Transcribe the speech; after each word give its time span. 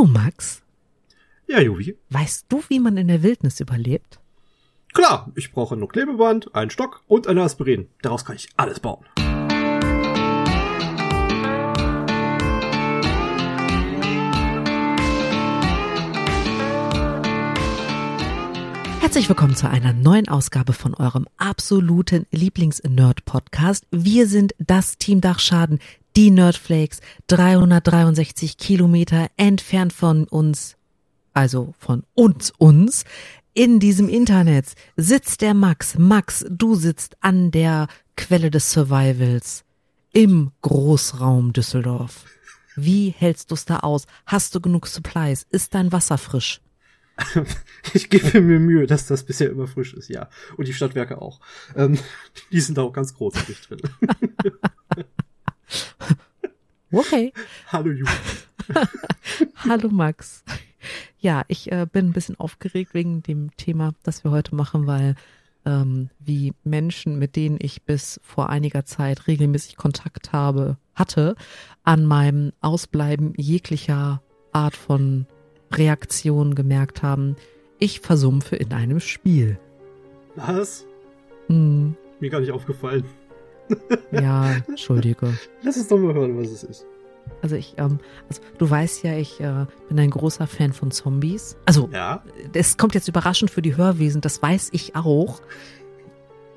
du, 0.00 0.06
Max? 0.06 0.62
Ja, 1.46 1.60
Juvi. 1.60 1.94
Weißt 2.08 2.46
du, 2.48 2.62
wie 2.68 2.80
man 2.80 2.96
in 2.96 3.08
der 3.08 3.22
Wildnis 3.22 3.60
überlebt? 3.60 4.18
Klar, 4.94 5.30
ich 5.34 5.52
brauche 5.52 5.76
nur 5.76 5.90
Klebeband, 5.90 6.54
einen 6.54 6.70
Stock 6.70 7.02
und 7.06 7.26
eine 7.26 7.42
Aspirin. 7.42 7.88
Daraus 8.00 8.24
kann 8.24 8.36
ich 8.36 8.48
alles 8.56 8.80
bauen. 8.80 9.04
Herzlich 19.00 19.28
willkommen 19.28 19.56
zu 19.56 19.68
einer 19.68 19.92
neuen 19.92 20.28
Ausgabe 20.28 20.72
von 20.72 20.94
eurem 20.94 21.26
absoluten 21.36 22.26
Lieblings-Nerd-Podcast. 22.30 23.84
Wir 23.90 24.26
sind 24.28 24.54
das 24.58 24.98
Team 24.98 25.20
Dachschaden, 25.20 25.80
die 26.16 26.30
Nerdflakes, 26.30 27.00
363 27.28 28.56
Kilometer 28.56 29.28
entfernt 29.36 29.92
von 29.92 30.24
uns, 30.24 30.76
also 31.32 31.74
von 31.78 32.04
uns, 32.14 32.52
uns. 32.58 33.04
In 33.52 33.80
diesem 33.80 34.08
Internet 34.08 34.74
sitzt 34.96 35.40
der 35.40 35.54
Max. 35.54 35.98
Max, 35.98 36.44
du 36.48 36.74
sitzt 36.74 37.16
an 37.20 37.50
der 37.50 37.88
Quelle 38.16 38.50
des 38.50 38.70
Survivals 38.72 39.64
im 40.12 40.52
Großraum 40.62 41.52
Düsseldorf. 41.52 42.24
Wie 42.76 43.10
hältst 43.10 43.50
du 43.50 43.54
es 43.54 43.64
da 43.64 43.80
aus? 43.80 44.06
Hast 44.26 44.54
du 44.54 44.60
genug 44.60 44.86
Supplies? 44.86 45.46
Ist 45.50 45.74
dein 45.74 45.92
Wasser 45.92 46.18
frisch? 46.18 46.60
ich 47.94 48.08
gebe 48.08 48.40
mir 48.40 48.60
Mühe, 48.60 48.86
dass 48.86 49.06
das 49.06 49.24
bisher 49.24 49.50
immer 49.50 49.66
frisch 49.66 49.94
ist, 49.94 50.08
ja. 50.08 50.28
Und 50.56 50.68
die 50.68 50.72
Stadtwerke 50.72 51.20
auch. 51.20 51.40
Ähm, 51.76 51.98
die 52.52 52.60
sind 52.60 52.78
da 52.78 52.82
auch 52.82 52.92
ganz 52.92 53.14
großartig 53.14 53.60
drin. 53.62 53.80
Okay. 56.92 57.32
Hallo 57.72 57.90
Julia. 57.90 58.12
Hallo 59.56 59.88
Max. 59.90 60.44
Ja, 61.18 61.42
ich 61.48 61.70
äh, 61.70 61.86
bin 61.90 62.08
ein 62.08 62.12
bisschen 62.12 62.38
aufgeregt 62.38 62.94
wegen 62.94 63.22
dem 63.22 63.54
Thema, 63.56 63.92
das 64.02 64.24
wir 64.24 64.30
heute 64.30 64.54
machen, 64.54 64.86
weil 64.86 65.14
ähm, 65.66 66.08
wie 66.18 66.54
Menschen, 66.64 67.18
mit 67.18 67.36
denen 67.36 67.58
ich 67.60 67.82
bis 67.82 68.18
vor 68.24 68.48
einiger 68.48 68.84
Zeit 68.84 69.26
regelmäßig 69.26 69.76
Kontakt 69.76 70.32
habe, 70.32 70.78
hatte, 70.94 71.34
an 71.84 72.06
meinem 72.06 72.52
Ausbleiben 72.60 73.34
jeglicher 73.36 74.22
Art 74.52 74.74
von 74.74 75.26
Reaktion 75.72 76.54
gemerkt 76.54 77.02
haben, 77.02 77.36
ich 77.78 78.00
versumpfe 78.00 78.56
in 78.56 78.72
einem 78.72 79.00
Spiel. 79.00 79.58
Was? 80.36 80.86
Hm, 81.46 81.96
Mir 82.20 82.30
gar 82.30 82.40
nicht 82.40 82.52
aufgefallen. 82.52 83.04
Ja, 84.12 84.56
entschuldige. 84.68 85.34
Lass 85.62 85.76
uns 85.76 85.88
doch 85.88 85.98
mal 85.98 86.14
hören, 86.14 86.38
was 86.38 86.48
es 86.50 86.62
ist. 86.64 86.86
Also 87.42 87.54
ich, 87.56 87.74
ähm, 87.78 87.98
also 88.28 88.42
du 88.58 88.68
weißt 88.68 89.02
ja, 89.04 89.16
ich 89.16 89.40
äh, 89.40 89.66
bin 89.88 89.98
ein 89.98 90.10
großer 90.10 90.46
Fan 90.46 90.72
von 90.72 90.90
Zombies. 90.90 91.56
Also 91.64 91.88
Ja? 91.92 92.22
es 92.52 92.76
kommt 92.76 92.94
jetzt 92.94 93.08
überraschend 93.08 93.50
für 93.50 93.62
die 93.62 93.76
Hörwesen, 93.76 94.20
das 94.20 94.42
weiß 94.42 94.70
ich 94.72 94.96
auch. 94.96 95.40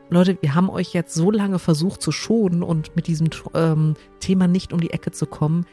Leute, 0.10 0.38
wir 0.42 0.56
haben 0.56 0.70
euch 0.70 0.94
jetzt 0.94 1.14
so 1.14 1.32
lange 1.32 1.60
versucht 1.60 2.02
zu 2.02 2.12
schonen 2.12 2.64
und 2.64 2.96
mit 2.96 3.08
diesem 3.08 3.30
ähm, 3.54 3.96
Thema 4.20 4.48
nicht 4.48 4.74
um 4.74 4.80
die 4.82 4.92
Ecke 4.92 5.12
zu 5.12 5.26
kommen. 5.26 5.66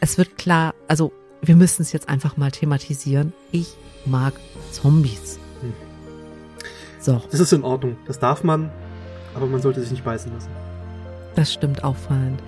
Es 0.00 0.18
wird 0.18 0.36
klar, 0.36 0.74
also 0.88 1.12
wir 1.42 1.56
müssen 1.56 1.82
es 1.82 1.92
jetzt 1.92 2.08
einfach 2.08 2.36
mal 2.36 2.50
thematisieren. 2.50 3.32
Ich 3.52 3.76
mag 4.04 4.34
Zombies. 4.72 5.38
Hm. 5.60 5.72
So, 7.00 7.22
Das 7.30 7.40
ist 7.40 7.52
in 7.52 7.62
Ordnung. 7.62 7.96
Das 8.06 8.18
darf 8.18 8.42
man, 8.42 8.70
aber 9.34 9.46
man 9.46 9.62
sollte 9.62 9.80
sich 9.80 9.90
nicht 9.92 10.04
beißen 10.04 10.32
lassen. 10.32 10.50
Das 11.36 11.52
stimmt 11.52 11.84
auffallend. 11.84 12.42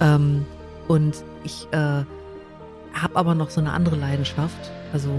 Ähm, 0.00 0.44
und 0.88 1.14
ich 1.44 1.68
äh, 1.70 1.76
habe 2.92 3.14
aber 3.14 3.34
noch 3.34 3.50
so 3.50 3.60
eine 3.60 3.72
andere 3.72 3.96
Leidenschaft, 3.96 4.70
also 4.92 5.10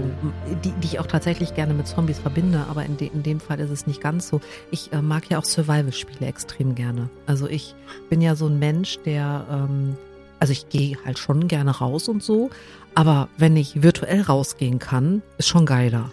die, 0.62 0.72
die 0.72 0.86
ich 0.86 0.98
auch 1.00 1.06
tatsächlich 1.06 1.54
gerne 1.54 1.72
mit 1.72 1.86
Zombies 1.86 2.18
verbinde, 2.18 2.66
aber 2.68 2.84
in, 2.84 2.98
de, 2.98 3.08
in 3.08 3.22
dem 3.22 3.40
Fall 3.40 3.58
ist 3.60 3.70
es 3.70 3.86
nicht 3.86 4.02
ganz 4.02 4.28
so. 4.28 4.40
Ich 4.70 4.92
äh, 4.92 5.00
mag 5.00 5.30
ja 5.30 5.38
auch 5.38 5.44
Survival-Spiele 5.44 6.26
extrem 6.26 6.74
gerne. 6.74 7.08
Also 7.26 7.48
ich 7.48 7.74
bin 8.10 8.20
ja 8.20 8.34
so 8.34 8.46
ein 8.46 8.58
Mensch, 8.58 8.98
der, 9.06 9.46
ähm, 9.50 9.96
also 10.40 10.52
ich 10.52 10.68
gehe 10.68 10.98
halt 11.06 11.18
schon 11.18 11.48
gerne 11.48 11.70
raus 11.70 12.08
und 12.08 12.22
so, 12.22 12.50
aber 12.94 13.28
wenn 13.38 13.56
ich 13.56 13.82
virtuell 13.82 14.20
rausgehen 14.20 14.78
kann, 14.78 15.22
ist 15.38 15.48
schon 15.48 15.64
geiler. 15.64 16.12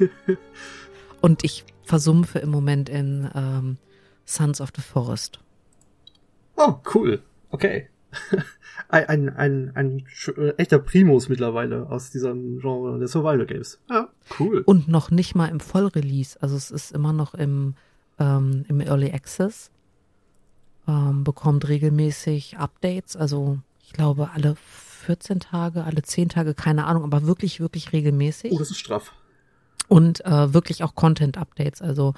und 1.20 1.44
ich 1.44 1.64
versumpfe 1.84 2.40
im 2.40 2.50
Moment 2.50 2.88
in 2.88 3.30
ähm, 3.34 3.76
Sons 4.24 4.60
of 4.60 4.70
the 4.74 4.82
Forest. 4.82 5.38
Oh, 6.56 6.76
cool. 6.94 7.22
Okay. 7.50 7.88
ein, 8.88 9.06
ein, 9.08 9.28
ein, 9.36 9.72
ein 9.74 10.06
äh, 10.36 10.50
echter 10.56 10.78
Primus 10.78 11.28
mittlerweile 11.28 11.88
aus 11.88 12.10
diesem 12.10 12.60
Genre 12.60 12.98
der 12.98 13.08
Survival 13.08 13.46
Games. 13.46 13.78
Ja, 13.90 14.08
cool. 14.38 14.62
Und 14.66 14.88
noch 14.88 15.10
nicht 15.10 15.34
mal 15.34 15.48
im 15.48 15.60
Vollrelease. 15.60 16.40
Also 16.40 16.56
es 16.56 16.70
ist 16.70 16.92
immer 16.92 17.12
noch 17.12 17.34
im, 17.34 17.74
ähm, 18.18 18.64
im 18.68 18.80
Early 18.80 19.12
Access. 19.12 19.70
Ähm, 20.88 21.24
bekommt 21.24 21.68
regelmäßig 21.68 22.58
Updates. 22.58 23.16
Also 23.16 23.58
ich 23.82 23.92
glaube 23.92 24.30
alle 24.32 24.56
14 24.56 25.40
Tage, 25.40 25.84
alle 25.84 26.02
10 26.02 26.28
Tage, 26.28 26.54
keine 26.54 26.86
Ahnung, 26.86 27.04
aber 27.04 27.26
wirklich, 27.26 27.60
wirklich 27.60 27.92
regelmäßig. 27.92 28.52
Oh, 28.52 28.58
das 28.58 28.70
ist 28.70 28.78
straff. 28.78 29.12
Und 29.88 30.24
äh, 30.24 30.52
wirklich 30.52 30.82
auch 30.82 30.94
Content-Updates. 30.94 31.82
Also 31.82 32.14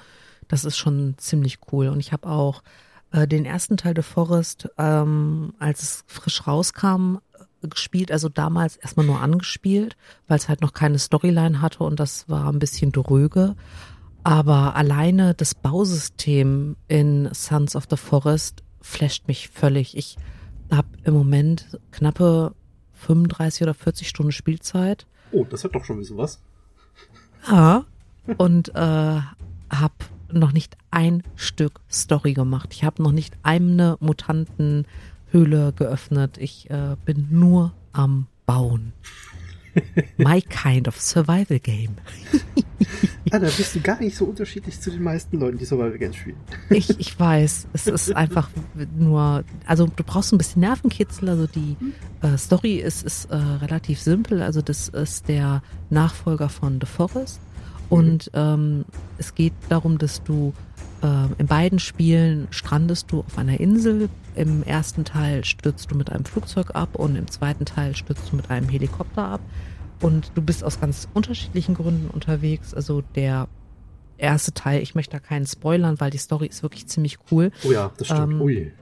das 0.47 0.65
ist 0.65 0.77
schon 0.77 1.15
ziemlich 1.17 1.59
cool. 1.71 1.87
Und 1.89 1.99
ich 1.99 2.11
habe 2.11 2.27
auch 2.27 2.63
äh, 3.11 3.27
den 3.27 3.45
ersten 3.45 3.77
Teil 3.77 3.93
The 3.95 4.01
Forest, 4.01 4.69
ähm, 4.77 5.53
als 5.59 5.81
es 5.81 6.03
frisch 6.07 6.45
rauskam, 6.47 7.17
äh, 7.61 7.67
gespielt. 7.67 8.11
Also 8.11 8.29
damals 8.29 8.77
erstmal 8.77 9.05
nur 9.05 9.21
angespielt, 9.21 9.97
weil 10.27 10.37
es 10.37 10.49
halt 10.49 10.61
noch 10.61 10.73
keine 10.73 10.99
Storyline 10.99 11.61
hatte 11.61 11.83
und 11.83 11.99
das 11.99 12.29
war 12.29 12.51
ein 12.51 12.59
bisschen 12.59 12.91
dröge. 12.91 13.55
Aber 14.23 14.75
alleine 14.75 15.33
das 15.33 15.55
Bausystem 15.55 16.75
in 16.87 17.29
Sons 17.33 17.75
of 17.75 17.85
the 17.89 17.97
Forest 17.97 18.63
flasht 18.81 19.27
mich 19.27 19.49
völlig. 19.49 19.97
Ich 19.97 20.17
habe 20.71 20.87
im 21.03 21.13
Moment 21.13 21.79
knappe 21.91 22.53
35 22.93 23.63
oder 23.63 23.73
40 23.73 24.07
Stunden 24.07 24.31
Spielzeit. 24.31 25.07
Oh, 25.31 25.45
das 25.49 25.63
hat 25.63 25.73
doch 25.73 25.85
schon 25.85 25.97
ein 25.97 25.99
bisschen 25.99 26.17
was. 26.17 26.41
Ja. 27.47 27.85
Und 28.37 28.69
äh, 28.69 29.21
habe 29.71 29.93
noch 30.31 30.51
nicht 30.51 30.77
ein 30.91 31.23
Stück 31.35 31.79
Story 31.91 32.33
gemacht. 32.33 32.69
Ich 32.73 32.83
habe 32.83 33.01
noch 33.01 33.11
nicht 33.11 33.35
eine 33.43 33.97
Mutantenhöhle 33.99 35.73
geöffnet. 35.75 36.37
Ich 36.37 36.69
äh, 36.69 36.95
bin 37.05 37.27
nur 37.29 37.73
am 37.93 38.27
Bauen. 38.45 38.93
My 40.17 40.41
kind 40.41 40.87
of 40.87 40.99
survival 40.99 41.59
game. 41.59 41.95
Ah, 43.31 43.37
da 43.37 43.47
bist 43.47 43.75
du 43.75 43.81
gar 43.81 43.99
nicht 43.99 44.15
so 44.15 44.25
unterschiedlich 44.25 44.79
zu 44.79 44.89
den 44.89 45.03
meisten 45.03 45.39
Leuten, 45.39 45.57
die 45.57 45.65
Survival 45.65 45.97
Games 45.97 46.15
spielen. 46.15 46.37
Ich, 46.69 46.99
ich 46.99 47.19
weiß, 47.19 47.67
es 47.73 47.87
ist 47.87 48.11
einfach 48.15 48.49
nur, 48.97 49.43
also 49.67 49.85
du 49.85 50.03
brauchst 50.03 50.33
ein 50.33 50.39
bisschen 50.39 50.61
Nervenkitzel, 50.61 51.29
also 51.29 51.45
die 51.45 51.75
äh, 52.21 52.37
Story 52.37 52.77
ist, 52.77 53.03
ist 53.03 53.25
äh, 53.25 53.35
relativ 53.35 53.99
simpel, 53.99 54.41
also 54.41 54.61
das 54.61 54.89
ist 54.89 55.27
der 55.27 55.61
Nachfolger 55.91 56.49
von 56.49 56.79
The 56.81 56.87
Forest 56.87 57.39
und 57.89 58.29
ähm, 58.33 58.85
es 59.17 59.35
geht 59.35 59.53
darum, 59.69 59.97
dass 59.97 60.23
du 60.23 60.53
ähm, 61.01 61.35
in 61.37 61.47
beiden 61.47 61.79
Spielen 61.79 62.47
strandest 62.51 63.11
du 63.11 63.21
auf 63.21 63.37
einer 63.37 63.59
Insel, 63.59 64.09
im 64.35 64.63
ersten 64.63 65.05
Teil 65.05 65.43
stürzt 65.43 65.91
du 65.91 65.95
mit 65.95 66.11
einem 66.11 66.25
Flugzeug 66.25 66.75
ab 66.75 66.95
und 66.95 67.15
im 67.15 67.29
zweiten 67.29 67.65
Teil 67.65 67.95
stürzt 67.95 68.31
du 68.31 68.35
mit 68.35 68.49
einem 68.49 68.69
Helikopter 68.69 69.25
ab 69.25 69.41
und 70.01 70.31
du 70.35 70.41
bist 70.41 70.63
aus 70.63 70.79
ganz 70.79 71.07
unterschiedlichen 71.13 71.75
Gründen 71.75 72.09
unterwegs, 72.09 72.73
also 72.73 73.01
der 73.15 73.47
erste 74.17 74.53
Teil, 74.53 74.81
ich 74.81 74.95
möchte 74.95 75.13
da 75.13 75.19
keinen 75.19 75.45
spoilern, 75.45 75.99
weil 75.99 76.11
die 76.11 76.17
Story 76.17 76.47
ist 76.47 76.61
wirklich 76.61 76.87
ziemlich 76.87 77.17
cool. 77.31 77.51
Oh 77.63 77.71
ja, 77.71 77.91
das 77.97 78.07
stimmt. 78.07 78.33
Ähm, 78.33 78.41
Ui. 78.41 78.73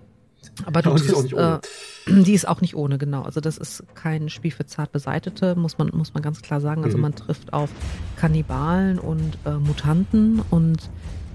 Aber 0.65 0.81
du 0.81 0.89
Aber 0.91 0.99
die 0.99 1.05
ist 1.05 1.13
auch 1.13 1.17
triffst, 1.19 1.23
nicht 1.23 1.35
ohne. 1.35 1.59
Äh, 2.07 2.23
die 2.23 2.33
ist 2.33 2.47
auch 2.47 2.61
nicht 2.61 2.75
ohne, 2.75 2.97
genau. 2.97 3.23
Also 3.23 3.39
das 3.41 3.57
ist 3.57 3.83
kein 3.95 4.29
Spiel 4.29 4.51
für 4.51 4.65
zart 4.65 4.91
Beseitete, 4.91 5.55
muss 5.55 5.77
man, 5.77 5.89
muss 5.93 6.13
man 6.13 6.23
ganz 6.23 6.41
klar 6.41 6.61
sagen. 6.61 6.83
Also 6.83 6.97
Mhm. 6.97 7.01
man 7.03 7.15
trifft 7.15 7.53
auf 7.53 7.69
Kannibalen 8.15 8.99
und 8.99 9.37
äh, 9.45 9.51
Mutanten 9.51 10.41
und 10.49 10.89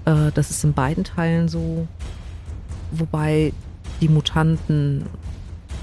äh, 0.05 0.31
das 0.33 0.49
ist 0.51 0.63
in 0.63 0.73
beiden 0.73 1.03
Teilen 1.03 1.47
so, 1.47 1.87
wobei 2.91 3.53
die 4.01 4.09
Mutanten 4.09 5.05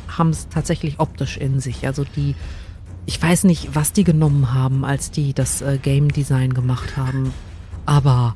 haben 0.08 0.30
es 0.30 0.48
tatsächlich 0.48 0.98
optisch 0.98 1.36
in 1.36 1.60
sich. 1.60 1.86
Also 1.86 2.04
die, 2.04 2.34
ich 3.06 3.22
weiß 3.22 3.44
nicht, 3.44 3.74
was 3.74 3.92
die 3.92 4.04
genommen 4.04 4.52
haben, 4.52 4.84
als 4.84 5.10
die 5.10 5.32
das 5.32 5.62
äh, 5.62 5.78
Game 5.80 6.12
Design 6.12 6.52
gemacht 6.52 6.96
haben, 6.96 7.32
aber 7.86 8.34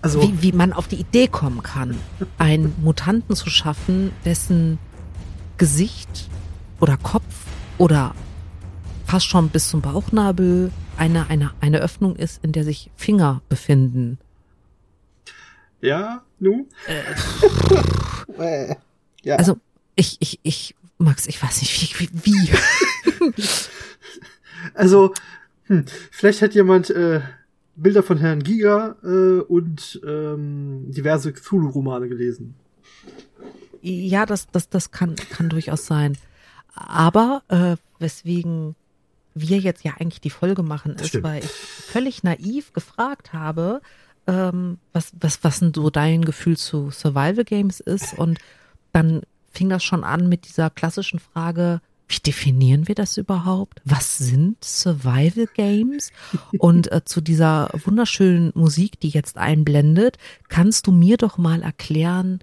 Also, 0.00 0.22
wie, 0.22 0.42
wie 0.42 0.52
man 0.52 0.72
auf 0.72 0.86
die 0.88 0.96
Idee 0.96 1.26
kommen 1.26 1.62
kann, 1.62 1.98
einen 2.38 2.74
Mutanten 2.80 3.34
zu 3.34 3.50
schaffen, 3.50 4.12
dessen 4.24 4.78
Gesicht 5.56 6.28
oder 6.80 6.96
Kopf 6.96 7.24
oder 7.78 8.14
fast 9.06 9.26
schon 9.26 9.48
bis 9.48 9.68
zum 9.68 9.80
Bauchnabel 9.80 10.70
eine, 10.96 11.28
eine, 11.28 11.52
eine 11.60 11.78
Öffnung 11.78 12.16
ist, 12.16 12.44
in 12.44 12.52
der 12.52 12.64
sich 12.64 12.90
Finger 12.96 13.42
befinden. 13.48 14.18
ja, 15.80 16.22
nu? 16.38 16.68
Äh. 18.38 18.74
ja. 19.22 19.36
Also 19.36 19.58
ich, 19.96 20.16
ich, 20.20 20.38
ich, 20.42 20.74
Max, 20.98 21.26
ich 21.26 21.42
weiß 21.42 21.60
nicht, 21.60 22.00
wie, 22.00 22.10
wie, 22.10 22.24
wie. 22.24 23.32
Also, 24.74 25.14
hm, 25.66 25.84
vielleicht 26.10 26.42
hat 26.42 26.54
jemand 26.54 26.90
äh, 26.90 27.20
Bilder 27.82 28.02
von 28.02 28.18
Herrn 28.18 28.42
Giga 28.42 28.96
äh, 29.02 29.40
und 29.40 30.00
ähm, 30.06 30.86
diverse 30.88 31.32
Cthulhu-Romane 31.32 32.08
gelesen. 32.08 32.54
Ja, 33.80 34.26
das, 34.26 34.48
das, 34.48 34.68
das 34.68 34.90
kann, 34.90 35.14
kann 35.14 35.48
durchaus 35.48 35.86
sein. 35.86 36.18
Aber 36.74 37.42
äh, 37.48 37.76
weswegen 37.98 38.74
wir 39.34 39.58
jetzt 39.58 39.84
ja 39.84 39.92
eigentlich 39.98 40.20
die 40.20 40.30
Folge 40.30 40.62
machen, 40.62 40.94
Das 40.94 41.02
ist, 41.02 41.08
stimmt. 41.08 41.24
weil 41.24 41.44
ich 41.44 41.50
völlig 41.50 42.22
naiv 42.24 42.72
gefragt 42.72 43.32
habe, 43.32 43.80
ähm, 44.26 44.78
was, 44.92 45.12
was, 45.20 45.42
was 45.44 45.60
denn 45.60 45.72
so 45.72 45.90
dein 45.90 46.24
Gefühl 46.24 46.56
zu 46.56 46.90
Survival 46.90 47.44
Games 47.44 47.80
ist. 47.80 48.18
Und 48.18 48.38
dann 48.92 49.22
fing 49.50 49.68
das 49.68 49.84
schon 49.84 50.02
an 50.04 50.28
mit 50.28 50.48
dieser 50.48 50.70
klassischen 50.70 51.20
Frage, 51.20 51.80
wie 52.08 52.20
definieren 52.20 52.88
wir 52.88 52.94
das 52.94 53.16
überhaupt? 53.18 53.82
Was 53.84 54.18
sind 54.18 54.64
Survival 54.64 55.46
Games? 55.54 56.10
Und 56.58 56.90
äh, 56.90 57.04
zu 57.04 57.20
dieser 57.20 57.70
wunderschönen 57.84 58.50
Musik, 58.54 58.98
die 59.00 59.10
jetzt 59.10 59.36
einblendet, 59.36 60.16
kannst 60.48 60.86
du 60.86 60.92
mir 60.92 61.18
doch 61.18 61.36
mal 61.36 61.62
erklären, 61.62 62.40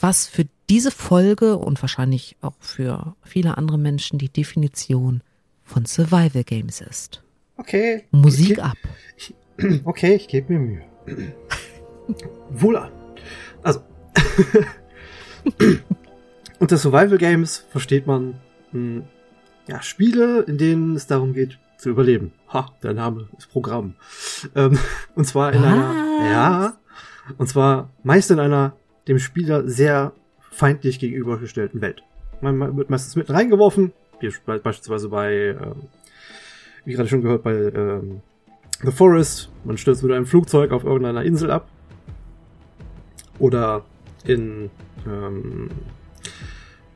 was 0.00 0.26
für 0.26 0.46
diese 0.68 0.90
Folge 0.90 1.56
und 1.56 1.80
wahrscheinlich 1.80 2.36
auch 2.42 2.56
für 2.60 3.16
viele 3.22 3.56
andere 3.56 3.78
Menschen 3.78 4.18
die 4.18 4.28
Definition 4.28 5.22
von 5.64 5.86
Survival 5.86 6.44
Games 6.44 6.80
ist. 6.80 7.22
Okay. 7.56 8.04
Musik 8.10 8.52
ich, 8.52 8.62
ab. 8.62 8.76
Okay, 9.84 10.14
ich 10.14 10.28
gebe 10.28 10.52
mir 10.52 10.58
Mühe. 10.60 10.82
Wohlan. 12.50 12.92
Also. 13.64 13.80
unter 16.58 16.76
Survival 16.76 17.18
Games 17.18 17.64
versteht 17.70 18.06
man 18.06 18.40
mh, 18.72 19.02
ja, 19.66 19.82
Spiele, 19.82 20.40
in 20.42 20.58
denen 20.58 20.96
es 20.96 21.06
darum 21.06 21.32
geht, 21.34 21.58
zu 21.76 21.90
überleben. 21.90 22.32
Ha, 22.52 22.70
der 22.82 22.94
Name 22.94 23.28
ist 23.36 23.50
Programm. 23.50 23.94
Ähm, 24.54 24.78
und 25.14 25.24
zwar 25.26 25.52
in 25.52 25.62
einer, 25.62 25.90
Was? 25.90 26.30
ja, 26.30 26.72
und 27.36 27.46
zwar 27.48 27.90
meist 28.02 28.30
in 28.30 28.40
einer 28.40 28.74
dem 29.06 29.18
Spieler 29.18 29.68
sehr 29.68 30.12
feindlich 30.50 30.98
gegenübergestellten 30.98 31.80
Welt. 31.80 32.02
Man 32.40 32.76
wird 32.76 32.90
meistens 32.90 33.16
mitten 33.16 33.32
reingeworfen, 33.32 33.92
wie 34.20 34.32
be- 34.46 34.58
beispielsweise 34.58 35.08
bei, 35.08 35.56
ähm, 35.60 35.82
wie 36.84 36.94
gerade 36.94 37.08
schon 37.08 37.22
gehört, 37.22 37.42
bei 37.42 37.54
ähm, 37.54 38.20
The 38.82 38.90
Forest. 38.92 39.50
Man 39.64 39.76
stürzt 39.76 40.02
mit 40.02 40.12
einem 40.12 40.26
Flugzeug 40.26 40.72
auf 40.72 40.84
irgendeiner 40.84 41.22
Insel 41.22 41.50
ab. 41.50 41.68
Oder 43.38 43.84
in 44.24 44.70
ähm, 45.06 45.68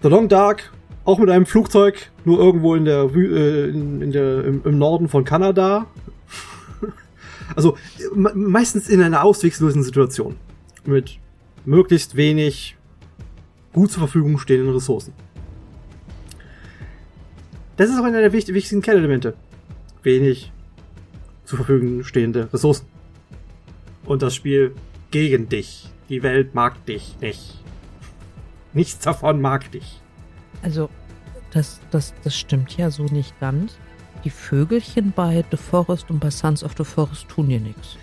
The 0.02 0.08
Long 0.08 0.28
Dark, 0.28 0.72
auch 1.04 1.18
mit 1.18 1.30
einem 1.30 1.46
Flugzeug, 1.46 2.10
nur 2.24 2.38
irgendwo 2.38 2.74
in 2.74 2.84
der, 2.84 3.10
äh, 3.14 3.68
in, 3.68 4.02
in 4.02 4.12
der 4.12 4.44
im, 4.44 4.62
im 4.64 4.78
Norden 4.78 5.08
von 5.08 5.24
Kanada. 5.24 5.86
also 7.56 7.76
me 8.14 8.32
meistens 8.34 8.88
in 8.88 9.02
einer 9.02 9.24
ausweglosen 9.24 9.82
Situation. 9.82 10.36
Mit 10.84 11.18
möglichst 11.64 12.16
wenig 12.16 12.76
gut 13.72 13.90
zur 13.90 14.00
Verfügung 14.00 14.38
stehenden 14.38 14.72
Ressourcen. 14.74 15.12
Das 17.76 17.90
ist 17.90 17.98
auch 17.98 18.04
einer 18.04 18.20
der 18.20 18.32
wichtig- 18.32 18.54
wichtigsten 18.54 18.82
Kernelemente. 18.82 19.34
Wenig 20.02 20.52
zur 21.44 21.58
Verfügung 21.58 22.04
stehende 22.04 22.52
Ressourcen. 22.52 22.86
Und 24.04 24.22
das 24.22 24.34
Spiel 24.34 24.74
gegen 25.10 25.48
dich. 25.48 25.88
Die 26.08 26.22
Welt 26.22 26.54
mag 26.54 26.84
dich 26.86 27.16
nicht. 27.20 27.58
Nichts 28.72 28.98
davon 28.98 29.40
mag 29.40 29.70
dich. 29.70 30.00
Also, 30.62 30.88
das, 31.52 31.80
das, 31.90 32.14
das 32.24 32.34
stimmt 32.36 32.76
ja 32.76 32.90
so 32.90 33.04
nicht 33.04 33.38
ganz. 33.40 33.74
Die 34.24 34.30
Vögelchen 34.30 35.12
bei 35.14 35.44
The 35.50 35.56
Forest 35.56 36.10
und 36.10 36.20
bei 36.20 36.30
Sons 36.30 36.62
of 36.62 36.74
the 36.78 36.84
Forest 36.84 37.28
tun 37.28 37.48
dir 37.48 37.60
nichts. 37.60 37.96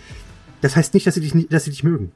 Das 0.62 0.76
heißt 0.76 0.94
nicht, 0.94 1.08
dass 1.08 1.16
sie 1.16 1.22
dich, 1.22 1.34
nie- 1.34 1.48
dass 1.48 1.64
sie 1.64 1.72
dich 1.72 1.84
mögen. 1.84 2.12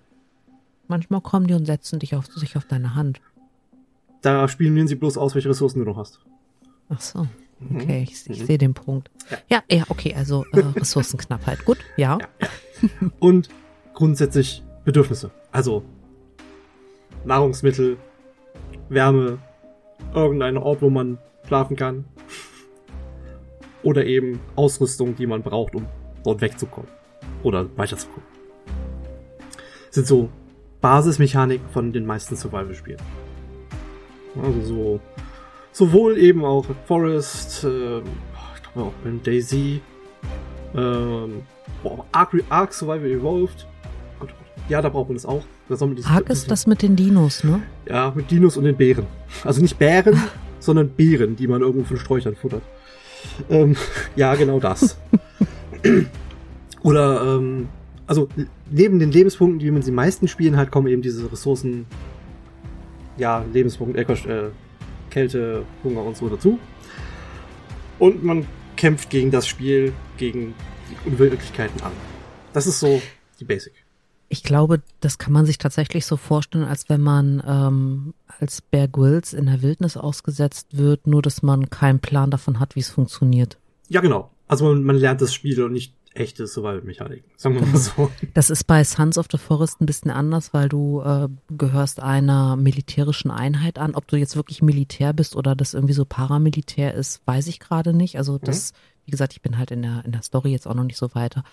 Manchmal 0.90 1.22
kommen 1.22 1.48
die 1.48 1.54
und 1.54 1.66
setzen 1.66 2.00
dich 2.00 2.14
auf, 2.16 2.26
sich 2.28 2.58
auf 2.58 2.66
deine 2.66 2.94
Hand. 2.96 3.22
Da 4.22 4.48
spielen 4.50 4.88
sie 4.88 4.96
bloß 4.96 5.18
aus, 5.18 5.34
welche 5.36 5.50
Ressourcen 5.50 5.80
du 5.80 5.86
noch 5.86 5.98
hast. 5.98 6.20
Ach 6.90 7.00
so. 7.00 7.26
Okay, 7.74 8.04
ich, 8.04 8.30
ich 8.30 8.46
sehe 8.46 8.58
den 8.58 8.74
Punkt. 8.74 9.10
Ja, 9.48 9.64
ja, 9.72 9.86
okay, 9.88 10.14
also 10.14 10.44
äh, 10.52 10.60
Ressourcenknappheit. 10.76 11.64
Gut, 11.64 11.78
ja. 11.96 12.18
Und 13.20 13.48
grundsätzlich 13.94 14.62
Bedürfnisse. 14.84 15.32
Also 15.54 15.84
Nahrungsmittel, 17.26 17.98
Wärme, 18.90 19.38
irgendein 20.14 20.58
Ort, 20.58 20.82
wo 20.82 20.90
man 20.90 21.18
schlafen 21.48 21.76
kann. 21.76 22.06
Oder 23.82 24.06
eben 24.06 24.40
Ausrüstung, 24.56 25.16
die 25.16 25.28
man 25.28 25.42
braucht, 25.42 25.76
um 25.76 25.86
dort 26.24 26.42
wegzukommen. 26.42 26.90
Oder 27.44 27.68
weiterzukommen. 27.78 28.28
Sind 29.90 30.08
so 30.08 30.30
Basismechaniken 30.82 31.70
von 31.70 31.92
den 31.92 32.06
meisten 32.06 32.36
Survival-Spielen. 32.36 33.02
Also 34.42 34.62
so 34.62 35.00
sowohl 35.74 36.18
eben 36.18 36.46
auch 36.46 36.66
Forest, 36.86 37.64
ähm, 37.66 38.04
ich 38.56 38.64
glaube 38.64 38.90
auch 38.90 38.94
beim 39.04 39.22
Daisy, 39.22 39.82
ähm, 40.76 41.44
Ark, 42.12 42.34
Ark 42.50 42.74
Survival 42.74 43.12
Evolved. 43.12 43.68
Ja, 44.70 44.82
da 44.82 44.90
braucht 44.90 45.10
man 45.10 45.16
das 45.16 45.26
auch. 45.26 45.44
Da 45.68 45.76
soll 45.76 45.90
man 45.90 45.98
diese- 45.98 46.08
Ark 46.10 46.30
ist 46.30 46.50
das 46.50 46.68
mit 46.68 46.82
den 46.82 46.96
Dinos, 46.96 47.44
ne? 47.44 47.62
Ja, 47.88 48.12
mit 48.16 48.32
Dinos 48.32 48.56
und 48.58 48.64
den 48.64 48.76
Bären. 48.78 49.06
Also 49.44 49.62
nicht 49.62 49.78
Bären, 49.78 50.22
sondern 50.60 50.90
Beeren, 50.90 51.36
die 51.36 51.48
man 51.48 51.62
irgendwo 51.62 51.86
von 51.86 51.98
Sträuchern 51.98 52.36
futtert. 52.36 52.62
Ähm, 53.50 53.76
ja, 54.16 54.36
genau 54.36 54.60
das. 54.60 54.98
Oder, 56.82 57.38
ähm, 57.38 57.70
also 58.08 58.28
neben 58.70 59.00
den 59.00 59.12
Lebenspunkten, 59.12 59.60
die 59.60 59.72
man 59.72 59.82
den 59.82 59.96
meisten 59.96 60.28
Spielen 60.28 60.58
hat, 60.58 60.72
kommen 60.72 60.88
eben 60.88 61.02
diese 61.02 61.32
Ressourcen, 61.32 61.86
ja, 63.18 63.46
Lebenspunkte, 63.54 64.02
äh, 64.02 64.50
Kälte, 65.10 65.64
Hunger 65.84 66.04
und 66.04 66.18
so 66.18 66.28
dazu. 66.30 66.60
Und 68.00 68.24
man 68.24 68.46
kämpft 68.76 69.10
gegen 69.10 69.32
das 69.32 69.48
Spiel, 69.48 69.94
gegen 70.18 70.54
die 70.90 71.10
Unwirklichkeiten 71.10 71.82
an. 71.82 71.92
Das 72.52 72.68
ist 72.68 72.80
so 72.80 73.02
die 73.40 73.46
Basic. 73.46 73.74
Ich 74.34 74.42
glaube, 74.42 74.82
das 75.00 75.20
kann 75.20 75.32
man 75.32 75.46
sich 75.46 75.60
tatsächlich 75.60 76.08
so 76.08 76.18
vorstellen, 76.18 76.64
als 76.64 76.90
wenn 76.90 77.02
man 77.02 77.44
ähm, 77.46 78.16
als 78.40 78.64
Bear 78.64 78.88
Grylls 78.88 79.32
in 79.32 79.46
der 79.46 79.62
Wildnis 79.62 79.96
ausgesetzt 79.96 80.76
wird, 80.76 81.06
nur 81.06 81.22
dass 81.22 81.44
man 81.44 81.70
keinen 81.70 82.00
Plan 82.00 82.32
davon 82.32 82.60
hat, 82.60 82.76
wie 82.76 82.80
es 82.80 82.90
funktioniert. 82.90 83.60
Ja, 83.90 84.02
genau. 84.02 84.32
Also 84.48 84.66
man, 84.66 84.84
man 84.86 84.96
lernt 84.96 85.22
das 85.22 85.36
Spiel 85.36 85.62
und 85.62 85.74
nicht 85.74 85.94
echte 86.16 86.48
Survival-Mechaniken. 86.48 87.30
Sagen 87.38 87.56
wir 87.56 87.66
mal 87.66 87.78
so. 87.78 88.12
Das 88.34 88.50
ist 88.50 88.66
bei 88.66 88.84
Sons 88.84 89.18
of 89.18 89.28
the 89.32 89.38
Forest 89.38 89.82
ein 89.82 89.86
bisschen 89.86 90.12
anders, 90.12 90.54
weil 90.54 90.70
du 90.70 91.02
äh, 91.02 91.28
gehörst 91.50 92.00
einer 92.00 92.56
militärischen 92.56 93.32
Einheit 93.32 93.80
an. 93.80 93.96
Ob 93.96 94.08
du 94.08 94.18
jetzt 94.18 94.36
wirklich 94.36 94.62
Militär 94.62 95.14
bist 95.14 95.36
oder 95.36 95.56
das 95.56 95.74
irgendwie 95.74 95.94
so 95.94 96.06
Paramilitär 96.06 96.94
ist, 96.94 97.22
weiß 97.26 97.48
ich 97.48 97.60
gerade 97.60 97.94
nicht. 97.94 98.18
Also 98.18 98.38
das, 98.38 98.74
wie 99.06 99.12
gesagt, 99.12 99.34
ich 99.34 99.42
bin 99.42 99.58
halt 99.58 99.72
in 99.72 99.82
der, 99.82 100.04
in 100.06 100.12
der 100.12 100.22
Story 100.22 100.52
jetzt 100.52 100.68
auch 100.68 100.76
noch 100.76 100.84
nicht 100.84 100.98
so 100.98 101.14
weiter. 101.16 101.44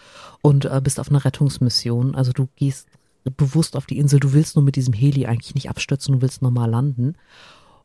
Und 0.43 0.65
äh, 0.65 0.81
bist 0.83 1.01
auf 1.01 1.11
einer 1.11 1.25
Rettungsmission. 1.25 2.15
Also 2.15 2.33
du 2.33 2.49
gehst 2.57 2.89
bewusst 3.25 3.77
auf 3.77 3.87
die 3.87 3.99
Insel. 3.99 4.21
Du 4.21 4.33
willst 4.33 4.57
nur 4.57 4.65
mit 4.65 4.77
diesem 4.77 4.95
Heli 4.95 5.27
eigentlich 5.27 5.55
nicht 5.55 5.69
abstürzen, 5.69 6.15
du 6.15 6.23
willst 6.23 6.43
normal 6.43 6.71
landen. 6.71 7.17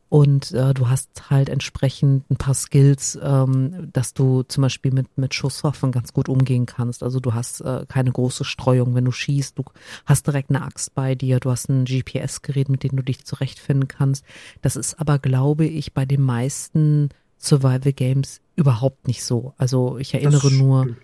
Und 0.08 0.52
äh, 0.52 0.72
du 0.72 0.88
hast 0.88 1.30
halt 1.30 1.48
entsprechend 1.48 2.30
ein 2.30 2.36
paar 2.36 2.54
Skills, 2.54 3.18
ähm, 3.20 3.90
dass 3.92 4.14
du 4.14 4.44
zum 4.44 4.62
Beispiel 4.62 4.92
mit, 4.92 5.18
mit 5.18 5.34
Schusswaffen 5.34 5.90
ganz 5.90 6.12
gut 6.12 6.28
umgehen 6.28 6.64
kannst. 6.64 7.02
Also 7.02 7.18
du 7.18 7.34
hast 7.34 7.60
äh, 7.60 7.84
keine 7.88 8.12
große 8.12 8.44
Streuung, 8.44 8.94
wenn 8.94 9.04
du 9.04 9.10
schießt. 9.10 9.58
Du 9.58 9.64
hast 10.04 10.26
direkt 10.26 10.50
eine 10.50 10.62
Axt 10.62 10.94
bei 10.94 11.16
dir. 11.16 11.40
Du 11.40 11.50
hast 11.50 11.68
ein 11.68 11.86
GPS-Gerät, 11.86 12.68
mit 12.68 12.84
dem 12.84 12.94
du 12.94 13.02
dich 13.02 13.24
zurechtfinden 13.24 13.88
kannst. 13.88 14.24
Das 14.62 14.76
ist 14.76 15.00
aber, 15.00 15.18
glaube 15.18 15.66
ich, 15.66 15.92
bei 15.92 16.04
den 16.04 16.22
meisten 16.22 17.08
Survival 17.38 17.92
Games 17.92 18.40
überhaupt 18.54 19.08
nicht 19.08 19.24
so. 19.24 19.54
Also 19.58 19.98
ich 19.98 20.14
erinnere 20.14 20.52
nur 20.52 20.96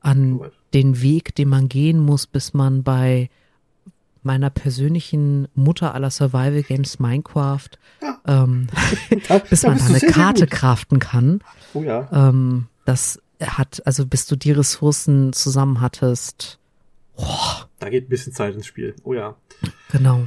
an 0.00 0.40
den 0.74 1.02
Weg, 1.02 1.34
den 1.36 1.48
man 1.48 1.68
gehen 1.68 2.00
muss, 2.00 2.26
bis 2.26 2.52
man 2.52 2.82
bei 2.82 3.30
meiner 4.22 4.50
persönlichen 4.50 5.48
Mutter 5.54 5.94
aller 5.94 6.10
Survival 6.10 6.62
Games 6.62 6.98
Minecraft, 6.98 7.68
ähm, 8.26 8.68
Da, 9.28 9.38
bis 9.50 9.62
da 9.62 9.68
man 9.68 9.78
da 9.78 9.84
eine 9.84 9.98
sehr, 9.98 10.00
sehr 10.00 10.10
Karte 10.10 10.46
gut. 10.46 10.50
craften 10.50 10.98
kann. 10.98 11.40
Oh 11.74 11.82
ja. 11.82 12.08
Ähm, 12.12 12.66
das 12.84 13.20
hat, 13.40 13.82
also 13.86 14.06
bis 14.06 14.26
du 14.26 14.36
die 14.36 14.52
Ressourcen 14.52 15.32
zusammen 15.32 15.80
hattest. 15.80 16.58
Da 17.78 17.90
geht 17.90 18.06
ein 18.06 18.08
bisschen 18.08 18.32
Zeit 18.32 18.54
ins 18.54 18.66
Spiel. 18.66 18.94
Oh 19.02 19.14
ja. 19.14 19.36
Genau. 19.92 20.26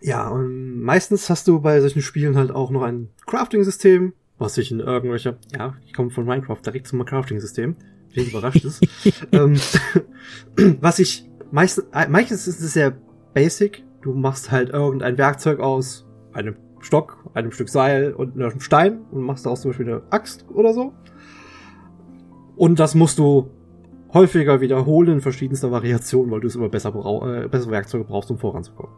Ja, 0.00 0.28
und 0.28 0.80
meistens 0.80 1.28
hast 1.28 1.48
du 1.48 1.60
bei 1.60 1.80
solchen 1.80 2.02
Spielen 2.02 2.36
halt 2.36 2.50
auch 2.50 2.70
noch 2.70 2.82
ein 2.82 3.08
Crafting-System, 3.26 4.12
was 4.38 4.54
sich 4.54 4.70
in 4.70 4.80
irgendwelcher, 4.80 5.36
ja, 5.56 5.74
ich 5.86 5.92
komme 5.92 6.10
von 6.10 6.24
Minecraft 6.24 6.60
direkt 6.64 6.86
zum 6.86 7.04
Crafting-System, 7.04 7.76
wen 8.14 8.26
überrascht 8.26 8.64
ist. 8.64 8.86
ähm, 9.32 9.58
was 10.80 10.98
ich 11.00 11.27
meistens, 11.50 11.86
äh, 11.92 12.08
meistens 12.08 12.46
ist 12.46 12.60
es 12.60 12.72
sehr 12.72 12.92
basic. 13.34 13.84
Du 14.02 14.14
machst 14.14 14.50
halt 14.50 14.70
irgendein 14.70 15.18
Werkzeug 15.18 15.60
aus 15.60 16.06
einem 16.32 16.56
Stock, 16.80 17.24
einem 17.34 17.50
Stück 17.50 17.68
Seil 17.68 18.12
und 18.12 18.34
einem 18.34 18.60
Stein 18.60 19.00
und 19.10 19.22
machst 19.22 19.46
daraus 19.46 19.62
zum 19.62 19.70
Beispiel 19.70 19.88
eine 19.88 20.02
Axt 20.10 20.46
oder 20.52 20.72
so. 20.72 20.92
Und 22.56 22.78
das 22.80 22.94
musst 22.94 23.18
du 23.18 23.50
häufiger 24.12 24.60
wiederholen 24.60 25.14
in 25.14 25.20
verschiedenster 25.20 25.70
Variation, 25.70 26.30
weil 26.30 26.40
du 26.40 26.46
es 26.46 26.56
immer 26.56 26.68
besser 26.68 26.90
äh, 26.90 27.48
bessere 27.48 27.70
Werkzeuge 27.70 28.04
brauchst, 28.04 28.30
um 28.30 28.38
voranzukommen. 28.38 28.92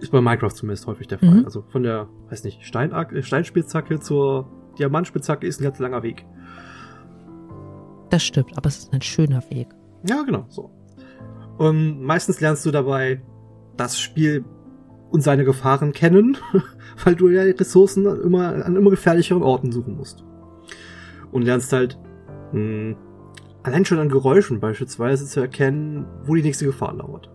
Ist 0.00 0.12
bei 0.12 0.20
Minecraft 0.20 0.52
zumindest 0.52 0.86
häufig 0.86 1.08
der 1.08 1.18
Fall. 1.18 1.40
Mhm. 1.40 1.44
Also 1.44 1.62
von 1.68 1.82
der, 1.82 2.08
weiß 2.30 2.44
nicht, 2.44 2.64
Stein 2.64 2.92
äh, 2.92 3.22
Steinspitzhacke 3.22 3.98
zur 4.00 4.46
Diamantspitzhacke 4.78 5.46
ist 5.46 5.60
ein 5.60 5.64
ganz 5.64 5.78
langer 5.80 6.02
Weg. 6.02 6.24
Das 8.10 8.22
stimmt, 8.22 8.56
aber 8.56 8.68
es 8.68 8.78
ist 8.78 8.92
ein 8.92 9.02
schöner 9.02 9.42
Weg. 9.50 9.68
Ja, 10.08 10.22
genau, 10.22 10.46
so. 10.48 10.70
Und 11.58 12.02
meistens 12.02 12.40
lernst 12.40 12.64
du 12.64 12.70
dabei 12.70 13.20
das 13.76 13.98
Spiel 13.98 14.44
und 15.10 15.22
seine 15.22 15.44
Gefahren 15.44 15.92
kennen, 15.92 16.36
weil 17.04 17.14
du 17.14 17.28
ja 17.28 17.44
die 17.44 17.50
Ressourcen 17.50 18.06
immer 18.06 18.64
an 18.64 18.76
immer 18.76 18.90
gefährlicheren 18.90 19.42
Orten 19.42 19.72
suchen 19.72 19.96
musst. 19.96 20.24
Und 21.32 21.42
lernst 21.42 21.72
halt 21.72 21.98
mh, 22.52 22.96
allein 23.62 23.84
schon 23.84 23.98
an 23.98 24.08
Geräuschen 24.08 24.60
beispielsweise 24.60 25.26
zu 25.26 25.40
erkennen, 25.40 26.06
wo 26.24 26.34
die 26.34 26.42
nächste 26.42 26.66
Gefahr 26.66 26.94
lauert. 26.94 27.30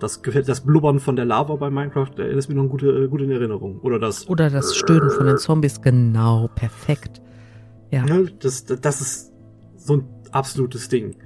Das, 0.00 0.20
das 0.22 0.62
Blubbern 0.62 0.98
von 0.98 1.14
der 1.14 1.26
Lava 1.26 1.56
bei 1.56 1.70
Minecraft 1.70 2.18
äh, 2.18 2.34
ist 2.34 2.48
mir 2.48 2.54
noch 2.54 2.68
gut, 2.68 2.82
äh, 2.82 3.06
gut 3.06 3.20
in 3.20 3.30
Erinnerung. 3.30 3.80
Oder 3.80 3.98
das, 3.98 4.28
Oder 4.28 4.48
das 4.48 4.74
Stöhnen 4.74 5.10
von 5.10 5.26
den 5.26 5.36
Zombies, 5.36 5.82
genau, 5.82 6.48
perfekt. 6.54 7.20
Ja. 7.90 8.06
ja, 8.06 8.22
das, 8.38 8.64
das 8.64 9.00
ist 9.00 9.32
so 9.76 9.98
ein 9.98 10.04
absolutes 10.32 10.88
Ding. 10.88 11.16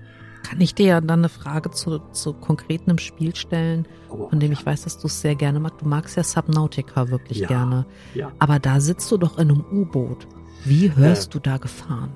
Kann 0.45 0.61
ich 0.61 0.75
dir 0.75 0.87
ja 0.87 1.01
dann 1.01 1.21
eine 1.21 1.29
Frage 1.29 1.71
zu, 1.73 1.99
zu 2.13 2.33
konkreten 2.35 2.91
im 2.91 2.99
Spiel 2.99 3.35
stellen, 3.35 3.87
Oh, 4.11 4.29
von 4.29 4.39
dem 4.39 4.53
ich 4.53 4.65
weiß, 4.65 4.83
dass 4.85 4.99
du 4.99 5.07
es 5.09 5.21
sehr 5.21 5.35
gerne 5.35 5.59
magst. 5.59 5.81
Du 5.83 5.89
magst 5.89 6.17
ja 6.17 6.23
Subnautica 6.23 7.09
wirklich 7.11 7.39
Ja. 7.39 7.49
gerne. 7.49 7.87
ja. 8.15 8.31
Aber 8.39 8.59
da 8.61 8.79
sitzt 8.81 9.11
du 9.11 9.17
doch 9.17 9.39
in 9.39 9.51
einem 9.51 9.65
U-Boot. 9.73 10.29
Wie 10.65 10.95
hörst 10.95 11.31
Äh. 11.31 11.33
du 11.33 11.39
da 11.41 11.57
Gefahren? 11.57 12.13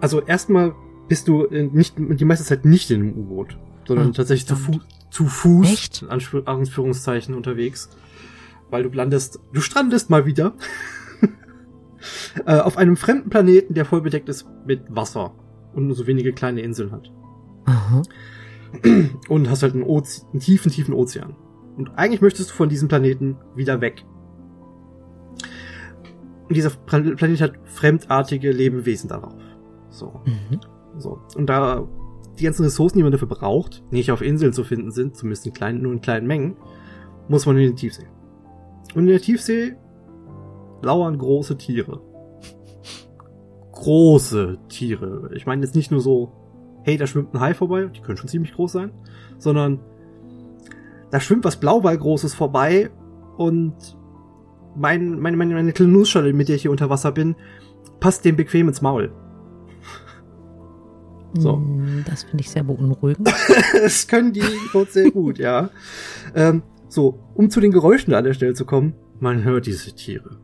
Also 0.00 0.20
erstmal 0.20 0.74
bist 1.08 1.28
du 1.28 1.44
äh, 1.46 1.62
nicht 1.72 1.94
die 1.98 2.24
meiste 2.24 2.44
Zeit 2.44 2.64
nicht 2.66 2.90
in 2.90 3.00
einem 3.00 3.12
U-Boot, 3.16 3.56
sondern 3.86 4.08
Ah, 4.08 4.12
tatsächlich 4.12 4.46
zu, 4.46 4.56
Fu 4.56 4.80
zu 5.10 5.26
Fuß, 5.26 5.72
Echt? 5.72 6.02
in 6.02 6.08
Anführungszeichen, 6.10 7.34
unterwegs. 7.34 7.88
Weil 8.68 8.82
du 8.82 8.88
landest, 8.90 9.38
du 9.52 9.60
strandest 9.60 10.10
mal 10.10 10.26
wieder 10.26 10.52
äh, 12.46 12.58
auf 12.58 12.76
einem 12.76 12.96
fremden 12.96 13.30
Planeten, 13.30 13.74
der 13.74 13.84
voll 13.84 14.00
bedeckt 14.02 14.28
ist 14.28 14.46
mit 14.66 14.82
Wasser 14.88 15.32
und 15.74 15.86
nur 15.86 15.96
so 15.96 16.06
wenige 16.06 16.32
kleine 16.32 16.60
Inseln 16.60 16.92
hat. 16.92 17.10
Aha. 17.66 18.02
Und 19.28 19.50
hast 19.50 19.62
halt 19.62 19.74
einen, 19.74 19.82
Oze 19.82 20.26
einen 20.32 20.40
tiefen, 20.40 20.70
tiefen 20.70 20.94
Ozean. 20.94 21.36
Und 21.76 21.90
eigentlich 21.96 22.20
möchtest 22.20 22.50
du 22.50 22.54
von 22.54 22.68
diesem 22.68 22.88
Planeten 22.88 23.36
wieder 23.54 23.80
weg. 23.80 24.04
Und 26.48 26.56
dieser 26.56 26.70
Pla- 26.70 27.14
Planet 27.16 27.40
hat 27.40 27.52
fremdartige 27.64 28.52
Lebewesen 28.52 29.08
darauf. 29.08 29.34
So. 29.90 30.20
Mhm. 30.24 30.60
So. 30.98 31.20
Und 31.36 31.46
da 31.46 31.86
die 32.38 32.44
ganzen 32.44 32.64
Ressourcen, 32.64 32.98
die 32.98 33.02
man 33.02 33.12
dafür 33.12 33.28
braucht, 33.28 33.82
nicht 33.90 34.10
auf 34.12 34.20
Inseln 34.22 34.52
zu 34.52 34.62
finden 34.62 34.90
sind, 34.90 35.16
zumindest 35.16 35.46
in 35.46 35.52
kleinen, 35.52 35.82
nur 35.82 35.92
in 35.92 36.00
kleinen 36.00 36.26
Mengen, 36.26 36.56
muss 37.28 37.46
man 37.46 37.56
in 37.56 37.70
die 37.70 37.74
Tiefsee. 37.74 38.06
Und 38.94 39.02
in 39.04 39.08
der 39.08 39.20
Tiefsee 39.20 39.74
lauern 40.82 41.18
große 41.18 41.56
Tiere. 41.56 42.00
Große 43.72 44.58
Tiere. 44.68 45.30
Ich 45.34 45.46
meine 45.46 45.62
jetzt 45.64 45.74
nicht 45.74 45.90
nur 45.90 46.00
so, 46.00 46.32
hey, 46.86 46.96
da 46.96 47.08
schwimmt 47.08 47.34
ein 47.34 47.40
Hai 47.40 47.52
vorbei, 47.52 47.86
die 47.86 48.00
können 48.00 48.16
schon 48.16 48.28
ziemlich 48.28 48.54
groß 48.54 48.70
sein, 48.70 48.92
sondern 49.38 49.80
da 51.10 51.18
schwimmt 51.18 51.44
was 51.44 51.58
Blauwallgroßes 51.58 52.32
vorbei 52.32 52.90
und 53.36 53.74
mein, 54.76 55.18
meine, 55.18 55.36
meine, 55.36 55.54
meine 55.54 55.72
kleine 55.72 55.90
Nussschale, 55.90 56.32
mit 56.32 56.48
der 56.48 56.54
ich 56.54 56.62
hier 56.62 56.70
unter 56.70 56.88
Wasser 56.88 57.10
bin, 57.10 57.34
passt 57.98 58.24
dem 58.24 58.36
bequem 58.36 58.68
ins 58.68 58.82
Maul. 58.82 59.10
So. 61.34 61.56
Mm, 61.56 62.04
Das 62.08 62.22
finde 62.22 62.42
ich 62.42 62.50
sehr 62.50 62.62
beunruhigend. 62.62 63.28
das 63.72 64.06
können 64.06 64.32
die 64.32 64.44
dort 64.72 64.92
sehr 64.92 65.10
gut, 65.10 65.38
ja. 65.38 65.70
Ähm, 66.36 66.62
so, 66.88 67.18
um 67.34 67.50
zu 67.50 67.60
den 67.60 67.72
Geräuschen 67.72 68.14
an 68.14 68.22
der 68.22 68.32
Stelle 68.32 68.54
zu 68.54 68.64
kommen, 68.64 68.94
man 69.18 69.42
hört 69.42 69.66
diese 69.66 69.92
Tiere. 69.92 70.38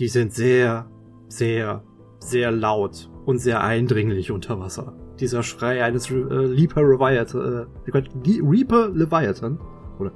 Die 0.00 0.08
sind 0.08 0.32
sehr, 0.34 0.90
sehr, 1.28 1.84
sehr 2.18 2.50
laut 2.50 3.08
und 3.24 3.38
sehr 3.38 3.62
eindringlich 3.62 4.32
unter 4.32 4.58
Wasser. 4.58 4.96
Dieser 5.20 5.42
Schrei 5.42 5.82
eines 5.84 6.10
äh, 6.10 6.14
Reaper 6.14 6.82
Leviathan, 6.82 7.66
äh, 7.86 7.90
Reaper 7.92 8.88
Leviathan, 8.90 9.58
oder, 9.98 10.10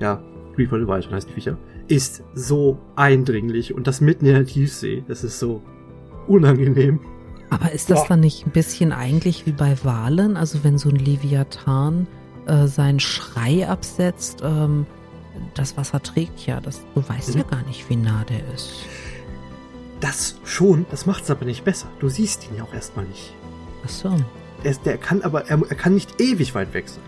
ja, 0.00 0.22
Reaper 0.56 0.78
Leviathan 0.78 1.12
heißt 1.14 1.28
die 1.30 1.32
Viecher, 1.34 1.56
ist 1.88 2.22
so 2.34 2.78
eindringlich 2.96 3.74
und 3.74 3.86
das 3.86 4.00
mitten 4.00 4.26
in 4.26 4.34
der 4.34 4.44
Tiefsee, 4.44 5.02
das 5.08 5.24
ist 5.24 5.38
so 5.38 5.62
unangenehm. 6.26 7.00
Aber 7.50 7.72
ist 7.72 7.88
das 7.90 8.00
Ja. 8.02 8.08
dann 8.08 8.20
nicht 8.20 8.46
ein 8.46 8.50
bisschen 8.50 8.92
eigentlich 8.92 9.46
wie 9.46 9.52
bei 9.52 9.74
Walen? 9.82 10.36
Also 10.36 10.62
wenn 10.64 10.76
so 10.76 10.90
ein 10.90 10.96
Leviathan 10.96 12.06
äh, 12.46 12.66
seinen 12.66 13.00
Schrei 13.00 13.66
absetzt, 13.66 14.42
ähm, 14.44 14.84
das 15.54 15.76
Wasser 15.78 16.02
trägt 16.02 16.46
ja. 16.46 16.60
Das, 16.60 16.82
du 16.94 17.08
weißt 17.08 17.34
Mhm. 17.34 17.40
ja 17.40 17.46
gar 17.46 17.62
nicht, 17.62 17.88
wie 17.88 17.96
nah 17.96 18.24
der 18.28 18.40
ist. 18.54 18.84
Das 20.00 20.38
schon, 20.44 20.84
das 20.90 21.06
macht's 21.06 21.30
aber 21.30 21.46
nicht 21.46 21.64
besser. 21.64 21.88
Du 22.00 22.08
siehst 22.10 22.46
ihn 22.50 22.56
ja 22.58 22.64
auch 22.64 22.74
erstmal 22.74 23.06
nicht. 23.06 23.34
Ach 23.84 23.88
so. 23.88 24.08
Er, 24.64 24.70
ist- 24.70 24.84
der 24.86 24.98
kann 24.98 25.22
aber, 25.22 25.46
er, 25.46 25.58
er 25.68 25.76
kann 25.76 25.94
nicht 25.94 26.20
ewig 26.20 26.54
weit 26.54 26.72
weg 26.74 26.88
sein. 26.88 27.02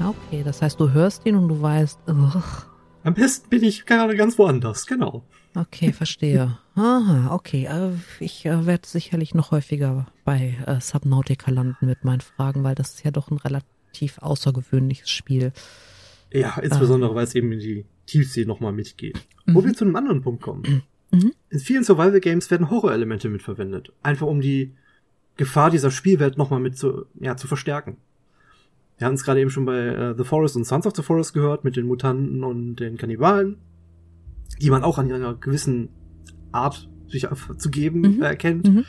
Ja, 0.00 0.08
Okay, 0.28 0.42
das 0.44 0.62
heißt, 0.62 0.80
du 0.80 0.90
hörst 0.90 1.24
ihn 1.26 1.36
und 1.36 1.48
du 1.48 1.60
weißt, 1.62 2.00
ugh, 2.08 2.42
Am 3.04 3.14
besten 3.14 3.48
bin 3.50 3.62
ich 3.62 3.86
gerade 3.86 4.16
ganz 4.16 4.38
woanders, 4.38 4.86
genau. 4.86 5.24
okay, 5.54 5.92
verstehe. 5.92 6.58
Aha, 6.74 7.32
okay. 7.34 7.66
Äh, 7.66 7.90
ich 8.18 8.46
äh, 8.46 8.66
werde 8.66 8.86
sicherlich 8.88 9.34
noch 9.34 9.50
häufiger 9.50 10.06
bei 10.24 10.56
äh, 10.66 10.80
Subnautica 10.80 11.50
landen 11.50 11.86
mit 11.86 12.04
meinen 12.04 12.20
Fragen, 12.22 12.64
weil 12.64 12.74
das 12.74 12.94
ist 12.94 13.04
ja 13.04 13.10
doch 13.10 13.30
ein 13.30 13.38
relativ 13.38 14.18
außergewöhnliches 14.18 15.10
Spiel. 15.10 15.52
Ja, 16.32 16.56
insbesondere, 16.62 17.14
weil 17.14 17.24
es 17.24 17.34
eben 17.34 17.52
in 17.52 17.58
die 17.60 17.84
Tiefsee 18.06 18.46
nochmal 18.46 18.72
mitgeht. 18.72 19.20
Mhm. 19.44 19.54
Wo 19.54 19.64
wir 19.64 19.74
zu 19.74 19.84
einem 19.84 19.94
anderen 19.96 20.22
Punkt 20.22 20.42
kommen. 20.42 20.82
Mhm. 21.10 21.32
In 21.50 21.58
vielen 21.60 21.84
Survival-Games 21.84 22.50
werden 22.50 22.70
Horrorelemente 22.70 23.28
mitverwendet. 23.28 23.92
Einfach 24.02 24.26
um 24.26 24.40
die 24.40 24.74
Gefahr 25.36 25.70
dieser 25.70 25.90
Spielwelt 25.90 26.36
nochmal 26.38 26.60
mit 26.60 26.76
zu, 26.76 27.06
ja, 27.20 27.36
zu 27.36 27.46
verstärken. 27.46 27.96
Wir 28.98 29.06
hatten 29.06 29.14
es 29.16 29.24
gerade 29.24 29.40
eben 29.40 29.50
schon 29.50 29.64
bei 29.64 29.78
äh, 29.78 30.14
The 30.16 30.24
Forest 30.24 30.56
und 30.56 30.64
Sons 30.64 30.86
of 30.86 30.94
the 30.94 31.02
Forest 31.02 31.32
gehört, 31.34 31.64
mit 31.64 31.76
den 31.76 31.86
Mutanten 31.86 32.44
und 32.44 32.76
den 32.76 32.96
Kannibalen, 32.98 33.56
die 34.60 34.70
man 34.70 34.84
auch 34.84 34.98
an 34.98 35.10
einer 35.10 35.34
gewissen 35.34 35.88
Art 36.52 36.88
sich 37.08 37.26
zu 37.58 37.70
geben 37.70 38.00
Mhm. 38.00 38.22
äh, 38.22 38.26
erkennt. 38.26 38.68
Mhm. 38.68 38.84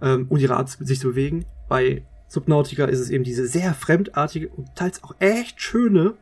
ähm, 0.00 0.26
und 0.28 0.40
ihre 0.40 0.56
Art, 0.56 0.68
sich 0.70 0.98
zu 1.00 1.08
bewegen. 1.10 1.44
Bei 1.68 2.04
Subnautica 2.28 2.86
ist 2.86 2.98
es 3.00 3.10
eben 3.10 3.24
diese 3.24 3.46
sehr 3.46 3.74
fremdartige 3.74 4.48
und 4.48 4.74
teils 4.74 5.02
auch 5.04 5.14
echt 5.18 5.60
schöne 5.60 6.14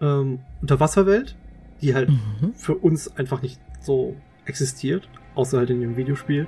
ähm, 0.00 0.40
Unterwasserwelt, 0.60 1.36
die 1.80 1.94
halt 1.94 2.10
Mhm. 2.10 2.52
für 2.54 2.74
uns 2.74 3.16
einfach 3.16 3.40
nicht 3.42 3.58
so 3.80 4.16
existiert, 4.44 5.08
außer 5.34 5.58
halt 5.58 5.70
in 5.70 5.80
dem 5.80 5.96
Videospiel. 5.96 6.46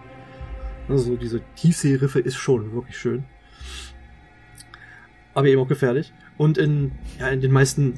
Also 0.88 1.16
diese 1.16 1.40
Tiefseeriffe 1.56 2.20
ist 2.20 2.36
schon 2.36 2.72
wirklich 2.72 2.96
schön. 2.98 3.24
Aber 5.34 5.48
eben 5.48 5.60
auch 5.60 5.68
gefährlich. 5.68 6.12
Und 6.38 6.58
in, 6.58 6.92
ja, 7.18 7.28
in 7.28 7.40
den 7.40 7.52
meisten, 7.52 7.94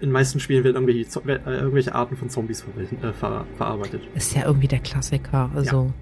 in 0.00 0.08
den 0.08 0.12
meisten 0.12 0.40
Spielen 0.40 0.64
werden 0.64 0.76
irgendwelche, 0.76 1.20
äh, 1.28 1.58
irgendwelche 1.58 1.94
Arten 1.94 2.16
von 2.16 2.28
Zombies 2.28 2.62
verwel- 2.64 3.02
äh, 3.08 3.12
ver 3.12 3.46
verarbeitet. 3.56 4.02
Ist 4.14 4.34
ja 4.34 4.44
irgendwie 4.46 4.68
der 4.68 4.80
Klassiker. 4.80 5.50
Also, 5.54 5.92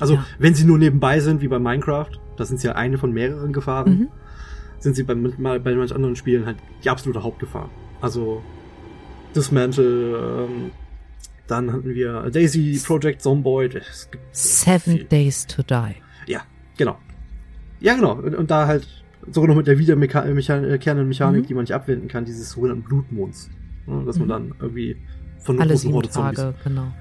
Also, 0.00 0.14
Ja. 0.14 0.26
wenn 0.40 0.54
sie 0.54 0.64
nur 0.64 0.76
nebenbei 0.76 1.20
sind, 1.20 1.40
wie 1.40 1.46
bei 1.46 1.60
Minecraft, 1.60 2.10
das 2.36 2.48
sind 2.48 2.60
ja 2.64 2.72
eine 2.72 2.98
von 2.98 3.12
mehreren 3.12 3.52
Gefahren, 3.52 3.98
mhm. 3.98 4.08
sind 4.80 4.96
sie 4.96 5.04
bei, 5.04 5.14
bei 5.14 5.74
manchen 5.76 5.94
anderen 5.94 6.16
Spielen 6.16 6.46
halt 6.46 6.56
die 6.82 6.90
absolute 6.90 7.22
Hauptgefahr. 7.22 7.70
Also, 8.00 8.42
Dismantle, 9.36 10.46
ähm, 10.48 10.70
dann 11.46 11.72
hatten 11.72 11.94
wir 11.94 12.30
Daisy 12.30 12.80
Project 12.84 13.22
Zomboid. 13.22 13.82
Seven 14.32 14.80
viel. 14.98 15.04
Days 15.04 15.46
to 15.46 15.62
Die. 15.62 15.94
Ja, 16.26 16.40
genau. 16.76 16.98
Ja, 17.80 17.94
genau. 17.94 18.14
Und, 18.14 18.34
und 18.34 18.50
da 18.50 18.66
halt 18.66 18.86
sogar 19.30 19.48
noch 19.48 19.56
mit 19.56 19.66
der 19.66 19.78
wiederkehrenden 19.78 20.34
Mechanik, 21.08 21.42
Mhm. 21.42 21.46
die 21.46 21.54
man 21.54 21.62
nicht 21.64 21.72
abwenden 21.74 22.08
kann, 22.08 22.24
dieses 22.24 22.50
sogenannten 22.50 22.82
Blutmonds. 22.84 23.50
Ne, 23.86 24.02
dass 24.06 24.18
man 24.18 24.26
Mhm. 24.26 24.30
dann 24.30 24.54
irgendwie 24.60 24.96
von 25.40 25.60
Alle 25.60 25.76
sieben 25.76 25.92
Horde 25.94 26.08
Zombies. 26.08 26.38
Tage, 26.38 26.54
genau. 26.64 26.92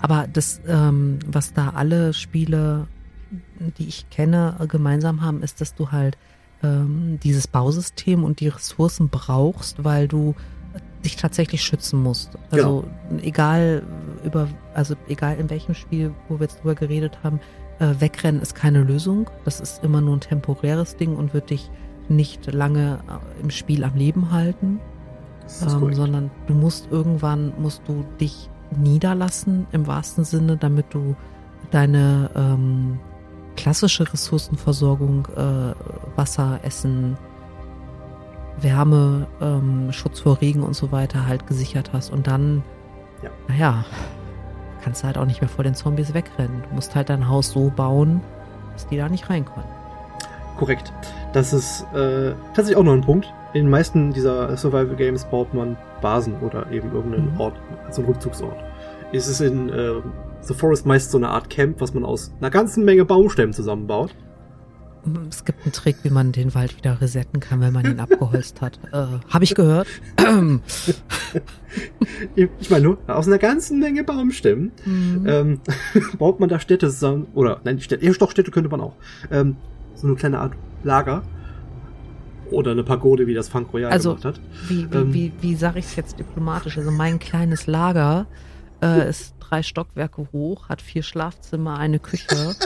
Aber 0.00 0.26
das, 0.32 0.60
ähm, 0.66 1.18
was 1.26 1.52
da 1.54 1.70
alle 1.70 2.12
Spiele, 2.12 2.88
die 3.78 3.86
ich 3.88 4.10
kenne, 4.10 4.56
äh, 4.60 4.66
gemeinsam 4.66 5.22
haben, 5.22 5.42
ist, 5.42 5.60
dass 5.60 5.74
du 5.74 5.92
halt 5.92 6.18
ähm, 6.62 7.18
dieses 7.22 7.46
Bausystem 7.46 8.24
und 8.24 8.40
die 8.40 8.48
Ressourcen 8.48 9.10
brauchst, 9.10 9.84
weil 9.84 10.08
du 10.08 10.34
dich 11.04 11.16
tatsächlich 11.16 11.62
schützen 11.62 12.02
musst. 12.02 12.30
Also 12.50 12.84
egal 13.22 13.82
über, 14.24 14.48
also 14.74 14.94
egal 15.08 15.36
in 15.38 15.50
welchem 15.50 15.74
Spiel, 15.74 16.12
wo 16.28 16.38
wir 16.38 16.46
jetzt 16.46 16.60
drüber 16.60 16.74
geredet 16.74 17.18
haben, 17.22 17.40
äh, 17.78 17.94
wegrennen 17.98 18.40
ist 18.40 18.54
keine 18.54 18.82
Lösung. 18.82 19.28
Das 19.44 19.60
ist 19.60 19.84
immer 19.84 20.00
nur 20.00 20.16
ein 20.16 20.20
temporäres 20.20 20.96
Ding 20.96 21.16
und 21.16 21.34
wird 21.34 21.50
dich 21.50 21.70
nicht 22.08 22.52
lange 22.52 23.00
äh, 23.08 23.42
im 23.42 23.50
Spiel 23.50 23.84
am 23.84 23.94
Leben 23.94 24.30
halten 24.30 24.80
ähm, 25.62 25.94
sondern 25.94 26.30
du 26.46 26.54
musst 26.54 26.88
irgendwann 26.90 27.52
musst 27.58 27.82
du 27.86 28.04
dich 28.20 28.48
niederlassen 28.76 29.66
im 29.72 29.86
wahrsten 29.86 30.24
Sinne, 30.24 30.56
damit 30.56 30.86
du 30.90 31.14
deine 31.70 32.30
ähm, 32.34 32.98
klassische 33.56 34.10
Ressourcenversorgung, 34.10 35.28
äh, 35.36 35.74
Wasser, 36.16 36.60
Essen, 36.62 37.16
Wärme, 38.60 39.26
ähm, 39.40 39.92
Schutz 39.92 40.20
vor 40.20 40.40
Regen 40.40 40.62
und 40.62 40.74
so 40.74 40.92
weiter 40.92 41.26
halt 41.26 41.46
gesichert 41.46 41.90
hast. 41.92 42.12
Und 42.12 42.26
dann, 42.26 42.62
Ja. 43.22 43.30
naja, 43.48 43.84
kannst 44.82 45.02
du 45.02 45.06
halt 45.06 45.18
auch 45.18 45.26
nicht 45.26 45.40
mehr 45.40 45.48
vor 45.48 45.64
den 45.64 45.74
Zombies 45.74 46.14
wegrennen. 46.14 46.62
Du 46.68 46.74
musst 46.74 46.94
halt 46.94 47.08
dein 47.10 47.28
Haus 47.28 47.50
so 47.50 47.70
bauen, 47.74 48.20
dass 48.72 48.86
die 48.86 48.96
da 48.96 49.08
nicht 49.08 49.28
rein 49.30 49.44
können. 49.44 49.66
Korrekt. 50.58 50.92
Das 51.32 51.52
ist 51.52 51.82
äh, 51.94 52.32
tatsächlich 52.54 52.76
auch 52.76 52.84
noch 52.84 52.92
ein 52.92 53.00
Punkt. 53.00 53.26
In 53.54 53.64
den 53.64 53.70
meisten 53.70 54.12
dieser 54.12 54.56
Survival 54.56 54.94
Games 54.96 55.24
baut 55.24 55.52
man 55.54 55.76
Basen 56.00 56.34
oder 56.40 56.70
eben 56.70 56.92
irgendeinen 56.92 57.34
Mhm. 57.34 57.40
Ort, 57.40 57.54
also 57.86 58.02
einen 58.02 58.10
Rückzugsort. 58.12 58.56
Es 59.12 59.26
ist 59.28 59.40
in 59.40 59.68
äh, 59.68 59.94
The 60.42 60.54
Forest 60.54 60.86
meist 60.86 61.10
so 61.10 61.18
eine 61.18 61.28
Art 61.30 61.50
Camp, 61.50 61.80
was 61.80 61.94
man 61.94 62.04
aus 62.04 62.32
einer 62.40 62.50
ganzen 62.50 62.84
Menge 62.84 63.04
Baumstämmen 63.04 63.52
zusammenbaut. 63.52 64.14
Es 65.28 65.44
gibt 65.44 65.62
einen 65.64 65.72
Trick, 65.72 65.96
wie 66.02 66.10
man 66.10 66.32
den 66.32 66.54
Wald 66.54 66.76
wieder 66.76 67.00
resetten 67.00 67.38
kann, 67.40 67.60
wenn 67.60 67.72
man 67.72 67.84
ihn 67.84 68.00
abgeholzt 68.00 68.60
hat. 68.60 68.78
Äh, 68.92 69.06
Habe 69.28 69.44
ich 69.44 69.54
gehört. 69.54 69.86
Ich 72.36 72.70
meine 72.70 72.84
nur, 72.84 72.98
aus 73.08 73.26
einer 73.26 73.38
ganzen 73.38 73.80
Menge 73.80 74.04
Baumstämmen 74.04 74.70
Mhm. 74.84 75.24
ähm, 75.26 75.60
baut 76.18 76.38
man 76.40 76.48
da 76.48 76.60
Städte 76.60 76.88
zusammen. 76.88 77.26
Oder, 77.34 77.60
nein, 77.64 77.76
die 77.78 77.82
Städte, 77.82 78.04
ja, 78.06 78.12
doch, 78.12 78.30
Städte 78.30 78.50
könnte 78.52 78.70
man 78.70 78.80
auch. 78.80 78.94
Ähm, 79.30 79.56
so 79.96 80.06
eine 80.06 80.14
kleine 80.16 80.38
Art 80.38 80.52
Lager. 80.84 81.22
Oder 82.50 82.70
eine 82.72 82.84
Pagode, 82.84 83.26
wie 83.26 83.34
das 83.34 83.48
Funk 83.48 83.72
Royal 83.72 83.90
Also- 83.90 84.10
gemacht 84.10 84.24
hat. 84.24 84.40
Wie, 84.68 84.88
wie, 84.90 84.96
Ähm. 84.96 85.12
wie, 85.14 85.32
wie 85.40 85.54
sage 85.56 85.80
ich 85.80 85.86
es 85.86 85.96
jetzt 85.96 86.18
diplomatisch? 86.18 86.78
Also 86.78 86.90
mein 86.92 87.18
kleines 87.18 87.66
Lager 87.66 88.26
äh, 88.80 89.08
ist 89.08 89.34
drei 89.40 89.62
Stockwerke 89.62 90.28
hoch, 90.32 90.68
hat 90.68 90.80
vier 90.80 91.02
Schlafzimmer, 91.02 91.78
eine 91.78 91.98
Küche. 91.98 92.54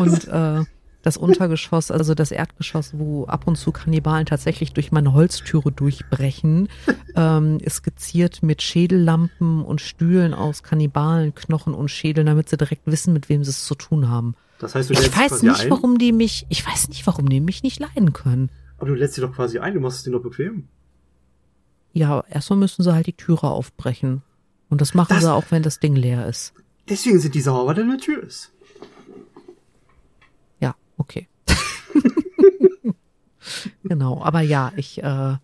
und 0.00 0.28
äh, 0.28 0.64
das 1.02 1.16
Untergeschoss, 1.16 1.90
also 1.90 2.14
das 2.14 2.30
Erdgeschoss, 2.30 2.92
wo 2.98 3.24
ab 3.24 3.46
und 3.46 3.56
zu 3.56 3.72
Kannibalen 3.72 4.26
tatsächlich 4.26 4.72
durch 4.74 4.92
meine 4.92 5.14
Holztüre 5.14 5.72
durchbrechen, 5.72 6.68
ähm, 7.16 7.58
ist 7.62 7.76
skizziert 7.76 8.42
mit 8.42 8.60
Schädellampen 8.60 9.64
und 9.64 9.80
Stühlen 9.80 10.34
aus 10.34 10.62
Kannibalenknochen 10.62 11.72
und 11.72 11.88
Schädeln, 11.90 12.26
damit 12.26 12.50
sie 12.50 12.58
direkt 12.58 12.82
wissen, 12.86 13.14
mit 13.14 13.28
wem 13.30 13.44
sie 13.44 13.50
es 13.50 13.64
zu 13.64 13.74
tun 13.74 14.08
haben. 14.10 14.34
Das 14.58 14.74
heißt, 14.74 14.90
du 14.90 14.94
Ich 14.94 15.16
weiß 15.16 15.42
nicht, 15.42 15.60
ein. 15.60 15.70
warum 15.70 15.96
die 15.96 16.12
mich, 16.12 16.44
ich 16.50 16.66
weiß 16.66 16.88
nicht, 16.90 17.06
warum 17.06 17.30
die 17.30 17.40
mich 17.40 17.62
nicht 17.62 17.80
leiden 17.80 18.12
können. 18.12 18.50
Aber 18.76 18.88
du 18.88 18.94
lädst 18.94 19.14
sie 19.14 19.22
doch 19.22 19.32
quasi 19.34 19.58
ein, 19.58 19.72
du 19.72 19.80
machst 19.80 19.98
es 19.98 20.02
dir 20.04 20.10
doch 20.10 20.22
bequem. 20.22 20.68
Ja, 21.92 22.22
erstmal 22.28 22.58
müssen 22.58 22.82
sie 22.82 22.92
halt 22.94 23.06
die 23.06 23.14
Türe 23.16 23.48
aufbrechen. 23.48 24.22
Und 24.68 24.80
das 24.80 24.94
machen 24.94 25.08
Das- 25.14 25.22
sie 25.22 25.32
auch, 25.32 25.44
wenn 25.50 25.62
das 25.62 25.80
Ding 25.80 25.96
leer 25.96 26.26
ist. 26.26 26.52
Deswegen 26.88 27.18
sind 27.20 27.34
die 27.34 27.40
sauer, 27.40 27.66
weil 27.66 27.74
da 27.74 27.82
eine 27.82 27.96
Tür 27.98 28.22
ist. 28.22 28.52
Ja, 31.00 31.04
okay. 31.04 31.28
genau, 33.84 34.22
aber 34.22 34.40
ja, 34.40 34.72
ich, 34.76 35.02
äh, 35.02 35.36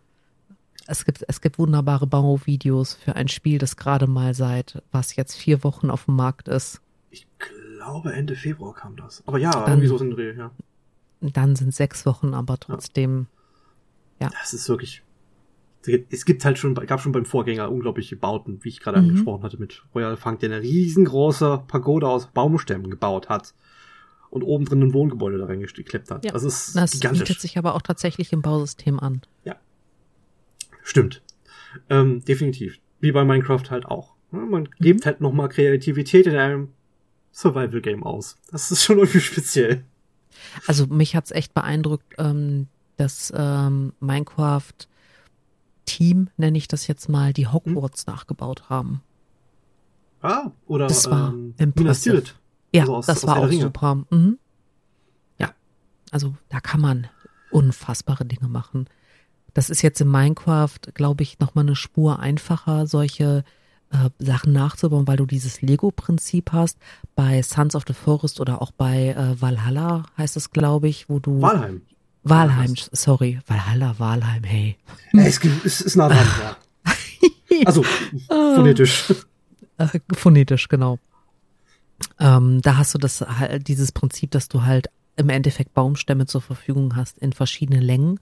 es 0.87 1.05
gibt, 1.05 1.25
es 1.27 1.41
gibt 1.41 1.59
wunderbare 1.59 2.07
Bauvideos 2.07 2.95
für 2.95 3.17
ein 3.17 3.29
Spiel, 3.29 3.59
das 3.59 3.77
gerade 3.77 4.07
mal 4.07 4.35
seit, 4.35 4.83
was 4.93 5.17
jetzt 5.17 5.37
vier 5.37 5.65
Wochen 5.65 5.91
auf 5.91 6.05
dem 6.05 6.17
Markt 6.17 6.49
ist. 6.49 6.81
Ich 7.11 7.27
glaube, 7.39 8.13
Ende 8.13 8.37
Februar 8.37 8.75
kam 8.75 8.97
das. 8.97 9.23
Aber 9.27 9.39
ja, 9.39 9.51
Dann- 9.51 9.69
irgendwie 9.81 9.89
so 9.89 9.97
in 9.99 10.11
den 10.11 10.17
Dreh, 10.17 10.33
ja. 10.37 10.51
Dann 11.21 11.57
sind 11.57 11.75
sechs 11.75 12.05
Wochen, 12.05 12.35
aber 12.35 12.59
trotzdem, 12.59 13.27
Das 14.19 14.53
ist 14.53 14.69
wirklich. 14.69 15.03
Es 16.11 16.25
gibt 16.25 16.45
halt 16.45 16.59
schon, 16.59 16.75
gab 16.75 17.01
schon 17.01 17.13
beim 17.13 17.25
Vorgänger 17.25 17.71
unglaubliche 17.71 18.17
Bauten, 18.17 18.59
wie 18.65 18.69
ich 18.71 18.81
gerade 18.81 18.99
Mhm. 19.01 19.09
angesprochen 19.11 19.43
hatte, 19.45 19.57
mit 19.57 19.85
Royal 19.95 20.17
Funk, 20.17 20.41
der 20.41 20.51
eine 20.51 20.61
riesengroße 20.61 21.63
Pagode 21.69 22.09
aus 22.09 22.27
Baumstämmen 22.27 22.91
gebaut 22.91 23.29
hat 23.29 23.55
und 24.31 24.43
oben 24.43 24.65
drin 24.65 24.83
ein 24.83 24.93
Wohngebäude 24.93 25.39
da 25.39 25.47
reingeklebt 25.47 26.11
hat. 26.11 26.25
Ja, 26.25 26.33
Das 26.33 26.43
ist 26.43 26.75
das 26.77 26.93
bietet 26.93 27.13
gigantisch. 27.13 27.41
sich 27.41 27.59
aber 27.59 27.75
auch 27.75 27.83
tatsächlich 27.83 28.33
im 28.33 28.43
Bausystem 28.43 28.99
an. 29.01 29.23
Stimmt. 30.83 31.23
Ähm, 31.91 32.25
definitiv. 32.25 32.79
Wie 33.01 33.13
bei 33.13 33.25
Minecraft 33.25 33.65
halt 33.71 33.87
auch. 33.87 34.15
Ja, 34.33 34.39
man 34.39 34.63
Mhm. 34.63 34.69
lebt 34.79 35.07
halt 35.07 35.21
nochmal 35.21 35.49
Kreativität 35.49 36.27
in 36.27 36.37
einem 36.37 36.69
Survival-Game 37.33 38.03
aus. 38.05 38.39
Das 38.51 38.71
ist 38.71 38.85
schon 38.85 38.99
irgendwie 39.01 39.21
speziell. 39.21 39.85
Also 40.67 40.87
mich 40.87 41.17
hat's 41.17 41.31
echt 41.33 41.55
beeindruckt, 41.55 42.15
ähm, 42.19 42.69
dass 42.97 43.33
ähm, 43.37 43.93
Minecraft 44.01 44.73
Team, 45.87 46.29
nenne 46.37 46.59
ich 46.59 46.69
das 46.69 46.87
jetzt 46.87 47.09
mal, 47.09 47.33
die 47.33 47.47
Hogwarts 47.47 48.07
nachgebaut 48.07 48.69
haben. 48.71 49.03
Ah, 50.23 50.51
oder 50.67 50.87
Das 50.89 51.09
war 51.11 51.33
ähm, 51.33 51.55
impressive. 51.59 52.23
Ja, 52.77 52.83
Also 52.83 52.97
aus- 52.97 53.07
das 53.07 53.25
aus 53.25 53.27
war 53.29 53.37
auch 53.39 53.49
Ringe. 53.49 53.63
super. 53.63 54.05
Mhm. 54.11 54.39
Ja, 55.39 55.51
also 56.11 56.35
da 56.49 56.61
kann 56.61 56.81
man 56.81 57.07
unfassbare 57.51 58.25
Dinge 58.25 58.49
machen. 58.49 58.87
Das 59.55 59.71
ist 59.71 59.83
jetzt 59.83 60.01
in 60.01 60.09
Minecraft, 60.11 60.79
glaube 60.95 61.23
ich, 61.23 61.39
nochmal 61.39 61.65
eine 61.65 61.77
Spur 61.77 62.19
einfacher, 62.21 62.87
solche 62.87 63.43
äh, 63.91 64.11
Sachen 64.19 64.53
nachzubauen, 64.53 65.07
weil 65.07 65.17
du 65.17 65.27
dieses 65.27 65.63
Lego-Prinzip 65.63 66.53
hast. 66.53 66.77
Bei 67.15 67.41
Sons 67.41 67.75
of 67.77 67.85
the 67.87 67.95
Forest 67.95 68.41
oder 68.41 68.61
auch 68.61 68.73
bei 68.73 69.11
äh, 69.11 69.41
Valhalla 69.41 70.03
heißt 70.19 70.37
es, 70.37 70.51
glaube 70.51 70.89
ich, 70.89 71.09
wo 71.09 71.21
du... 71.21 71.41
Walheim. 71.41 71.83
Valheim, 72.25 72.75
sorry. 72.93 73.39
Valhalla, 73.47 73.95
Valheim, 73.99 74.43
hey. 74.43 74.77
Es, 75.13 75.39
es 75.65 75.81
ist 75.81 75.95
nah 75.97 76.09
dran, 76.09 76.27
ja. 76.43 76.57
Also, 77.65 77.85
phonetisch. 78.29 79.15
Äh, 79.79 79.87
phonetisch, 80.13 80.67
genau. 80.69 80.99
Ähm, 82.19 82.63
da 82.63 82.77
hast 82.77 82.95
du 82.95 82.99
das 82.99 83.25
dieses 83.61 83.93
Prinzip, 83.93 84.31
dass 84.31 84.49
du 84.49 84.63
halt 84.63 84.89
im 85.17 85.29
Endeffekt 85.29 85.75
Baumstämme 85.75 86.27
zur 86.27 86.41
Verfügung 86.41 86.97
hast 86.97 87.19
in 87.19 87.33
verschiedene 87.33 87.81
Längen 87.81 88.21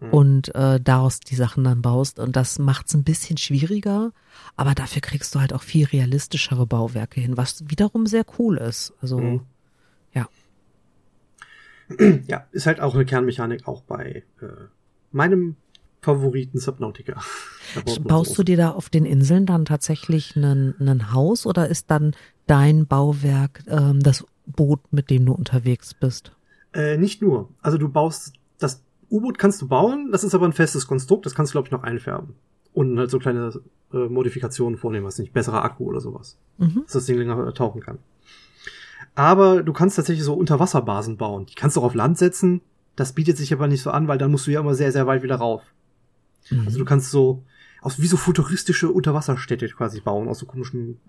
Mhm. 0.00 0.10
und 0.10 0.54
äh, 0.54 0.78
daraus 0.80 1.20
die 1.20 1.36
Sachen 1.36 1.64
dann 1.64 1.80
baust. 1.80 2.18
Und 2.18 2.36
das 2.36 2.58
macht 2.58 2.88
es 2.88 2.94
ein 2.94 3.04
bisschen 3.04 3.38
schwieriger, 3.38 4.12
aber 4.54 4.74
dafür 4.74 5.00
kriegst 5.00 5.34
du 5.34 5.40
halt 5.40 5.52
auch 5.54 5.62
viel 5.62 5.86
realistischere 5.86 6.66
Bauwerke 6.66 7.20
hin, 7.20 7.36
was 7.36 7.64
wiederum 7.68 8.06
sehr 8.06 8.24
cool 8.38 8.58
ist. 8.58 8.92
Also 9.00 9.18
Mhm. 9.20 9.40
ja. 10.12 10.28
Ja, 12.26 12.46
ist 12.52 12.66
halt 12.66 12.80
auch 12.80 12.94
eine 12.94 13.04
Kernmechanik 13.04 13.66
auch 13.68 13.82
bei 13.82 14.24
äh, 14.42 14.46
meinem 15.12 15.56
Favoriten 16.06 16.58
Subnautica. 16.60 17.20
Baust 18.04 18.38
du 18.38 18.42
dir 18.44 18.56
da 18.56 18.70
auf 18.70 18.88
den 18.88 19.04
Inseln 19.04 19.44
dann 19.44 19.64
tatsächlich 19.64 20.36
ein, 20.36 20.74
ein 20.78 21.12
Haus 21.12 21.46
oder 21.46 21.68
ist 21.68 21.90
dann 21.90 22.14
dein 22.46 22.86
Bauwerk 22.86 23.64
ähm, 23.66 24.00
das 24.00 24.24
Boot, 24.46 24.80
mit 24.92 25.10
dem 25.10 25.26
du 25.26 25.32
unterwegs 25.32 25.92
bist? 25.94 26.30
Äh, 26.72 26.96
nicht 26.96 27.22
nur. 27.22 27.48
Also 27.60 27.76
du 27.76 27.88
baust 27.88 28.34
das 28.58 28.82
U-Boot 29.10 29.38
kannst 29.38 29.60
du 29.62 29.68
bauen, 29.68 30.10
das 30.12 30.22
ist 30.24 30.34
aber 30.34 30.46
ein 30.46 30.52
festes 30.52 30.86
Konstrukt, 30.86 31.26
das 31.26 31.34
kannst 31.34 31.52
du 31.52 31.54
glaube 31.56 31.68
ich 31.68 31.72
noch 31.72 31.82
einfärben 31.82 32.34
und 32.72 32.98
halt 32.98 33.10
so 33.10 33.18
kleine 33.18 33.52
äh, 33.92 33.96
Modifikationen 34.08 34.78
vornehmen, 34.78 35.06
was 35.06 35.18
nicht 35.18 35.32
besserer 35.32 35.64
Akku 35.64 35.84
oder 35.84 36.00
sowas, 36.00 36.38
Mhm. 36.58 36.82
dass 36.84 36.92
das 36.92 37.06
Ding 37.06 37.18
länger 37.18 37.48
äh, 37.48 37.52
tauchen 37.52 37.80
kann. 37.80 37.98
Aber 39.14 39.62
du 39.62 39.72
kannst 39.72 39.96
tatsächlich 39.96 40.24
so 40.24 40.34
Unterwasserbasen 40.34 41.16
bauen. 41.16 41.46
Die 41.46 41.54
kannst 41.54 41.76
du 41.76 41.80
auch 41.80 41.84
auf 41.86 41.94
Land 41.94 42.18
setzen. 42.18 42.60
Das 42.96 43.12
bietet 43.12 43.36
sich 43.36 43.52
aber 43.52 43.66
nicht 43.68 43.82
so 43.82 43.90
an, 43.90 44.08
weil 44.08 44.18
dann 44.18 44.30
musst 44.30 44.46
du 44.46 44.50
ja 44.50 44.60
immer 44.60 44.74
sehr 44.74 44.92
sehr 44.92 45.06
weit 45.06 45.22
wieder 45.22 45.36
rauf. 45.36 45.62
Also 46.64 46.78
du 46.78 46.84
kannst 46.84 47.10
so 47.10 47.44
aus 47.80 48.00
wie 48.00 48.06
so 48.06 48.16
futuristische 48.16 48.90
Unterwasserstädte 48.90 49.68
quasi 49.68 50.00
bauen 50.00 50.28
aus 50.28 50.38
so 50.38 50.46
komischen 50.46 51.00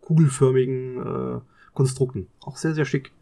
kugelförmigen 0.00 0.98
äh, 0.98 1.40
Konstrukten. 1.74 2.26
Auch 2.40 2.56
sehr 2.56 2.74
sehr 2.74 2.84
schick. 2.84 3.12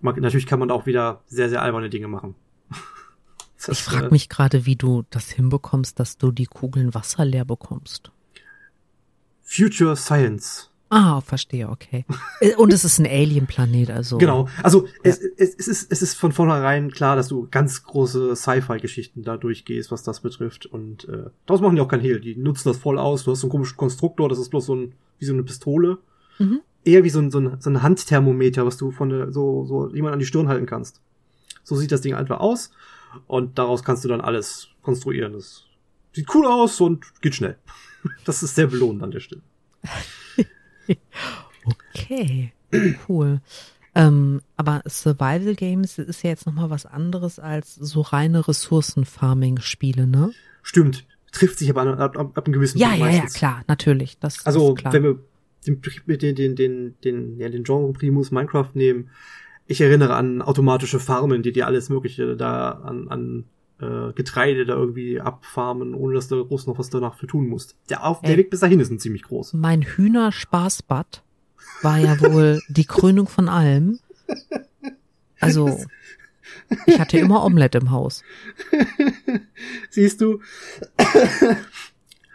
Man, 0.00 0.20
natürlich 0.20 0.46
kann 0.46 0.58
man 0.58 0.70
auch 0.70 0.86
wieder 0.86 1.22
sehr, 1.26 1.48
sehr 1.48 1.62
alberne 1.62 1.90
Dinge 1.90 2.08
machen. 2.08 2.34
Das, 3.66 3.78
Ich 3.78 3.84
frage 3.84 4.08
äh, 4.08 4.10
mich 4.10 4.28
gerade, 4.28 4.66
wie 4.66 4.76
du 4.76 5.04
das 5.08 5.30
hinbekommst, 5.30 5.98
dass 5.98 6.18
du 6.18 6.30
die 6.32 6.44
Kugeln 6.44 6.92
Wasser 6.92 7.24
leer 7.24 7.46
bekommst. 7.46 8.12
Future 9.40 9.96
Science. 9.96 10.70
Ah, 10.96 11.20
verstehe, 11.22 11.68
okay. 11.68 12.04
Äh, 12.38 12.54
Und 12.54 12.72
es 12.72 12.84
ist 12.84 13.00
ein 13.00 13.06
Alien-Planet, 13.06 13.90
also. 13.90 14.16
Genau. 14.16 14.48
Also 14.62 14.86
es, 15.02 15.18
es, 15.18 15.52
es, 15.56 15.66
ist, 15.66 15.90
es 15.90 16.02
ist 16.02 16.14
von 16.14 16.30
vornherein 16.30 16.92
klar, 16.92 17.16
dass 17.16 17.26
du 17.26 17.48
ganz 17.50 17.82
große 17.82 18.36
Sci-Fi-Geschichten 18.36 19.24
da 19.24 19.36
durchgehst, 19.36 19.90
was 19.90 20.04
das 20.04 20.20
betrifft. 20.20 20.66
Und 20.66 21.08
äh, 21.08 21.30
daraus 21.46 21.60
machen 21.60 21.74
die 21.74 21.82
auch 21.82 21.88
kein 21.88 21.98
Hehl. 21.98 22.20
Die 22.20 22.36
nutzen 22.36 22.68
das 22.68 22.76
voll 22.76 22.96
aus. 22.96 23.24
Du 23.24 23.32
hast 23.32 23.40
so 23.40 23.48
einen 23.48 23.50
komischen 23.50 23.76
Konstruktor, 23.76 24.28
das 24.28 24.38
ist 24.38 24.50
bloß 24.50 24.66
so 24.66 24.76
ein, 24.76 24.92
wie 25.18 25.24
so 25.24 25.32
eine 25.32 25.42
Pistole. 25.42 25.98
Mhm. 26.38 26.60
Eher 26.84 27.02
wie 27.02 27.10
so 27.10 27.18
ein, 27.18 27.32
so 27.32 27.40
ein, 27.40 27.56
so 27.58 27.70
ein 27.70 27.82
Handthermometer, 27.82 28.64
was 28.64 28.76
du 28.76 28.92
von 28.92 29.08
der, 29.08 29.32
so, 29.32 29.64
so 29.64 29.92
jemand 29.92 30.12
an 30.12 30.20
die 30.20 30.26
Stirn 30.26 30.46
halten 30.46 30.66
kannst. 30.66 31.00
So 31.64 31.74
sieht 31.74 31.90
das 31.90 32.02
Ding 32.02 32.14
einfach 32.14 32.38
aus. 32.38 32.70
Und 33.26 33.58
daraus 33.58 33.82
kannst 33.82 34.04
du 34.04 34.08
dann 34.08 34.20
alles 34.20 34.68
konstruieren. 34.80 35.32
Das 35.32 35.64
sieht 36.12 36.32
cool 36.36 36.46
aus 36.46 36.80
und 36.80 37.20
geht 37.20 37.34
schnell. 37.34 37.56
Das 38.26 38.42
ist 38.44 38.54
sehr 38.54 38.66
belohnend 38.66 39.02
an 39.02 39.10
der 39.10 39.20
Stelle. 39.20 39.40
Okay, 41.94 42.52
cool. 43.08 43.40
Ähm, 43.94 44.42
aber 44.56 44.82
Survival 44.86 45.54
Games 45.54 45.98
ist 45.98 46.22
ja 46.22 46.30
jetzt 46.30 46.46
nochmal 46.46 46.68
was 46.68 46.84
anderes 46.84 47.38
als 47.38 47.74
so 47.74 48.02
reine 48.02 48.46
Ressourcen-Farming-Spiele, 48.46 50.06
ne? 50.06 50.32
Stimmt. 50.62 51.06
Trifft 51.32 51.58
sich 51.58 51.70
aber 51.70 51.98
ab, 51.98 52.18
ab, 52.18 52.36
ab 52.36 52.46
einem 52.46 52.52
gewissen 52.52 52.78
Ja, 52.78 52.88
Punkt 52.88 53.00
ja, 53.00 53.06
ja, 53.06 53.12
meistens. 53.12 53.34
klar, 53.34 53.62
natürlich. 53.66 54.18
Das 54.18 54.44
Also, 54.44 54.76
wenn 54.90 55.02
wir 55.04 55.18
den, 55.66 55.80
den, 55.80 56.34
den, 56.34 56.54
den, 56.56 56.94
den, 57.02 57.38
ja, 57.40 57.48
den 57.48 57.64
Genre 57.64 57.92
Primus 57.92 58.30
Minecraft 58.30 58.70
nehmen. 58.74 59.10
Ich 59.66 59.80
erinnere 59.80 60.14
an 60.14 60.42
automatische 60.42 61.00
Farmen, 61.00 61.42
die 61.42 61.52
dir 61.52 61.66
alles 61.66 61.88
Mögliche 61.88 62.36
da 62.36 62.70
an, 62.72 63.08
an 63.08 63.44
äh, 63.84 64.12
Getreide 64.14 64.64
da 64.64 64.74
irgendwie 64.74 65.20
abfarmen, 65.20 65.94
ohne 65.94 66.14
dass 66.14 66.28
du 66.28 66.44
groß 66.44 66.66
noch 66.66 66.78
was 66.78 66.90
danach 66.90 67.14
für 67.14 67.26
tun 67.26 67.48
musst. 67.48 67.76
Der, 67.90 68.04
auf, 68.04 68.20
der 68.22 68.36
Weg 68.36 68.50
bis 68.50 68.60
dahin 68.60 68.80
ist 68.80 68.90
ein 68.90 68.98
ziemlich 68.98 69.22
groß. 69.22 69.54
Mein 69.54 69.82
Hühnerspaßbad 69.82 71.22
war 71.82 71.98
ja 71.98 72.20
wohl 72.20 72.60
die 72.68 72.84
Krönung 72.84 73.26
von 73.26 73.48
allem. 73.48 73.98
Also, 75.40 75.84
ich 76.86 76.98
hatte 76.98 77.18
immer 77.18 77.44
Omelette 77.44 77.78
im 77.78 77.90
Haus. 77.90 78.22
Siehst 79.90 80.20
du, 80.20 80.40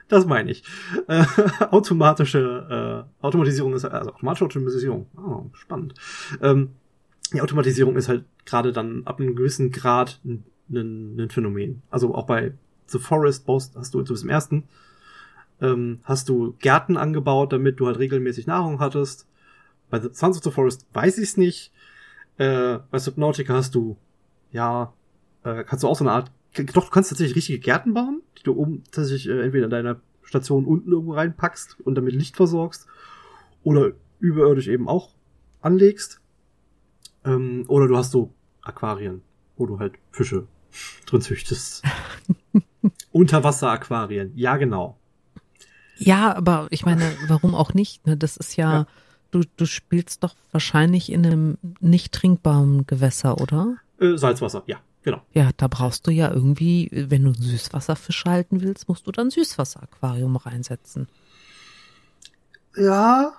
das 0.07 0.25
meine 0.25 0.51
ich. 0.51 0.63
Äh, 1.07 1.25
automatische 1.71 3.07
äh, 3.21 3.25
Automatisierung 3.25 3.73
ist 3.73 3.85
also 3.85 4.11
automatische 4.11 4.45
Automatisierung. 4.45 5.07
Oh, 5.17 5.45
spannend. 5.53 5.93
Ähm, 6.41 6.71
die 7.33 7.41
Automatisierung 7.41 7.95
ist 7.95 8.09
halt 8.09 8.25
gerade 8.45 8.71
dann 8.71 9.03
ab 9.05 9.19
einem 9.19 9.35
gewissen 9.35 9.71
Grad 9.71 10.19
ein, 10.25 10.43
ein, 10.69 11.19
ein 11.19 11.29
Phänomen. 11.29 11.81
Also 11.89 12.15
auch 12.15 12.25
bei 12.25 12.53
The 12.87 12.99
Forest 12.99 13.45
baust, 13.45 13.75
hast 13.75 13.93
du 13.93 14.01
zum 14.01 14.29
ersten 14.29 14.63
ähm, 15.61 15.99
hast 16.03 16.29
du 16.29 16.55
Gärten 16.59 16.97
angebaut, 16.97 17.53
damit 17.53 17.79
du 17.79 17.87
halt 17.87 17.99
regelmäßig 17.99 18.47
Nahrung 18.47 18.79
hattest. 18.79 19.27
Bei 19.89 19.99
The 19.99 20.09
Sons 20.11 20.37
of 20.37 20.43
the 20.43 20.51
Forest 20.51 20.87
weiß 20.93 21.17
ich 21.17 21.29
es 21.29 21.37
nicht. 21.37 21.71
Äh, 22.37 22.79
bei 22.89 22.99
Subnautica 22.99 23.53
hast 23.53 23.75
du, 23.75 23.97
ja, 24.51 24.93
äh, 25.43 25.63
kannst 25.63 25.83
du 25.83 25.87
auch 25.87 25.97
so 25.97 26.05
eine 26.05 26.13
Art, 26.13 26.31
doch, 26.73 26.85
du 26.85 26.91
kannst 26.91 27.09
tatsächlich 27.09 27.35
richtige 27.35 27.59
Gärten 27.59 27.93
bauen, 27.93 28.21
die 28.37 28.43
du 28.43 28.55
oben 28.55 28.83
tatsächlich 28.91 29.27
äh, 29.27 29.41
entweder 29.41 29.65
in 29.65 29.71
deiner 29.71 29.99
Station 30.23 30.65
unten 30.65 30.91
irgendwo 30.91 31.13
reinpackst 31.13 31.77
und 31.81 31.95
damit 31.95 32.13
Licht 32.13 32.37
versorgst 32.37 32.87
oder 33.63 33.91
überirdisch 34.19 34.67
eben 34.67 34.87
auch 34.87 35.09
anlegst. 35.61 36.21
Ähm, 37.25 37.65
oder 37.67 37.87
du 37.87 37.97
hast 37.97 38.11
so 38.11 38.31
Aquarien, 38.61 39.21
wo 39.57 39.65
du 39.65 39.79
halt 39.79 39.93
Fische 40.11 40.47
drin 41.05 41.21
züchtest. 41.21 41.83
Unterwasser-Aquarien, 43.11 44.31
ja 44.35 44.57
genau. 44.57 44.97
Ja, 45.97 46.35
aber 46.35 46.67
ich 46.69 46.85
meine, 46.85 47.11
warum 47.27 47.53
auch 47.53 47.73
nicht? 47.73 48.07
Ne? 48.07 48.15
Das 48.15 48.37
ist 48.37 48.55
ja, 48.55 48.73
ja, 48.73 48.87
du, 49.31 49.41
du 49.57 49.65
spielst 49.65 50.23
doch 50.23 50.35
wahrscheinlich 50.51 51.11
in 51.11 51.25
einem 51.25 51.57
nicht 51.81 52.13
trinkbaren 52.13 52.87
Gewässer, 52.87 53.41
oder? 53.41 53.75
Äh, 53.99 54.17
Salzwasser, 54.17 54.63
ja, 54.65 54.77
genau. 55.03 55.21
Ja, 55.33 55.49
da 55.57 55.67
brauchst 55.67 56.07
du 56.07 56.11
ja 56.11 56.31
irgendwie, 56.31 56.89
wenn 56.91 57.25
du 57.25 57.33
Süßwasserfisch 57.33 58.23
halten 58.25 58.61
willst, 58.61 58.87
musst 58.87 59.07
du 59.07 59.11
dann 59.11 59.29
Süßwasseraquarium 59.29 60.37
reinsetzen. 60.37 61.09
Ja, 62.77 63.33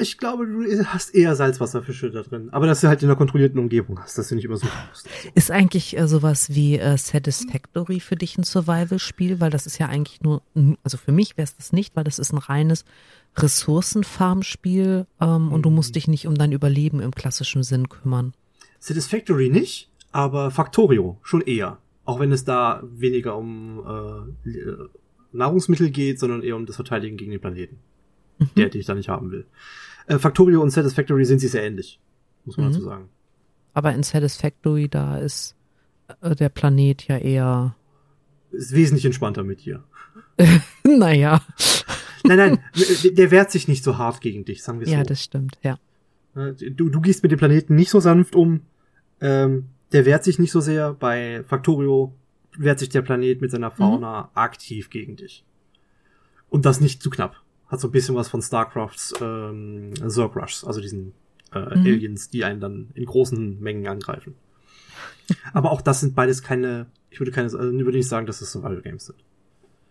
ich 0.00 0.18
glaube, 0.18 0.46
du 0.46 0.84
hast 0.86 1.14
eher 1.14 1.34
Salzwasserfische 1.36 2.10
da 2.10 2.22
drin. 2.22 2.48
Aber 2.52 2.66
dass 2.66 2.80
du 2.80 2.88
halt 2.88 3.02
in 3.02 3.08
einer 3.08 3.16
kontrollierten 3.16 3.58
Umgebung 3.58 4.00
hast, 4.00 4.18
dass 4.18 4.28
du 4.28 4.34
nicht 4.34 4.44
übersuchen 4.44 4.72
musst. 4.88 5.08
Ist 5.34 5.50
eigentlich 5.50 5.96
äh, 5.96 6.06
sowas 6.06 6.54
wie 6.54 6.78
äh, 6.78 6.96
Satisfactory 6.96 8.00
für 8.00 8.16
dich 8.16 8.38
ein 8.38 8.44
Survival-Spiel? 8.44 9.40
Weil 9.40 9.50
das 9.50 9.66
ist 9.66 9.78
ja 9.78 9.86
eigentlich 9.86 10.20
nur, 10.22 10.42
also 10.82 10.96
für 10.96 11.12
mich 11.12 11.36
wäre 11.36 11.44
es 11.44 11.56
das 11.56 11.72
nicht, 11.72 11.96
weil 11.96 12.04
das 12.04 12.18
ist 12.18 12.32
ein 12.32 12.38
reines 12.38 12.84
Ressourcenfarm-Spiel 13.36 15.06
ähm, 15.20 15.46
mhm. 15.46 15.52
und 15.52 15.62
du 15.62 15.70
musst 15.70 15.90
mhm. 15.90 15.94
dich 15.94 16.08
nicht 16.08 16.26
um 16.26 16.36
dein 16.36 16.52
Überleben 16.52 17.00
im 17.00 17.12
klassischen 17.12 17.62
Sinn 17.62 17.88
kümmern. 17.88 18.34
Satisfactory 18.80 19.48
nicht, 19.48 19.90
aber 20.12 20.50
Factorio 20.50 21.18
schon 21.22 21.42
eher. 21.42 21.78
Auch 22.04 22.20
wenn 22.20 22.32
es 22.32 22.44
da 22.44 22.82
weniger 22.84 23.36
um 23.36 23.84
äh, 24.46 24.52
Nahrungsmittel 25.32 25.90
geht, 25.90 26.18
sondern 26.18 26.42
eher 26.42 26.56
um 26.56 26.64
das 26.64 26.76
Verteidigen 26.76 27.16
gegen 27.16 27.32
den 27.32 27.40
Planeten. 27.40 27.78
Mhm. 28.38 28.50
Der, 28.56 28.68
den 28.68 28.80
ich 28.80 28.86
da 28.86 28.94
nicht 28.94 29.08
haben 29.08 29.30
will. 29.30 29.46
Äh, 30.06 30.18
Factorio 30.18 30.62
und 30.62 30.70
Satisfactory 30.70 31.24
sind 31.24 31.40
sich 31.40 31.50
sehr 31.50 31.64
ähnlich, 31.64 32.00
muss 32.44 32.56
man 32.56 32.68
mhm. 32.68 32.72
dazu 32.72 32.84
sagen. 32.84 33.08
Aber 33.74 33.92
in 33.94 34.02
Satisfactory, 34.02 34.88
da 34.88 35.18
ist 35.18 35.54
äh, 36.20 36.34
der 36.34 36.48
Planet 36.48 37.06
ja 37.06 37.18
eher. 37.18 37.76
Ist 38.50 38.72
wesentlich 38.72 39.04
entspannter 39.04 39.44
mit 39.44 39.64
dir. 39.64 39.84
naja. 40.84 41.42
Nein, 42.24 42.38
nein, 42.38 42.58
der 43.12 43.30
wehrt 43.30 43.50
sich 43.50 43.68
nicht 43.68 43.84
so 43.84 43.98
hart 43.98 44.20
gegen 44.20 44.44
dich, 44.44 44.62
sagen 44.62 44.80
wir 44.80 44.86
so. 44.86 44.92
Ja, 44.92 45.02
das 45.02 45.22
stimmt, 45.22 45.58
ja. 45.62 45.78
Du, 46.34 46.88
du 46.88 47.00
gehst 47.00 47.22
mit 47.22 47.32
dem 47.32 47.38
Planeten 47.38 47.74
nicht 47.74 47.90
so 47.90 48.00
sanft 48.00 48.36
um. 48.36 48.60
Ähm, 49.20 49.68
der 49.92 50.06
wehrt 50.06 50.24
sich 50.24 50.38
nicht 50.38 50.52
so 50.52 50.60
sehr. 50.60 50.94
Bei 50.94 51.42
Factorio 51.44 52.14
wehrt 52.56 52.78
sich 52.78 52.90
der 52.90 53.02
Planet 53.02 53.40
mit 53.40 53.50
seiner 53.50 53.70
Fauna 53.70 54.22
mhm. 54.22 54.28
aktiv 54.34 54.90
gegen 54.90 55.16
dich. 55.16 55.44
Und 56.48 56.64
das 56.64 56.80
nicht 56.80 57.02
zu 57.02 57.10
knapp. 57.10 57.42
Hat 57.68 57.80
so 57.80 57.88
ein 57.88 57.92
bisschen 57.92 58.14
was 58.14 58.28
von 58.28 58.42
StarCrafts 58.42 59.14
ähm, 59.20 59.92
Zerg 60.08 60.36
Rushs, 60.36 60.64
also 60.64 60.80
diesen 60.80 61.12
äh, 61.52 61.60
mhm. 61.60 61.86
Aliens, 61.86 62.30
die 62.30 62.44
einen 62.44 62.60
dann 62.60 62.88
in 62.94 63.04
großen 63.04 63.60
Mengen 63.60 63.86
angreifen. 63.86 64.34
Aber 65.52 65.70
auch 65.70 65.82
das 65.82 66.00
sind 66.00 66.14
beides 66.14 66.42
keine, 66.42 66.86
ich 67.10 67.20
würde 67.20 67.32
keine, 67.32 67.46
also 67.46 67.58
würde 67.58 67.98
nicht 67.98 68.08
sagen, 68.08 68.26
dass 68.26 68.40
es 68.40 68.52
Survival 68.52 68.80
Games 68.80 69.06
sind. 69.06 69.18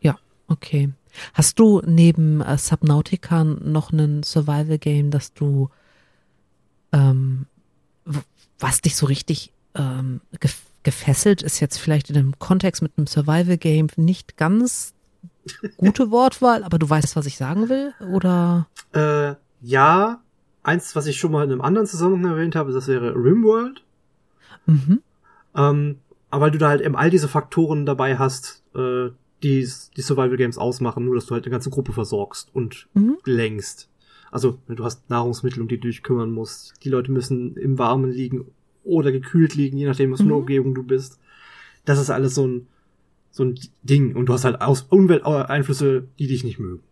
Ja, 0.02 0.18
okay. 0.48 0.92
Hast 1.34 1.60
du 1.60 1.82
neben 1.86 2.42
äh, 2.42 2.58
Subnautica 2.58 3.44
noch 3.44 3.92
einen 3.92 4.24
Survival 4.24 4.80
Game, 4.80 5.12
das 5.12 5.34
du 5.34 5.70
ähm, 6.92 7.46
was 8.60 8.82
dich 8.82 8.96
so 8.96 9.06
richtig 9.06 9.52
ähm, 9.76 10.22
gefesselt 10.84 11.42
ist 11.44 11.60
jetzt 11.60 11.78
vielleicht 11.78 12.10
in 12.10 12.18
einem 12.18 12.40
Kontext 12.40 12.82
mit 12.82 12.94
einem 12.98 13.08
Survival 13.08 13.58
Game 13.58 13.88
nicht 13.98 14.38
ganz 14.38 14.94
gute 15.78 16.12
Wortwahl, 16.12 16.64
aber 16.64 16.80
du 16.80 16.90
weißt, 16.90 17.16
was 17.16 17.26
ich 17.26 17.38
sagen 17.38 17.70
will, 17.70 17.94
oder? 18.14 18.68
Äh, 18.94 19.36
ja, 19.62 20.22
eins, 20.64 20.96
was 20.96 21.08
ich 21.08 21.18
schon 21.18 21.32
mal 21.32 21.44
in 21.44 21.52
einem 21.52 21.62
anderen 21.62 21.88
Zusammenhang 21.88 22.34
erwähnt 22.34 22.56
habe, 22.56 22.72
das 22.74 22.88
wäre 22.88 23.16
Rimworld. 23.16 23.84
Mhm. 24.66 25.02
Ähm, 25.56 26.00
aber 26.30 26.46
weil 26.46 26.52
du 26.52 26.58
da 26.58 26.70
halt 26.70 26.82
eben 26.82 26.96
all 26.96 27.10
diese 27.10 27.28
Faktoren 27.28 27.86
dabei 27.86 28.18
hast, 28.18 28.64
äh, 28.76 29.10
die 29.44 29.68
die 29.96 30.02
Survival 30.02 30.38
Games 30.38 30.58
ausmachen, 30.58 31.06
nur 31.06 31.16
dass 31.16 31.26
du 31.26 31.34
halt 31.34 31.46
eine 31.46 31.52
ganze 31.52 31.70
Gruppe 31.70 31.94
versorgst 31.94 32.50
und 32.54 32.88
mhm. 32.94 33.18
lenkst. 33.26 33.90
Also, 34.30 34.60
du 34.68 34.84
hast 34.84 35.10
Nahrungsmittel, 35.10 35.62
um 35.62 35.68
die 35.68 35.80
du 35.80 35.88
dich 35.88 36.04
kümmern 36.04 36.32
musst. 36.32 36.74
Die 36.84 36.90
Leute 36.90 37.12
müssen 37.12 37.56
im 37.56 37.80
Warmen 37.80 38.12
liegen 38.12 38.46
oder 38.84 39.12
gekühlt 39.12 39.56
liegen, 39.56 39.78
je 39.78 39.88
nachdem, 39.88 40.12
was 40.12 40.20
für 40.20 40.26
eine 40.26 40.34
mhm. 40.34 40.40
Umgebung 40.40 40.76
du 40.76 40.84
bist. 40.84 41.20
Das 41.86 42.00
ist 42.00 42.10
alles 42.10 42.36
so 42.36 42.46
ein, 42.46 42.68
so 43.38 43.46
ein 43.46 43.60
Ding. 43.84 44.16
Und 44.16 44.28
du 44.28 44.34
hast 44.34 44.46
halt 44.46 44.62
Aus 44.62 44.82
Umwelteinflüsse, 44.84 46.08
die 46.20 46.28
dich 46.28 46.44
nicht 46.44 46.60
mögen. 46.60 46.84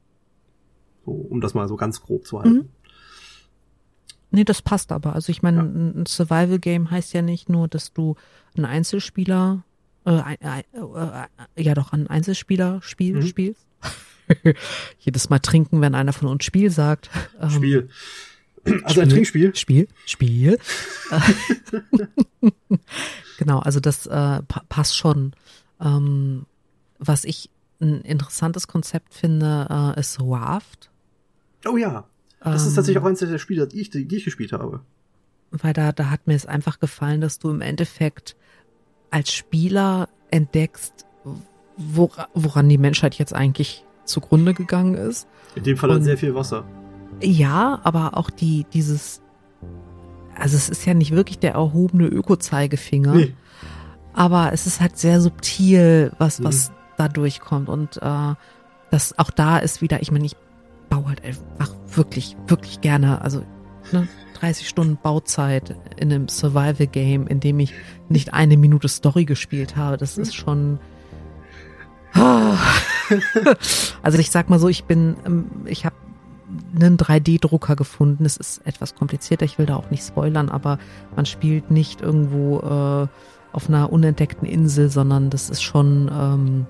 So, 1.05 1.11
um 1.11 1.41
das 1.41 1.53
mal 1.53 1.67
so 1.67 1.75
ganz 1.75 2.01
grob 2.01 2.25
zu 2.25 2.39
halten. 2.39 2.55
Mhm. 2.55 2.69
Nee, 4.31 4.43
das 4.43 4.61
passt 4.61 4.91
aber. 4.91 5.13
Also 5.13 5.31
ich 5.31 5.41
meine, 5.41 5.57
ja. 5.57 5.63
ein 5.63 6.05
Survival-Game 6.05 6.91
heißt 6.91 7.13
ja 7.13 7.21
nicht 7.21 7.47
nur, 7.47 7.67
dass 7.67 7.93
du 7.93 8.15
einen 8.55 8.65
Einzelspieler, 8.65 9.63
äh, 10.05 10.35
äh, 10.41 10.63
äh, 11.55 11.63
ja 11.63 11.73
doch, 11.73 11.93
ein 11.93 12.07
Einzelspieler-Spiel 12.07 13.15
mhm. 13.15 13.25
spielst. 13.25 13.65
Jedes 14.99 15.29
Mal 15.29 15.39
trinken, 15.39 15.81
wenn 15.81 15.95
einer 15.95 16.11
von 16.11 16.27
uns 16.27 16.43
Spiel 16.43 16.69
sagt. 16.69 17.09
Ähm, 17.39 17.49
Spiel. 17.49 17.89
Also 18.65 18.89
Spiel, 18.89 19.03
ein 19.03 19.09
Trinkspiel? 19.09 19.55
Spiel, 19.55 19.87
Spiel. 20.05 20.59
genau, 23.37 23.59
also 23.59 23.79
das 23.79 24.07
äh, 24.07 24.41
passt 24.69 24.97
schon. 24.97 25.33
Ähm, 25.81 26.45
was 26.99 27.25
ich 27.25 27.49
ein 27.81 28.01
interessantes 28.01 28.67
Konzept 28.67 29.13
finde, 29.13 29.93
äh, 29.95 29.99
ist 29.99 30.19
Raft. 30.21 30.89
Oh 31.67 31.77
ja. 31.77 32.05
Das 32.39 32.61
ähm, 32.61 32.67
ist 32.69 32.75
tatsächlich 32.75 33.01
auch 33.01 33.07
eines 33.07 33.19
der 33.19 33.37
Spiele, 33.37 33.67
die 33.67 33.81
ich, 33.81 33.89
die 33.89 34.07
ich 34.15 34.25
gespielt 34.25 34.51
habe. 34.53 34.81
Weil 35.51 35.73
da, 35.73 35.91
da 35.91 36.09
hat 36.09 36.27
mir 36.27 36.35
es 36.35 36.45
einfach 36.45 36.79
gefallen, 36.79 37.21
dass 37.21 37.39
du 37.39 37.49
im 37.49 37.61
Endeffekt 37.61 38.35
als 39.09 39.31
Spieler 39.31 40.09
entdeckst, 40.31 41.05
wora, 41.77 42.27
woran 42.33 42.69
die 42.69 42.77
Menschheit 42.77 43.15
jetzt 43.15 43.33
eigentlich 43.33 43.85
zugrunde 44.05 44.53
gegangen 44.53 44.95
ist. 44.95 45.27
In 45.55 45.63
dem 45.63 45.77
Fall 45.77 45.89
Und, 45.91 46.03
sehr 46.03 46.17
viel 46.17 46.35
Wasser. 46.35 46.65
Ja, 47.21 47.79
aber 47.83 48.17
auch 48.17 48.29
die, 48.29 48.65
dieses, 48.73 49.21
also 50.37 50.57
es 50.57 50.69
ist 50.69 50.85
ja 50.85 50.93
nicht 50.93 51.11
wirklich 51.11 51.39
der 51.39 51.53
erhobene 51.53 52.07
Öko-Zeigefinger. 52.07 53.13
Nee. 53.13 53.33
Aber 54.15 54.51
es 54.53 54.65
ist 54.65 54.81
halt 54.81 54.97
sehr 54.97 55.21
subtil, 55.21 56.11
was, 56.17 56.39
mhm. 56.39 56.45
was 56.45 56.71
da 56.97 57.07
durchkommt. 57.07 57.69
Und 57.69 57.97
äh, 58.01 58.33
das 58.89 59.19
auch 59.19 59.29
da 59.29 59.57
ist 59.57 59.81
wieder, 59.81 60.01
ich 60.01 60.11
meine, 60.11 60.25
ich 60.25 60.35
baue 60.89 61.07
halt 61.07 61.23
einfach 61.23 61.75
wirklich, 61.93 62.37
wirklich 62.47 62.81
gerne, 62.81 63.21
also 63.21 63.43
ne, 63.91 64.07
30 64.39 64.67
Stunden 64.67 64.97
Bauzeit 65.01 65.75
in 65.97 66.11
einem 66.11 66.27
Survival-Game, 66.27 67.27
in 67.27 67.39
dem 67.39 67.59
ich 67.59 67.73
nicht 68.09 68.33
eine 68.33 68.57
Minute 68.57 68.87
Story 68.87 69.25
gespielt 69.25 69.75
habe. 69.75 69.97
Das 69.97 70.17
ist 70.17 70.35
schon 70.35 70.79
also 74.01 74.17
ich 74.17 74.31
sag 74.31 74.49
mal 74.49 74.59
so, 74.59 74.69
ich 74.69 74.85
bin, 74.85 75.17
ähm, 75.25 75.47
ich 75.65 75.85
habe 75.85 75.95
einen 76.75 76.97
3D-Drucker 76.97 77.75
gefunden. 77.75 78.25
Es 78.25 78.37
ist 78.37 78.65
etwas 78.65 78.95
komplizierter, 78.95 79.45
ich 79.45 79.57
will 79.57 79.65
da 79.65 79.75
auch 79.75 79.89
nicht 79.91 80.05
spoilern, 80.05 80.49
aber 80.49 80.79
man 81.15 81.25
spielt 81.25 81.71
nicht 81.71 82.01
irgendwo 82.01 82.59
äh, 82.59 83.07
auf 83.55 83.69
einer 83.69 83.91
unentdeckten 83.91 84.47
Insel, 84.47 84.89
sondern 84.89 85.29
das 85.29 85.49
ist 85.49 85.63
schon, 85.63 86.11
ähm, 86.13 86.65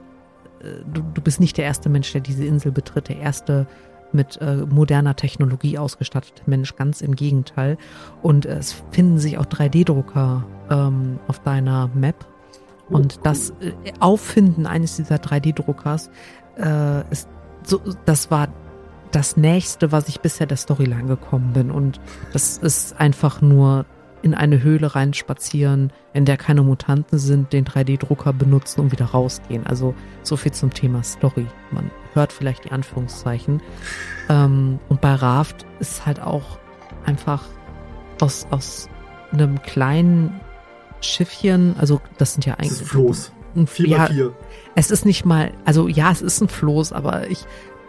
äh, 0.61 0.83
du, 0.93 1.01
du 1.13 1.21
bist 1.21 1.39
nicht 1.39 1.57
der 1.57 1.65
erste 1.65 1.89
Mensch, 1.89 2.11
der 2.11 2.21
diese 2.21 2.45
Insel 2.45 2.71
betritt. 2.71 3.09
Der 3.09 3.17
erste 3.17 3.67
mit 4.11 4.39
äh, 4.41 4.57
moderner 4.57 5.15
Technologie 5.15 5.77
ausgestattete 5.77 6.43
Mensch, 6.45 6.75
ganz 6.75 7.01
im 7.01 7.15
Gegenteil. 7.15 7.77
Und 8.21 8.45
äh, 8.45 8.57
es 8.57 8.83
finden 8.91 9.17
sich 9.17 9.37
auch 9.37 9.45
3D-Drucker 9.45 10.45
ähm, 10.69 11.19
auf 11.27 11.39
deiner 11.39 11.89
Map. 11.93 12.25
Und 12.89 13.19
das 13.23 13.49
äh, 13.61 13.73
Auffinden 13.99 14.67
eines 14.67 14.95
dieser 14.95 15.15
3D-Druckers 15.15 16.09
äh, 16.57 17.09
ist 17.11 17.27
so, 17.63 17.81
das 18.05 18.29
war 18.29 18.47
das 19.11 19.37
nächste, 19.37 19.91
was 19.91 20.07
ich 20.07 20.19
bisher 20.19 20.45
der 20.45 20.57
Storyline 20.57 21.07
gekommen 21.07 21.53
bin. 21.53 21.71
Und 21.71 21.99
das 22.31 22.57
ist 22.57 22.99
einfach 22.99 23.41
nur 23.41 23.85
in 24.25 24.33
eine 24.33 24.63
Höhle 24.63 24.95
reinspazieren, 24.95 25.93
in 26.13 26.25
der 26.25 26.35
keine 26.35 26.63
Mutanten 26.63 27.19
sind, 27.19 27.53
den 27.53 27.63
3D-Drucker 27.63 28.33
benutzen 28.33 28.81
und 28.81 28.91
wieder 28.91 29.05
rausgehen. 29.05 29.67
Also 29.67 29.93
so 30.23 30.35
viel 30.35 30.51
zum 30.51 30.73
Thema 30.73 31.03
Story. 31.03 31.45
Man 31.69 31.91
hört 32.13 32.33
vielleicht 32.33 32.65
die 32.65 32.71
Anführungszeichen. 32.71 33.61
Ähm, 34.27 34.79
und 34.89 34.99
bei 34.99 35.13
Raft 35.13 35.67
ist 35.79 36.07
halt 36.07 36.19
auch 36.19 36.57
einfach 37.05 37.43
aus, 38.19 38.47
aus 38.49 38.89
einem 39.31 39.61
kleinen 39.61 40.41
Schiffchen, 41.01 41.75
also 41.77 42.01
das 42.17 42.33
sind 42.33 42.47
ja 42.47 42.55
eigentlich. 42.55 42.69
Das 42.69 42.81
ist 42.81 42.89
Floß. 42.89 43.31
Ein, 43.55 43.67
ja, 43.77 44.09
es 44.73 44.89
ist 44.89 45.05
nicht 45.05 45.23
mal, 45.23 45.51
also 45.65 45.87
ja, 45.87 46.11
es 46.11 46.23
ist 46.23 46.41
ein 46.41 46.49
Floß, 46.49 46.93
aber 46.93 47.29
ich 47.29 47.45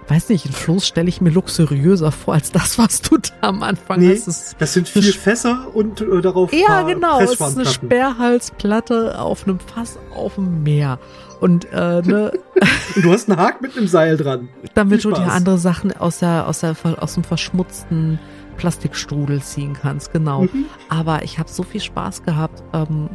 weiß 0.08 0.28
nicht, 0.28 0.46
ein 0.46 0.52
Floß 0.52 0.86
stelle 0.86 1.08
ich 1.08 1.20
mir 1.20 1.30
luxuriöser 1.30 2.12
vor 2.12 2.34
als 2.34 2.52
das, 2.52 2.78
was 2.78 3.02
du 3.02 3.18
da 3.18 3.48
am 3.48 3.62
Anfang 3.62 4.00
nee, 4.00 4.14
hast. 4.14 4.56
Das 4.58 4.72
sind 4.72 4.88
vier 4.88 5.12
Fässer 5.12 5.68
und 5.74 6.00
äh, 6.00 6.20
darauf 6.20 6.52
Ja, 6.52 6.82
genau, 6.82 7.20
es 7.20 7.32
ist 7.32 7.42
eine 7.42 7.66
Sperrhalsplatte 7.66 9.18
auf 9.18 9.46
einem 9.46 9.58
Fass 9.58 9.98
auf 10.14 10.36
dem 10.36 10.62
Meer. 10.62 10.98
Und 11.40 11.66
äh, 11.72 12.02
ne, 12.02 12.32
du 12.94 13.12
hast 13.12 13.28
einen 13.28 13.38
Haken 13.38 13.62
mit 13.62 13.76
einem 13.76 13.88
Seil 13.88 14.16
dran. 14.16 14.48
Damit 14.74 15.04
du 15.04 15.10
dir 15.10 15.32
andere 15.32 15.58
Sachen 15.58 15.94
aus 15.96 16.18
der 16.18 16.46
aus 16.46 16.60
der 16.60 16.76
aus 17.00 17.14
dem 17.14 17.24
verschmutzten 17.24 18.18
Plastikstrudel 18.56 19.42
ziehen 19.42 19.74
kannst, 19.74 20.12
genau. 20.12 20.42
Mhm. 20.42 20.66
Aber 20.88 21.24
ich 21.24 21.38
habe 21.38 21.50
so 21.50 21.62
viel 21.62 21.80
Spaß 21.80 22.22
gehabt, 22.22 22.62
ähm, 22.72 23.10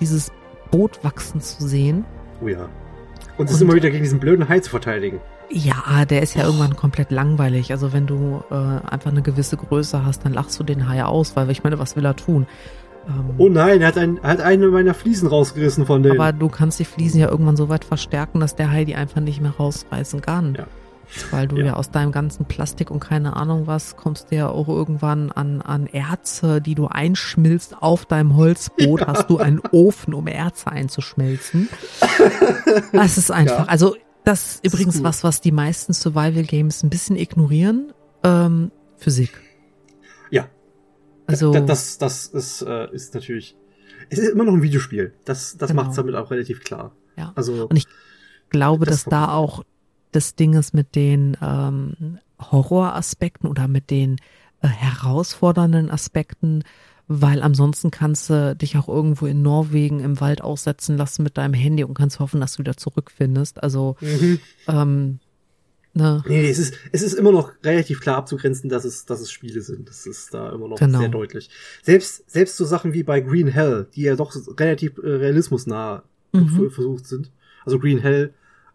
dieses 0.00 0.30
Boot 0.70 1.02
wachsen 1.02 1.40
zu 1.40 1.66
sehen. 1.66 2.04
Oh 2.42 2.48
ja. 2.48 2.68
Und 3.36 3.46
es 3.46 3.52
ist 3.52 3.62
immer 3.62 3.74
wieder 3.74 3.90
gegen 3.90 4.04
diesen 4.04 4.20
blöden 4.20 4.48
Hai 4.48 4.60
zu 4.60 4.70
verteidigen. 4.70 5.20
Ja, 5.50 6.04
der 6.04 6.22
ist 6.22 6.34
ja 6.34 6.42
oh. 6.42 6.46
irgendwann 6.46 6.76
komplett 6.76 7.10
langweilig. 7.10 7.72
Also 7.72 7.92
wenn 7.92 8.06
du 8.06 8.42
äh, 8.50 8.54
einfach 8.54 9.10
eine 9.10 9.22
gewisse 9.22 9.56
Größe 9.56 10.04
hast, 10.04 10.24
dann 10.24 10.32
lachst 10.32 10.58
du 10.60 10.64
den 10.64 10.88
Hai 10.88 11.02
aus, 11.04 11.36
weil 11.36 11.50
ich 11.50 11.64
meine, 11.64 11.78
was 11.78 11.96
will 11.96 12.04
er 12.04 12.16
tun? 12.16 12.46
Ähm, 13.08 13.34
oh 13.38 13.48
nein, 13.48 13.80
er 13.80 13.88
hat, 13.88 13.98
ein, 13.98 14.18
er 14.22 14.30
hat 14.30 14.40
eine 14.40 14.68
meiner 14.68 14.94
Fliesen 14.94 15.28
rausgerissen 15.28 15.86
von 15.86 16.02
denen. 16.02 16.20
Aber 16.20 16.32
du 16.32 16.48
kannst 16.48 16.78
die 16.78 16.84
Fliesen 16.84 17.20
ja 17.20 17.28
irgendwann 17.28 17.56
so 17.56 17.68
weit 17.68 17.84
verstärken, 17.84 18.40
dass 18.40 18.54
der 18.54 18.70
Hai 18.70 18.84
die 18.84 18.94
einfach 18.94 19.20
nicht 19.20 19.40
mehr 19.40 19.52
rausreißen 19.52 20.20
kann. 20.20 20.54
Ja. 20.54 20.66
Weil 21.32 21.48
du 21.48 21.56
ja. 21.56 21.66
ja. 21.66 21.72
aus 21.74 21.90
deinem 21.90 22.12
ganzen 22.12 22.44
Plastik 22.44 22.90
und 22.90 23.00
keine 23.00 23.34
Ahnung 23.34 23.66
was, 23.66 23.96
kommst 23.96 24.30
du 24.30 24.36
ja 24.36 24.48
auch 24.48 24.68
irgendwann 24.68 25.32
an, 25.32 25.60
an 25.60 25.86
Erze, 25.86 26.60
die 26.60 26.76
du 26.76 26.86
einschmilzt 26.86 27.82
auf 27.82 28.06
deinem 28.06 28.36
Holzboot. 28.36 29.00
Ja. 29.00 29.06
Hast 29.08 29.28
du 29.28 29.38
einen 29.38 29.60
Ofen, 29.72 30.14
um 30.14 30.28
Erze 30.28 30.70
einzuschmelzen. 30.70 31.68
Das 32.92 33.18
ist 33.18 33.30
einfach, 33.32 33.60
ja. 33.60 33.64
also 33.64 33.96
das 34.24 34.56
ist 34.56 34.64
übrigens 34.64 34.96
ist 34.96 35.04
was, 35.04 35.24
was 35.24 35.40
die 35.40 35.52
meisten 35.52 35.92
Survival 35.92 36.42
Games 36.44 36.82
ein 36.82 36.90
bisschen 36.90 37.16
ignorieren. 37.16 37.92
Ähm, 38.22 38.70
Physik. 38.96 39.32
Ja. 40.30 40.48
Also 41.26 41.52
das, 41.52 41.98
das, 41.98 42.26
ist, 42.26 42.62
äh, 42.62 42.92
ist 42.92 43.14
natürlich. 43.14 43.56
Es 44.08 44.18
ist 44.18 44.30
immer 44.30 44.44
noch 44.44 44.52
ein 44.52 44.62
Videospiel. 44.62 45.14
Das, 45.24 45.56
das 45.56 45.70
genau. 45.70 45.82
macht 45.82 45.90
es 45.90 45.96
damit 45.96 46.14
auch 46.14 46.30
relativ 46.30 46.62
klar. 46.62 46.92
Ja. 47.16 47.32
Also 47.34 47.66
und 47.68 47.76
ich 47.76 47.86
glaube, 48.50 48.84
das 48.84 49.04
dass 49.04 49.10
da 49.10 49.32
auch 49.32 49.64
das 50.12 50.34
Ding 50.34 50.54
ist 50.54 50.74
mit 50.74 50.94
den 50.96 51.36
ähm, 51.40 52.18
Horroraspekten 52.40 53.48
oder 53.48 53.68
mit 53.68 53.90
den 53.90 54.16
äh, 54.62 54.68
herausfordernden 54.68 55.90
Aspekten 55.90 56.64
weil 57.12 57.42
ansonsten 57.42 57.90
kannst 57.90 58.30
du 58.30 58.54
dich 58.54 58.76
auch 58.76 58.88
irgendwo 58.88 59.26
in 59.26 59.42
Norwegen 59.42 59.98
im 59.98 60.20
Wald 60.20 60.42
aussetzen 60.42 60.96
lassen 60.96 61.24
mit 61.24 61.36
deinem 61.36 61.54
Handy 61.54 61.82
und 61.82 61.94
kannst 61.94 62.20
hoffen, 62.20 62.40
dass 62.40 62.52
du 62.52 62.60
wieder 62.60 62.76
zurückfindest. 62.76 63.60
Also 63.64 63.96
mhm. 64.00 64.38
ähm, 64.68 65.18
ne. 65.92 66.22
Nee, 66.28 66.48
es 66.48 66.60
ist, 66.60 66.74
es 66.92 67.02
ist 67.02 67.14
immer 67.14 67.32
noch 67.32 67.50
relativ 67.64 68.00
klar 68.00 68.16
abzugrenzen, 68.16 68.70
dass 68.70 68.84
es, 68.84 69.06
dass 69.06 69.20
es 69.20 69.32
Spiele 69.32 69.60
sind. 69.60 69.88
Das 69.88 70.06
ist 70.06 70.32
da 70.32 70.52
immer 70.52 70.68
noch 70.68 70.78
genau. 70.78 71.00
sehr 71.00 71.08
deutlich. 71.08 71.50
Selbst, 71.82 72.30
selbst 72.30 72.56
so 72.56 72.64
Sachen 72.64 72.92
wie 72.92 73.02
bei 73.02 73.20
Green 73.20 73.48
Hell, 73.48 73.88
die 73.92 74.02
ja 74.02 74.14
doch 74.14 74.32
relativ 74.60 74.96
äh, 74.98 75.08
realismusnah 75.08 76.04
mhm. 76.32 76.70
versucht 76.70 77.06
sind. 77.06 77.32
Also 77.64 77.80
Green 77.80 77.98
Hell 77.98 78.34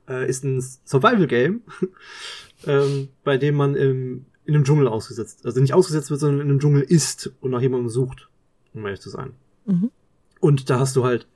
äh, 0.10 0.28
ist 0.30 0.43
ein 0.43 0.62
Survival-Game, 0.84 1.62
ähm, 2.67 3.08
bei 3.24 3.38
dem 3.38 3.56
man 3.56 3.76
im, 3.76 4.26
in 4.46 4.56
einem 4.56 4.64
Dschungel 4.64 4.88
ausgesetzt, 4.88 5.46
also 5.46 5.60
nicht 5.60 5.74
ausgesetzt 5.74 6.10
wird, 6.10 6.20
sondern 6.20 6.42
in 6.42 6.50
einem 6.50 6.60
Dschungel 6.60 6.82
ist 6.82 7.32
und 7.42 7.52
nach 7.52 7.62
jemandem 7.62 7.90
sucht, 7.90 8.30
um 8.74 8.86
ehrlich 8.86 9.02
zu 9.02 9.10
sein. 9.10 9.34
Mhm. 9.66 9.92
Und 10.40 10.70
da 10.70 10.80
hast 10.80 10.96
du 10.96 11.04
halt 11.04 11.28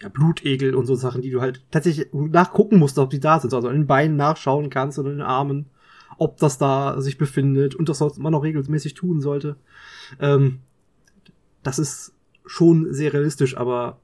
ja, 0.00 0.08
Blutegel 0.08 0.74
und 0.74 0.86
so 0.86 0.94
Sachen, 0.94 1.22
die 1.22 1.30
du 1.30 1.40
halt 1.40 1.62
tatsächlich 1.70 2.08
nachgucken 2.12 2.78
musst, 2.78 2.98
ob 2.98 3.10
die 3.10 3.20
da 3.20 3.40
sind. 3.40 3.52
Also 3.52 3.68
an 3.68 3.74
den 3.74 3.86
Beinen 3.86 4.16
nachschauen 4.16 4.70
kannst 4.70 4.98
oder 4.98 5.10
in 5.10 5.18
den 5.18 5.26
Armen, 5.26 5.66
ob 6.18 6.36
das 6.38 6.58
da 6.58 7.00
sich 7.00 7.18
befindet 7.18 7.74
und 7.74 7.88
das 7.88 8.00
man 8.18 8.34
auch 8.34 8.44
regelmäßig 8.44 8.94
tun 8.94 9.20
sollte. 9.20 9.56
Ähm, 10.20 10.60
das 11.62 11.78
ist 11.78 12.12
schon 12.46 12.92
sehr 12.92 13.12
realistisch, 13.12 13.56
aber 13.56 13.98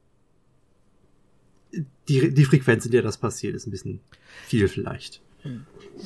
die, 2.09 2.35
die 2.35 2.45
Frequenz, 2.45 2.85
in 2.87 2.93
der 2.93 3.03
das 3.03 3.19
passiert, 3.19 3.55
ist 3.55 3.67
ein 3.67 3.71
bisschen 3.71 4.01
viel 4.47 4.67
vielleicht. 4.67 5.23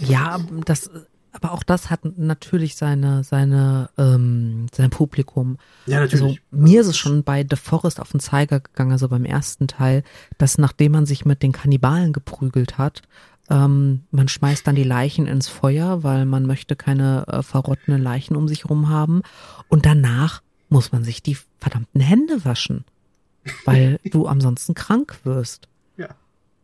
Ja, 0.01 0.39
das 0.67 0.91
aber 1.35 1.53
auch 1.53 1.65
das 1.65 1.91
hat 1.91 2.01
natürlich 2.17 2.77
seine, 2.77 3.25
seine, 3.25 3.91
ähm, 3.99 4.67
sein 4.73 4.91
Publikum. 4.91 5.59
Ja, 5.87 6.01
natürlich. 6.01 6.23
Also, 6.23 6.37
mir 6.53 6.81
ist 6.81 6.87
es 6.87 6.97
schon 6.97 7.25
bei 7.25 7.45
The 7.49 7.57
Forest 7.57 8.01
auf 8.01 8.13
den 8.13 8.21
Zeiger 8.21 8.61
gegangen, 8.61 8.93
also 8.93 9.09
beim 9.09 9.25
ersten 9.25 9.67
Teil, 9.67 10.05
dass 10.39 10.59
nachdem 10.59 10.93
man 10.93 11.07
sich 11.07 11.25
mit 11.25 11.43
den 11.43 11.53
Kannibalen 11.53 12.13
geprügelt 12.13 12.79
hat, 12.79 13.03
ähm, 13.51 14.05
man 14.13 14.29
schmeißt 14.29 14.67
dann 14.67 14.77
die 14.77 14.85
Leichen 14.85 15.27
ins 15.27 15.49
Feuer, 15.49 16.03
weil 16.03 16.25
man 16.25 16.47
möchte 16.47 16.77
keine 16.77 17.27
äh, 17.27 17.43
verrottenen 17.43 18.03
Leichen 18.03 18.37
um 18.37 18.49
sich 18.49 18.71
rum 18.71 18.89
haben. 18.89 19.23
Und 19.69 19.87
danach 19.87 20.41
muss 20.69 20.93
man 20.93 21.05
sich 21.05 21.23
die 21.23 21.37
verdammten 21.59 22.01
Hände 22.01 22.45
waschen, 22.45 22.85
weil 23.65 23.99
du 24.11 24.27
ansonsten 24.27 24.75
krank 24.75 25.19
wirst. 25.25 25.69
Ja. 25.97 26.09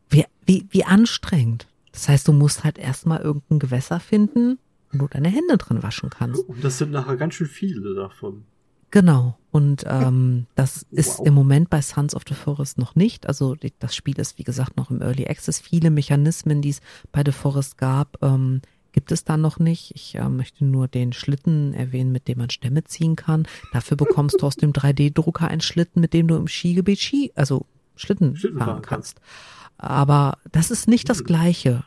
Wie, 0.08 0.24
wie, 0.46 0.66
wie 0.70 0.84
anstrengend. 0.84 1.66
Das 1.92 2.08
heißt, 2.08 2.28
du 2.28 2.32
musst 2.32 2.64
halt 2.64 2.78
erstmal 2.78 3.20
irgendein 3.20 3.58
Gewässer 3.58 4.00
finden, 4.00 4.58
wo 4.92 4.98
du 4.98 5.08
deine 5.08 5.28
Hände 5.28 5.56
drin 5.56 5.82
waschen 5.82 6.10
kannst. 6.10 6.42
Und 6.48 6.64
das 6.64 6.78
sind 6.78 6.92
nachher 6.92 7.16
ganz 7.16 7.34
schön 7.34 7.46
viele 7.46 7.94
davon. 7.94 8.44
Genau. 8.90 9.38
Und 9.50 9.84
ähm, 9.86 10.46
das 10.54 10.86
ist 10.90 11.18
wow. 11.18 11.26
im 11.26 11.34
Moment 11.34 11.70
bei 11.70 11.82
Sons 11.82 12.14
of 12.14 12.22
the 12.28 12.34
Forest 12.34 12.78
noch 12.78 12.94
nicht. 12.94 13.26
Also 13.26 13.56
das 13.78 13.94
Spiel 13.94 14.18
ist, 14.18 14.38
wie 14.38 14.44
gesagt, 14.44 14.76
noch 14.76 14.90
im 14.90 15.02
Early 15.02 15.26
Access. 15.26 15.60
Viele 15.60 15.90
Mechanismen, 15.90 16.62
die 16.62 16.70
es 16.70 16.80
bei 17.12 17.22
The 17.24 17.32
Forest 17.32 17.78
gab, 17.78 18.18
ähm, 18.22 18.62
gibt 18.92 19.12
es 19.12 19.24
da 19.24 19.36
noch 19.36 19.58
nicht. 19.58 19.92
Ich 19.94 20.16
äh, 20.16 20.28
möchte 20.28 20.64
nur 20.64 20.88
den 20.88 21.12
Schlitten 21.12 21.74
erwähnen, 21.74 22.12
mit 22.12 22.28
dem 22.28 22.38
man 22.38 22.50
Stämme 22.50 22.84
ziehen 22.84 23.16
kann. 23.16 23.46
Dafür 23.72 23.96
bekommst 23.96 24.40
du 24.40 24.46
aus 24.46 24.56
dem 24.56 24.72
3D-Drucker 24.72 25.48
einen 25.48 25.60
Schlitten, 25.60 26.00
mit 26.00 26.12
dem 26.12 26.28
du 26.28 26.36
im 26.36 26.48
Skigebiet 26.48 27.00
Ski, 27.00 27.32
also 27.34 27.66
Schlitten, 27.96 28.36
Schlitten 28.36 28.58
fahren 28.58 28.82
kannst. 28.82 29.16
kannst. 29.16 29.20
Aber 29.80 30.36
das 30.52 30.70
ist 30.70 30.88
nicht 30.88 31.08
das 31.08 31.24
Gleiche. 31.24 31.84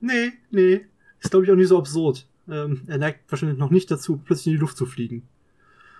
nee, 0.00 0.32
nee. 0.50 0.86
Ist, 1.20 1.30
glaube 1.30 1.44
ich, 1.44 1.52
auch 1.52 1.56
nicht 1.56 1.68
so 1.68 1.78
absurd. 1.78 2.26
Ähm, 2.48 2.82
er 2.86 2.96
neigt 2.96 3.30
wahrscheinlich 3.30 3.58
noch 3.58 3.70
nicht 3.70 3.90
dazu, 3.90 4.16
plötzlich 4.16 4.46
in 4.46 4.52
die 4.54 4.60
Luft 4.60 4.78
zu 4.78 4.86
fliegen. 4.86 5.28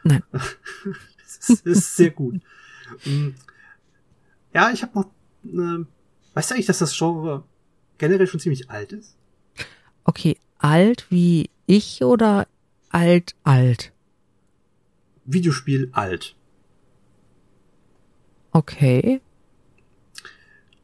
Nein. 0.05 0.23
das 0.33 1.51
ist, 1.51 1.67
ist 1.67 1.97
sehr 1.97 2.11
gut. 2.11 2.41
Ähm, 3.05 3.35
ja, 4.55 4.71
ich 4.71 4.83
habe 4.83 4.99
noch. 4.99 5.11
Äh, 5.45 5.85
weißt 6.33 6.51
du 6.51 6.55
eigentlich, 6.55 6.67
dass 6.67 6.79
das 6.79 6.97
Genre 6.97 7.45
generell 7.99 8.27
schon 8.27 8.41
ziemlich 8.41 8.71
alt 8.71 8.93
ist? 8.93 9.17
Okay, 10.05 10.39
alt 10.59 11.07
wie 11.11 11.51
ich 11.67 12.03
oder 12.03 12.47
alt, 12.89 13.35
alt? 13.45 13.93
Videospiel 15.27 15.91
alt. 15.93 16.37
Okay. 18.53 19.21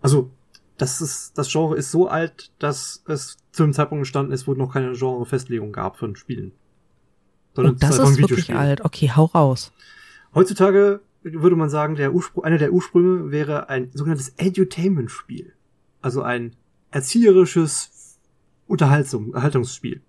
Also, 0.03 0.31
das 0.77 1.01
ist, 1.01 1.39
das 1.39 1.51
Genre 1.51 1.77
ist 1.77 1.91
so 1.91 2.09
alt, 2.09 2.51
dass 2.59 3.03
es 3.07 3.39
zu 3.53 3.63
dem 3.63 3.73
Zeitpunkt 3.73 4.01
entstanden 4.01 4.33
ist, 4.33 4.47
wo 4.47 4.55
noch 4.55 4.73
keine 4.73 4.93
Genrefestlegung 4.93 5.73
gab 5.73 5.97
von 5.97 6.17
Spielen. 6.17 6.53
Sondern 7.55 7.75
oh, 7.75 7.79
das 7.79 7.99
ist 7.99 8.19
wirklich 8.19 8.55
alt. 8.55 8.85
Okay, 8.85 9.11
hau 9.15 9.27
raus. 9.27 9.73
Heutzutage 10.35 11.01
würde 11.23 11.57
man 11.57 11.71
sagen, 11.71 11.95
der 11.95 12.13
Ursprung, 12.15 12.45
einer 12.45 12.59
der 12.59 12.73
Ursprünge 12.73 13.31
wäre 13.31 13.69
ein 13.69 13.91
sogenanntes 13.93 14.33
Edutainment-Spiel. 14.39 15.53
Also 16.01 16.23
ein 16.23 16.57
erzieherisches 16.91 18.19
Unterhaltung, 18.67 19.27
Unterhaltungsspiel. 19.27 20.01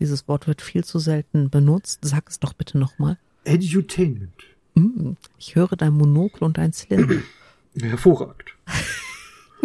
Dieses 0.00 0.26
Wort 0.26 0.48
wird 0.48 0.60
viel 0.60 0.84
zu 0.84 0.98
selten 0.98 1.50
benutzt. 1.50 2.00
Sag 2.02 2.28
es 2.28 2.40
doch 2.40 2.52
bitte 2.52 2.78
nochmal. 2.78 3.18
Edutainment. 3.44 4.42
Mm, 4.74 5.12
ich 5.38 5.54
höre 5.54 5.76
dein 5.76 5.92
Monokel 5.92 6.42
und 6.42 6.58
dein 6.58 6.72
Zylinder. 6.72 7.22
Hervorragend. 7.80 8.56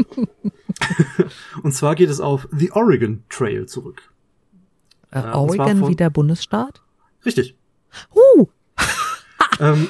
und 1.64 1.74
zwar 1.74 1.96
geht 1.96 2.10
es 2.10 2.20
auf 2.20 2.48
The 2.52 2.72
Oregon 2.72 3.24
Trail 3.30 3.68
zurück. 3.68 4.02
Äh, 5.12 5.22
Oregon 5.22 5.88
wie 5.88 5.96
der 5.96 6.10
Bundesstaat? 6.10 6.82
Richtig. 7.26 7.56
Uh. 8.14 8.48
ähm, 9.60 9.88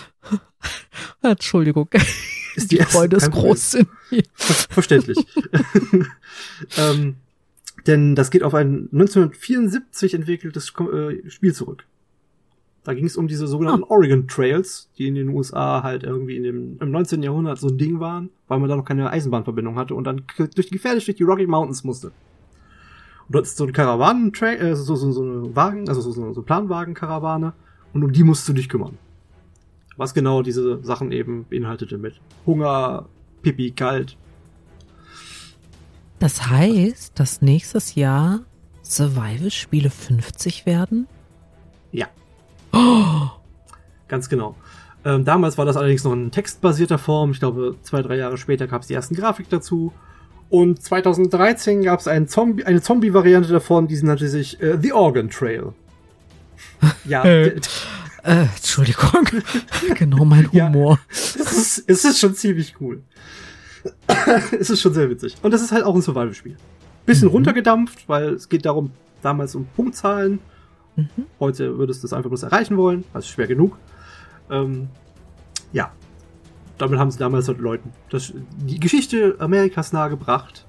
Entschuldigung. 1.22 1.90
Ist 2.56 2.72
die, 2.72 2.78
die 2.78 2.84
Freude 2.84 3.18
ist 3.18 3.32
groß 3.32 3.76
in 3.76 3.88
mir. 4.10 4.24
Verständlich. 4.34 5.18
ähm, 6.78 7.16
denn 7.88 8.16
das 8.16 8.32
geht 8.32 8.44
auf 8.44 8.54
ein 8.54 8.90
1974 8.92 10.14
entwickeltes 10.14 10.74
äh, 10.80 11.30
Spiel 11.30 11.54
zurück. 11.54 11.86
Da 12.84 12.94
ging 12.94 13.06
es 13.06 13.18
um 13.18 13.28
diese 13.28 13.48
sogenannten 13.48 13.84
ah. 13.84 13.90
Oregon 13.90 14.28
Trails, 14.28 14.90
die 14.98 15.08
in 15.08 15.16
den 15.16 15.30
USA 15.30 15.84
halt 15.84 16.04
irgendwie 16.04 16.38
in 16.38 16.44
dem, 16.44 16.78
im 16.80 16.92
19. 16.92 17.22
Jahrhundert 17.22 17.60
so 17.60 17.68
ein 17.68 17.78
Ding 17.78 18.00
waren, 18.00 18.30
weil 18.48 18.60
man 18.60 18.70
da 18.70 18.76
noch 18.76 18.86
keine 18.86 19.10
Eisenbahnverbindung 19.10 19.76
hatte 19.76 19.96
und 19.96 20.06
dann 20.06 20.24
durch 20.38 20.70
gefährlich 20.70 21.06
durch 21.06 21.18
die 21.18 21.24
Rocky 21.24 21.46
Mountains 21.46 21.84
musste. 21.84 22.08
Und 22.08 23.36
dort 23.36 23.46
ist 23.46 23.58
so 23.58 23.66
eine 23.66 23.74
Karawanen, 23.74 24.34
äh, 24.42 24.76
so, 24.76 24.96
so, 24.96 25.12
so 25.12 25.22
eine 25.22 25.56
Wagen, 25.56 25.88
also 25.88 26.02
so, 26.02 26.12
so, 26.12 26.34
so 26.34 26.42
Planwagen-Karawane 26.42 27.54
und 27.94 28.04
um 28.04 28.12
die 28.12 28.24
musst 28.24 28.48
du 28.48 28.54
dich 28.54 28.70
kümmern. 28.70 28.98
Was 29.98 30.14
genau 30.14 30.42
diese 30.42 30.84
Sachen 30.84 31.12
eben 31.12 31.46
beinhaltete 31.50 31.98
mit 31.98 32.22
Hunger, 32.46 33.08
Pipi, 33.42 33.72
kalt. 33.72 34.18
Das 36.20 36.50
heißt, 36.50 37.20
dass 37.20 37.42
nächstes 37.42 37.96
Jahr 37.96 38.42
Survival-Spiele 38.84 39.90
50 39.90 40.66
werden? 40.66 41.08
Ja. 41.92 42.08
Oh. 42.74 43.30
Ganz 44.08 44.30
genau. 44.30 44.56
Ähm, 45.06 45.24
damals 45.24 45.58
war 45.58 45.66
das 45.66 45.78
allerdings 45.78 46.04
noch 46.04 46.14
in 46.14 46.32
textbasierter 46.32 46.98
Form. 46.98 47.32
Ich 47.32 47.40
glaube, 47.40 47.76
zwei, 47.84 48.02
drei 48.02 48.18
Jahre 48.18 48.38
später 48.38 48.68
gab 48.68 48.82
es 48.82 48.88
die 48.88 48.94
ersten 48.94 49.16
Grafik 49.16 49.50
dazu. 49.50 49.94
Und 50.50 50.82
2013 50.82 51.84
gab 51.84 52.00
es 52.00 52.08
ein 52.08 52.28
Zombie, 52.28 52.66
eine 52.66 52.82
Zombie-Variante 52.82 53.52
davon, 53.52 53.88
die 53.88 54.02
nannte 54.02 54.28
sich 54.28 54.62
äh, 54.62 54.78
The 54.82 54.94
Organ 54.94 55.30
Trail. 55.30 55.74
ja. 57.06 57.24
äh, 57.24 57.60
Entschuldigung. 58.24 59.26
genau 59.96 60.26
mein 60.26 60.52
Humor. 60.52 61.00
Ja, 61.10 61.16
es, 61.16 61.36
ist, 61.36 61.84
es 61.88 62.06
ist 62.06 62.20
schon 62.20 62.34
ziemlich 62.34 62.76
cool. 62.82 63.04
es 64.60 64.70
ist 64.70 64.82
schon 64.82 64.94
sehr 64.94 65.10
witzig. 65.10 65.36
Und 65.42 65.52
das 65.52 65.62
ist 65.62 65.72
halt 65.72 65.84
auch 65.84 65.96
ein 65.96 66.02
Survival-Spiel. 66.02 66.58
Bisschen 67.06 67.28
mhm. 67.28 67.36
runtergedampft, 67.36 68.10
weil 68.10 68.34
es 68.34 68.50
geht 68.50 68.66
darum, 68.66 68.92
damals 69.22 69.56
um 69.56 69.66
Punktzahlen 69.66 70.40
Mhm. 70.96 71.26
Heute 71.40 71.78
würdest 71.78 72.04
du 72.04 72.08
es 72.08 72.14
einfach 72.14 72.30
bloß 72.30 72.44
erreichen 72.44 72.78
wollen, 72.78 73.04
also 73.14 73.28
schwer 73.28 73.48
genug. 73.48 73.78
Ähm, 74.50 74.90
ja, 75.72 75.92
damit 76.78 77.00
haben 77.00 77.12
sie 77.12 77.20
damals 77.20 77.48
halt 77.48 77.60
Leuten 77.60 77.92
das, 78.10 78.34
die 78.58 78.80
Geschichte 78.80 79.36
Amerikas 79.40 79.94
nahegebracht. 79.94 80.66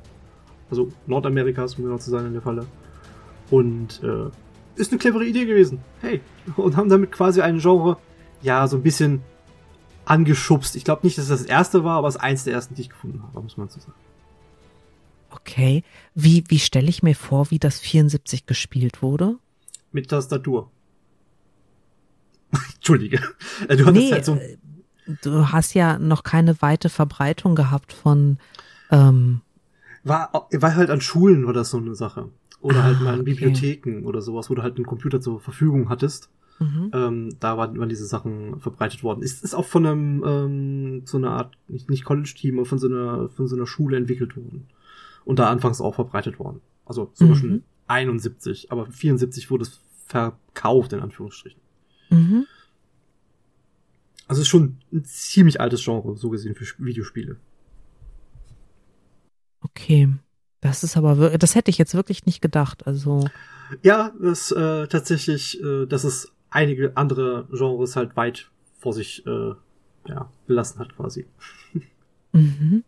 Also 0.71 0.89
Nordamerikas, 1.07 1.75
um 1.75 1.85
genau 1.85 1.99
zu 1.99 2.11
sein 2.11 2.27
in 2.27 2.33
der 2.33 2.43
Falle. 2.43 2.67
Und 3.51 4.03
äh, 4.03 4.31
ist 4.77 4.93
eine 4.93 4.99
clevere 4.99 5.25
Idee 5.25 5.47
gewesen. 5.47 5.81
Hey. 6.01 6.21
Und 6.57 6.77
haben 6.77 6.89
damit 6.89 7.13
quasi 7.13 7.41
ein 7.41 7.59
Genre, 7.59 7.97
ja, 8.43 8.67
so 8.67 8.77
ein 8.77 8.83
bisschen 8.83 9.23
angeschubst. 10.05 10.77
Ich 10.77 10.85
glaube 10.85 11.01
nicht, 11.05 11.19
dass 11.19 11.29
das 11.29 11.41
das 11.41 11.49
erste 11.49 11.85
war, 11.85 11.99
aber 11.99 12.09
es 12.09 12.17
ist 12.17 12.21
eins 12.21 12.45
der 12.45 12.55
ersten, 12.55 12.75
die 12.75 12.83
ich 12.83 12.91
gefunden 12.91 13.23
habe, 13.23 13.41
muss 13.43 13.57
man 13.57 13.69
so 13.69 13.81
sagen. 13.81 13.95
Okay. 15.31 15.85
Wie, 16.15 16.45
wie 16.49 16.59
stelle 16.59 16.89
ich 16.89 17.03
mir 17.03 17.15
vor, 17.15 17.51
wie 17.51 17.59
das 17.59 17.79
74 17.79 18.47
gespielt 18.47 19.03
wurde? 19.03 19.39
Mit 19.93 20.09
Tastatur. 20.09 20.71
Entschuldige. 22.77 23.21
Äh, 23.69 23.77
du, 23.77 23.91
nee, 23.91 24.13
halt 24.13 24.25
so 24.25 24.35
äh, 24.35 24.57
du 25.23 25.49
hast 25.53 25.75
ja 25.75 25.99
noch 25.99 26.23
keine 26.23 26.61
weite 26.63 26.89
Verbreitung 26.89 27.55
gehabt 27.55 27.93
von 27.93 28.39
ähm 28.91 29.41
war, 30.03 30.49
war 30.51 30.75
halt 30.77 30.91
an 30.91 31.01
Schulen 31.01 31.45
oder 31.45 31.65
so 31.65 31.77
eine 31.77 31.95
Sache. 31.95 32.29
Oder 32.61 32.81
ah, 32.81 32.83
halt 32.85 33.01
mal 33.01 33.15
in 33.15 33.21
okay. 33.21 33.31
Bibliotheken 33.31 34.05
oder 34.05 34.21
sowas, 34.21 34.51
wo 34.51 34.55
du 34.55 34.63
halt 34.63 34.77
einen 34.77 34.87
Computer 34.87 35.21
zur 35.21 35.41
Verfügung 35.41 35.89
hattest. 35.89 36.31
Mhm. 36.59 36.91
Ähm, 36.93 37.37
da 37.41 37.57
waren, 37.57 37.79
waren 37.79 37.89
diese 37.89 38.05
Sachen 38.05 38.61
verbreitet 38.61 39.03
worden. 39.03 39.23
Ist, 39.23 39.43
ist 39.43 39.55
auch 39.55 39.65
von 39.65 39.87
einem, 39.87 40.25
ähm, 40.27 41.03
so 41.07 41.17
einer 41.17 41.31
Art, 41.31 41.57
nicht, 41.69 41.89
nicht 41.89 42.05
College-Team, 42.05 42.59
aber 42.59 42.67
von 42.67 42.79
so 42.79 42.87
einer, 42.87 43.31
von 43.31 43.49
so 43.49 43.57
einer 43.57 43.67
Schule 43.67 43.97
entwickelt 43.97 44.37
worden. 44.37 44.67
Und 45.25 45.39
da 45.39 45.49
anfangs 45.49 45.81
auch 45.81 45.95
verbreitet 45.95 46.39
worden. 46.39 46.61
Also 46.91 47.13
sogar 47.15 47.37
mhm. 47.37 47.41
schon 47.41 47.65
71, 47.87 48.73
aber 48.73 48.87
74 48.87 49.49
wurde 49.49 49.63
es 49.63 49.81
verkauft, 50.07 50.93
in 50.93 50.99
Anführungsstrichen. 50.99 51.61
Mhm. 52.11 52.47
Also 54.27 54.43
es 54.43 54.47
ist 54.47 54.51
schon 54.51 54.79
ein 54.93 55.05
ziemlich 55.05 55.61
altes 55.61 55.85
Genre, 55.85 56.17
so 56.17 56.31
gesehen, 56.31 56.57
für 56.57 56.67
Videospiele. 56.85 57.37
Okay. 59.61 60.09
Das 60.61 60.83
ist 60.83 60.97
aber, 60.97 61.39
das 61.39 61.55
hätte 61.55 61.71
ich 61.71 61.79
jetzt 61.79 61.95
wirklich 61.95 62.27
nicht 62.27 62.43
gedacht, 62.43 62.89
also. 62.89 63.29
Ja, 63.83 64.13
das, 64.21 64.51
äh, 64.51 64.89
tatsächlich, 64.89 65.63
äh, 65.63 65.87
dass 65.87 66.03
es 66.03 66.33
einige 66.51 66.97
andere 66.97 67.47
Genres 67.53 67.95
halt 67.95 68.17
weit 68.17 68.51
vor 68.81 68.95
sich, 68.95 69.25
äh, 69.29 69.55
ja, 70.09 70.29
gelassen 70.49 70.81
hat, 70.81 70.97
quasi. 70.97 71.25
Mhm. 72.33 72.83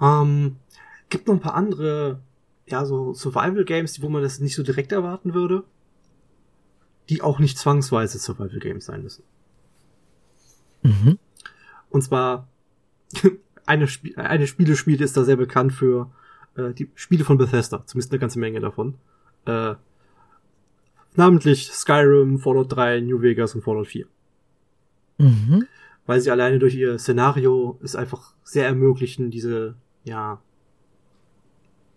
ähm, 0.00 0.56
gibt 1.08 1.26
noch 1.26 1.34
ein 1.34 1.40
paar 1.40 1.54
andere 1.54 2.20
ja, 2.70 2.84
so 2.84 3.14
Survival 3.14 3.64
Games, 3.64 4.02
wo 4.02 4.08
man 4.08 4.22
das 4.22 4.40
nicht 4.40 4.54
so 4.54 4.62
direkt 4.62 4.92
erwarten 4.92 5.34
würde, 5.34 5.64
die 7.08 7.22
auch 7.22 7.38
nicht 7.38 7.58
zwangsweise 7.58 8.18
Survival 8.18 8.58
Games 8.58 8.86
sein 8.86 9.02
müssen. 9.02 9.24
Mhm. 10.82 11.18
Und 11.90 12.02
zwar 12.02 12.48
eine, 13.66 13.84
Sp 13.88 14.14
eine 14.16 14.46
Spieleschmiede 14.46 15.04
ist 15.04 15.16
da 15.16 15.24
sehr 15.24 15.36
bekannt 15.36 15.72
für 15.72 16.10
äh, 16.56 16.72
die 16.72 16.90
Spiele 16.94 17.24
von 17.24 17.38
Bethesda, 17.38 17.84
zumindest 17.86 18.12
eine 18.12 18.20
ganze 18.20 18.38
Menge 18.38 18.60
davon. 18.60 18.94
Äh, 19.46 19.74
namentlich 21.14 21.70
Skyrim, 21.72 22.38
Fallout 22.38 22.72
3, 22.74 23.00
New 23.00 23.22
Vegas 23.22 23.54
und 23.54 23.62
Fallout 23.62 23.88
4. 23.88 24.06
Mhm. 25.18 25.66
Weil 26.06 26.20
sie 26.20 26.30
alleine 26.30 26.58
durch 26.58 26.74
ihr 26.74 26.98
Szenario 26.98 27.78
es 27.82 27.96
einfach 27.96 28.34
sehr 28.44 28.66
ermöglichen, 28.66 29.30
diese, 29.30 29.74
ja, 30.04 30.40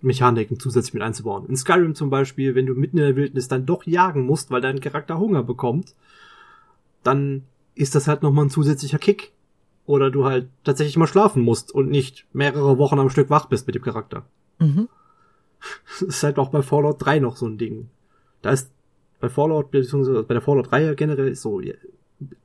Mechaniken 0.01 0.59
zusätzlich 0.59 0.93
mit 0.93 1.03
einzubauen. 1.03 1.45
In 1.47 1.55
Skyrim 1.55 1.95
zum 1.95 2.09
Beispiel, 2.09 2.55
wenn 2.55 2.65
du 2.65 2.73
mitten 2.73 2.97
in 2.97 3.03
der 3.03 3.15
Wildnis 3.15 3.47
dann 3.47 3.65
doch 3.65 3.85
jagen 3.85 4.25
musst, 4.25 4.51
weil 4.51 4.61
dein 4.61 4.79
Charakter 4.79 5.19
Hunger 5.19 5.43
bekommt, 5.43 5.95
dann 7.03 7.43
ist 7.75 7.95
das 7.95 8.07
halt 8.07 8.23
nochmal 8.23 8.45
ein 8.45 8.49
zusätzlicher 8.49 8.99
Kick. 8.99 9.31
Oder 9.85 10.11
du 10.11 10.25
halt 10.25 10.47
tatsächlich 10.63 10.97
mal 10.97 11.07
schlafen 11.07 11.43
musst 11.43 11.71
und 11.71 11.89
nicht 11.89 12.25
mehrere 12.33 12.77
Wochen 12.77 12.99
am 12.99 13.09
Stück 13.09 13.29
wach 13.29 13.47
bist 13.47 13.65
mit 13.67 13.75
dem 13.75 13.83
Charakter. 13.83 14.25
Mhm. 14.59 14.87
Das 15.99 16.01
ist 16.01 16.23
halt 16.23 16.39
auch 16.39 16.49
bei 16.49 16.63
Fallout 16.63 17.05
3 17.05 17.19
noch 17.19 17.37
so 17.37 17.45
ein 17.45 17.59
Ding. 17.59 17.89
Da 18.41 18.49
ist 18.49 18.71
bei 19.19 19.29
Fallout, 19.29 19.69
beziehungsweise 19.69 20.23
bei 20.23 20.33
der 20.33 20.41
Fallout-Reihe 20.41 20.95
generell 20.95 21.27
ist 21.27 21.43
so 21.43 21.61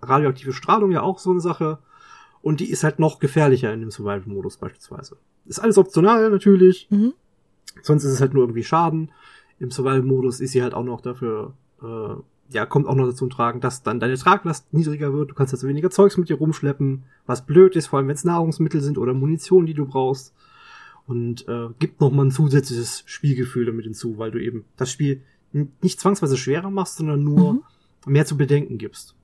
radioaktive 0.02 0.52
Strahlung 0.52 0.92
ja 0.92 1.00
auch 1.00 1.18
so 1.18 1.30
eine 1.30 1.40
Sache. 1.40 1.78
Und 2.42 2.60
die 2.60 2.70
ist 2.70 2.84
halt 2.84 2.98
noch 2.98 3.18
gefährlicher 3.18 3.72
in 3.72 3.80
dem 3.80 3.90
Survival-Modus 3.90 4.58
beispielsweise. 4.58 5.16
Ist 5.46 5.58
alles 5.58 5.78
optional 5.78 6.30
natürlich. 6.30 6.86
Mhm. 6.90 7.14
Sonst 7.82 8.04
ist 8.04 8.12
es 8.12 8.20
halt 8.20 8.34
nur 8.34 8.44
irgendwie 8.44 8.64
Schaden. 8.64 9.10
Im 9.58 9.70
Survival-Modus 9.70 10.40
ist 10.40 10.52
sie 10.52 10.62
halt 10.62 10.74
auch 10.74 10.84
noch 10.84 11.00
dafür, 11.00 11.54
äh, 11.82 12.14
ja, 12.50 12.66
kommt 12.66 12.86
auch 12.86 12.94
noch 12.94 13.06
dazu 13.06 13.26
tragen, 13.26 13.60
dass 13.60 13.82
dann 13.82 14.00
deine 14.00 14.16
Traglast 14.16 14.72
niedriger 14.72 15.12
wird. 15.12 15.30
Du 15.30 15.34
kannst 15.34 15.52
also 15.52 15.66
weniger 15.66 15.90
Zeugs 15.90 16.16
mit 16.16 16.28
dir 16.28 16.36
rumschleppen, 16.36 17.04
was 17.26 17.44
blöd 17.44 17.76
ist, 17.76 17.88
vor 17.88 17.98
allem 17.98 18.08
wenn 18.08 18.14
es 18.14 18.24
Nahrungsmittel 18.24 18.80
sind 18.80 18.98
oder 18.98 19.14
Munition, 19.14 19.66
die 19.66 19.74
du 19.74 19.86
brauchst. 19.86 20.34
Und 21.06 21.46
äh, 21.48 21.68
gibt 21.78 22.00
noch 22.00 22.10
mal 22.10 22.26
ein 22.26 22.30
zusätzliches 22.32 23.04
Spielgefühl 23.06 23.66
damit 23.66 23.84
hinzu, 23.84 24.18
weil 24.18 24.30
du 24.30 24.42
eben 24.42 24.64
das 24.76 24.90
Spiel 24.90 25.22
nicht 25.80 26.00
zwangsweise 26.00 26.36
schwerer 26.36 26.70
machst, 26.70 26.96
sondern 26.96 27.22
nur 27.22 27.54
mhm. 27.54 27.62
mehr 28.06 28.26
zu 28.26 28.36
bedenken 28.36 28.78
gibst. 28.78 29.15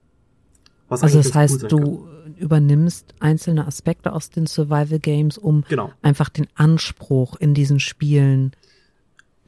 Was 0.93 1.03
also 1.03 1.23
das 1.23 1.35
heißt, 1.35 1.63
cool 1.63 1.69
du 1.69 1.79
kann. 1.79 2.35
übernimmst 2.37 3.15
einzelne 3.19 3.67
Aspekte 3.67 4.13
aus 4.13 4.29
den 4.29 4.47
Survival 4.47 4.99
Games, 4.99 5.39
um 5.39 5.65
genau. 5.69 5.91
einfach 6.03 6.29
den 6.29 6.49
Anspruch 6.55 7.37
in 7.37 7.55
diesen 7.55 7.81
Spielen 7.81 8.53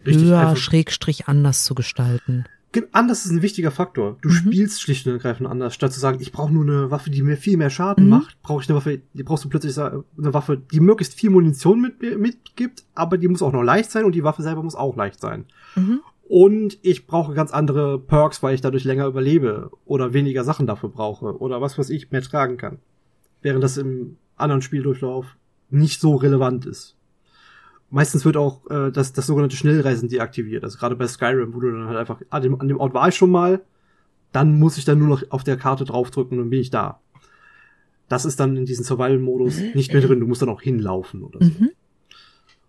Richtig, 0.07 0.25
höher, 0.25 0.39
einfach. 0.41 0.57
schrägstrich 0.57 1.29
anders 1.29 1.65
zu 1.65 1.75
gestalten. 1.75 2.47
Anders 2.93 3.25
ist 3.25 3.31
ein 3.31 3.43
wichtiger 3.43 3.71
Faktor. 3.71 4.17
Du 4.23 4.31
mhm. 4.31 4.33
spielst 4.33 4.81
schlicht 4.81 5.07
und 5.07 5.13
ergreifend 5.13 5.49
anders. 5.49 5.75
Statt 5.75 5.93
zu 5.93 6.01
sagen, 6.01 6.19
ich 6.21 6.33
brauche 6.33 6.53
nur 6.53 6.65
eine 6.65 6.91
Waffe, 6.91 7.11
die 7.11 7.23
mir 7.23 7.37
viel 7.37 7.57
mehr 7.57 7.71
Schaden 7.71 8.05
mhm. 8.05 8.11
macht, 8.11 8.43
brauche 8.43 8.63
ich 8.63 8.69
eine 8.69 8.77
Waffe, 8.77 9.03
die 9.13 9.23
brauchst 9.23 9.45
du 9.45 9.49
plötzlich 9.49 9.79
eine 9.79 10.03
Waffe, 10.17 10.57
die 10.57 10.81
möglichst 10.81 11.15
viel 11.15 11.31
Munition 11.31 11.81
mit, 11.81 12.01
mitgibt, 12.19 12.85
aber 12.95 13.19
die 13.19 13.29
muss 13.29 13.43
auch 13.43 13.53
noch 13.53 13.63
leicht 13.63 13.91
sein 13.91 14.05
und 14.05 14.15
die 14.15 14.25
Waffe 14.25 14.43
selber 14.43 14.63
muss 14.63 14.75
auch 14.75 14.97
leicht 14.97 15.21
sein. 15.21 15.45
Mhm. 15.77 16.01
Und 16.27 16.79
ich 16.83 17.07
brauche 17.07 17.35
ganz 17.35 17.53
andere 17.53 17.99
Perks, 17.99 18.43
weil 18.43 18.55
ich 18.55 18.63
dadurch 18.63 18.85
länger 18.85 19.07
überlebe 19.07 19.71
oder 19.85 20.15
weniger 20.15 20.43
Sachen 20.43 20.67
dafür 20.67 20.89
brauche 20.89 21.39
oder 21.39 21.61
was, 21.61 21.79
was 21.79 21.91
ich 21.91 22.11
mehr 22.11 22.23
tragen 22.23 22.57
kann. 22.57 22.79
Während 23.43 23.63
das 23.63 23.77
im 23.77 24.17
anderen 24.37 24.63
Spieldurchlauf 24.63 25.37
nicht 25.71 26.01
so 26.01 26.17
relevant 26.17 26.65
ist. 26.67 26.97
Meistens 27.91 28.25
wird 28.25 28.37
auch 28.37 28.69
äh, 28.71 28.91
das, 28.91 29.13
das 29.13 29.27
sogenannte 29.27 29.57
Schnellreisen 29.57 30.09
deaktiviert. 30.09 30.65
Also 30.65 30.79
gerade 30.79 30.97
bei 30.97 31.07
Skyrim, 31.07 31.55
wo 31.55 31.61
du 31.61 31.71
dann 31.71 31.87
halt 31.87 31.99
einfach, 31.99 32.21
an 32.31 32.43
dem, 32.43 32.61
an 32.61 32.69
dem 32.69 32.81
Ort 32.81 32.95
war 32.95 33.09
ich 33.09 33.15
schon 33.15 33.31
mal, 33.31 33.61
dann 34.33 34.59
muss 34.59 34.79
ich 34.79 34.85
dann 34.85 34.99
nur 34.99 35.09
noch 35.09 35.23
auf 35.31 35.45
der 35.45 35.57
Karte 35.57 35.85
draufdrücken 35.85 36.39
und 36.39 36.45
dann 36.45 36.51
bin 36.51 36.61
ich 36.61 36.71
da. 36.71 37.01
das 38.09 38.25
ist 38.25 38.41
dann 38.41 38.57
in 38.57 38.67
diesem 38.67 38.85
Survival-Modus 38.85 39.61
nicht 39.75 39.93
mehr 39.93 40.03
drin. 40.03 40.21
Du 40.21 40.27
musst 40.27 40.43
dann 40.43 40.49
auch 40.49 40.63
hinlaufen 40.63 41.23
oder 41.23 41.41
so. 41.45 41.51
Mhm. 41.51 41.71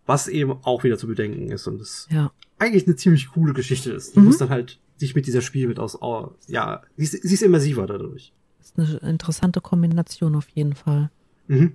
Was 0.05 0.27
eben 0.27 0.51
auch 0.63 0.83
wieder 0.83 0.97
zu 0.97 1.07
bedenken 1.07 1.49
ist 1.51 1.67
und 1.67 1.81
es 1.81 2.07
Ja. 2.11 2.31
Eigentlich 2.57 2.85
eine 2.87 2.95
ziemlich 2.95 3.29
coole 3.29 3.53
Geschichte 3.53 3.91
ist. 3.91 4.15
Du 4.15 4.19
Mhm. 4.21 4.27
musst 4.27 4.41
dann 4.41 4.49
halt 4.49 4.79
dich 5.01 5.13
mit 5.15 5.27
dieser 5.27 5.41
Spielwelt 5.41 5.79
aus, 5.79 6.01
oh, 6.01 6.31
ja, 6.47 6.81
sie 6.97 7.03
ist, 7.03 7.11
sie 7.23 7.33
ist 7.33 7.41
immersiver 7.43 7.85
dadurch. 7.85 8.33
ist 8.61 8.77
eine 8.79 8.97
interessante 9.11 9.61
Kombination 9.61 10.35
auf 10.35 10.47
jeden 10.49 10.73
Fall. 10.73 11.11
Mhm. 11.47 11.73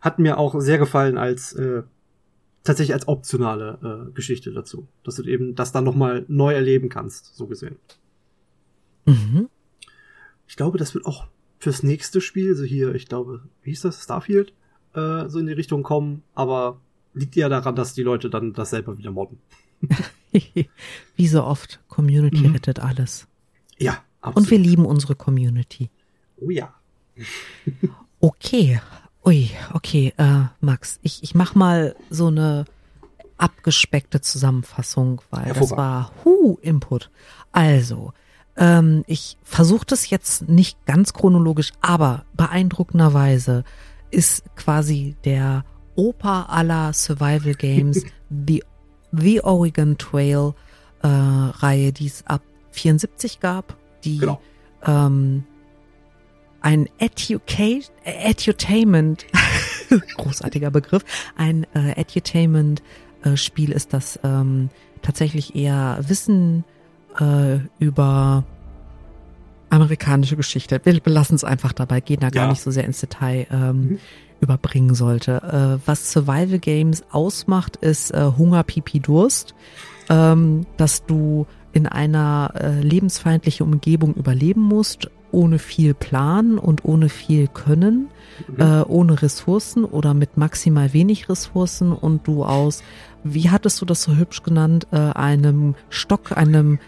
Hat 0.00 0.18
mir 0.18 0.38
auch 0.38 0.60
sehr 0.60 0.78
gefallen 0.78 1.16
als 1.18 1.52
äh, 1.54 1.82
tatsächlich 2.64 2.94
als 2.94 3.08
optionale 3.08 4.08
äh, 4.08 4.12
Geschichte 4.12 4.52
dazu, 4.52 4.86
dass 5.04 5.14
du 5.16 5.22
eben 5.22 5.54
das 5.54 5.72
dann 5.72 5.84
noch 5.84 5.94
mal 5.94 6.24
neu 6.28 6.52
erleben 6.52 6.88
kannst, 6.90 7.34
so 7.36 7.46
gesehen. 7.46 7.76
Mhm. 9.06 9.48
Ich 10.46 10.56
glaube, 10.56 10.78
das 10.78 10.94
wird 10.94 11.06
auch 11.06 11.28
fürs 11.58 11.82
nächste 11.82 12.20
Spiel, 12.20 12.54
so 12.54 12.64
hier, 12.64 12.94
ich 12.94 13.06
glaube, 13.08 13.42
wie 13.62 13.70
hieß 13.70 13.82
das, 13.82 14.02
Starfield, 14.02 14.52
äh, 14.94 15.28
so 15.28 15.38
in 15.38 15.46
die 15.46 15.52
Richtung 15.52 15.82
kommen, 15.82 16.22
aber 16.34 16.80
liegt 17.14 17.34
ja 17.36 17.48
daran, 17.48 17.74
dass 17.76 17.94
die 17.94 18.02
Leute 18.02 18.30
dann 18.30 18.52
das 18.52 18.70
selber 18.70 18.98
wieder 18.98 19.10
modden. 19.10 19.38
Wie 21.16 21.28
so 21.28 21.44
oft, 21.44 21.80
Community 21.88 22.46
Mhm. 22.48 22.52
rettet 22.54 22.80
alles. 22.80 23.26
Ja, 23.78 23.98
absolut. 24.20 24.36
Und 24.46 24.50
wir 24.50 24.58
lieben 24.58 24.86
unsere 24.86 25.14
Community. 25.14 25.90
oh 26.40 26.50
ja. 26.50 26.74
Okay. 28.20 28.80
Ui, 29.24 29.50
okay, 29.74 30.12
äh, 30.16 30.44
Max, 30.60 30.98
ich, 31.02 31.22
ich 31.22 31.34
mach 31.34 31.54
mal 31.54 31.94
so 32.10 32.28
eine 32.28 32.64
abgespeckte 33.36 34.20
Zusammenfassung, 34.20 35.20
weil 35.30 35.52
das 35.52 35.70
war 35.70 36.12
hu 36.24 36.58
Input. 36.62 37.10
Also, 37.52 38.12
ähm, 38.56 39.04
ich 39.06 39.36
versuche 39.44 39.86
das 39.86 40.10
jetzt 40.10 40.48
nicht 40.48 40.84
ganz 40.86 41.12
chronologisch, 41.12 41.72
aber 41.80 42.24
beeindruckenderweise 42.34 43.64
ist 44.10 44.44
quasi 44.56 45.14
der 45.24 45.64
Opa 45.94 46.44
aller 46.44 46.92
Survival 46.92 47.54
Games 47.54 48.04
The, 48.30 48.64
The 49.12 49.42
Oregon 49.42 49.96
Trail 49.98 50.54
äh, 51.02 51.06
Reihe, 51.08 51.92
die 51.92 52.06
es 52.06 52.26
ab 52.26 52.42
74 52.72 53.40
gab, 53.40 53.76
die 54.04 54.18
Genau. 54.18 54.40
ähm, 54.84 55.44
ein 56.60 56.88
Educate, 56.98 57.90
äh, 58.04 58.30
Edutainment, 58.30 59.24
großartiger 60.16 60.70
Begriff, 60.70 61.04
ein 61.36 61.64
äh, 61.74 61.92
Edutainment-Spiel 62.00 63.70
ist, 63.72 63.92
das 63.92 64.18
ähm, 64.24 64.70
tatsächlich 65.02 65.54
eher 65.54 65.98
Wissen 66.06 66.64
äh, 67.20 67.58
über 67.78 68.44
amerikanische 69.70 70.36
Geschichte, 70.36 70.80
wir 70.82 71.00
belassen 71.00 71.36
es 71.36 71.44
einfach 71.44 71.72
dabei, 71.72 72.00
gehen 72.00 72.20
da 72.20 72.30
gar 72.30 72.44
Ja. 72.44 72.50
nicht 72.50 72.62
so 72.62 72.70
sehr 72.70 72.84
ins 72.84 73.00
Detail, 73.00 73.46
ähm, 73.50 73.80
Mhm. 73.80 73.98
Überbringen 74.40 74.94
sollte. 74.94 75.78
Äh, 75.82 75.86
was 75.86 76.12
Survival 76.12 76.58
Games 76.58 77.02
ausmacht, 77.10 77.76
ist 77.76 78.12
äh, 78.12 78.30
Hunger, 78.36 78.62
Pipi, 78.62 79.00
Durst, 79.00 79.54
ähm, 80.08 80.66
dass 80.76 81.04
du 81.06 81.46
in 81.72 81.86
einer 81.86 82.52
äh, 82.54 82.80
lebensfeindlichen 82.80 83.66
Umgebung 83.66 84.14
überleben 84.14 84.62
musst, 84.62 85.10
ohne 85.30 85.58
viel 85.58 85.92
Plan 85.92 86.58
und 86.58 86.84
ohne 86.84 87.08
viel 87.08 87.48
Können, 87.48 88.08
Mhm. 88.46 88.60
äh, 88.60 88.82
ohne 88.82 89.20
Ressourcen 89.20 89.84
oder 89.84 90.14
mit 90.14 90.36
maximal 90.36 90.92
wenig 90.92 91.28
Ressourcen 91.28 91.92
und 91.92 92.26
du 92.26 92.44
aus, 92.44 92.82
wie 93.24 93.50
hattest 93.50 93.80
du 93.80 93.84
das 93.84 94.02
so 94.02 94.16
hübsch 94.16 94.42
genannt, 94.42 94.86
äh, 94.92 94.96
einem 94.96 95.74
Stock, 95.90 96.36
einem 96.36 96.78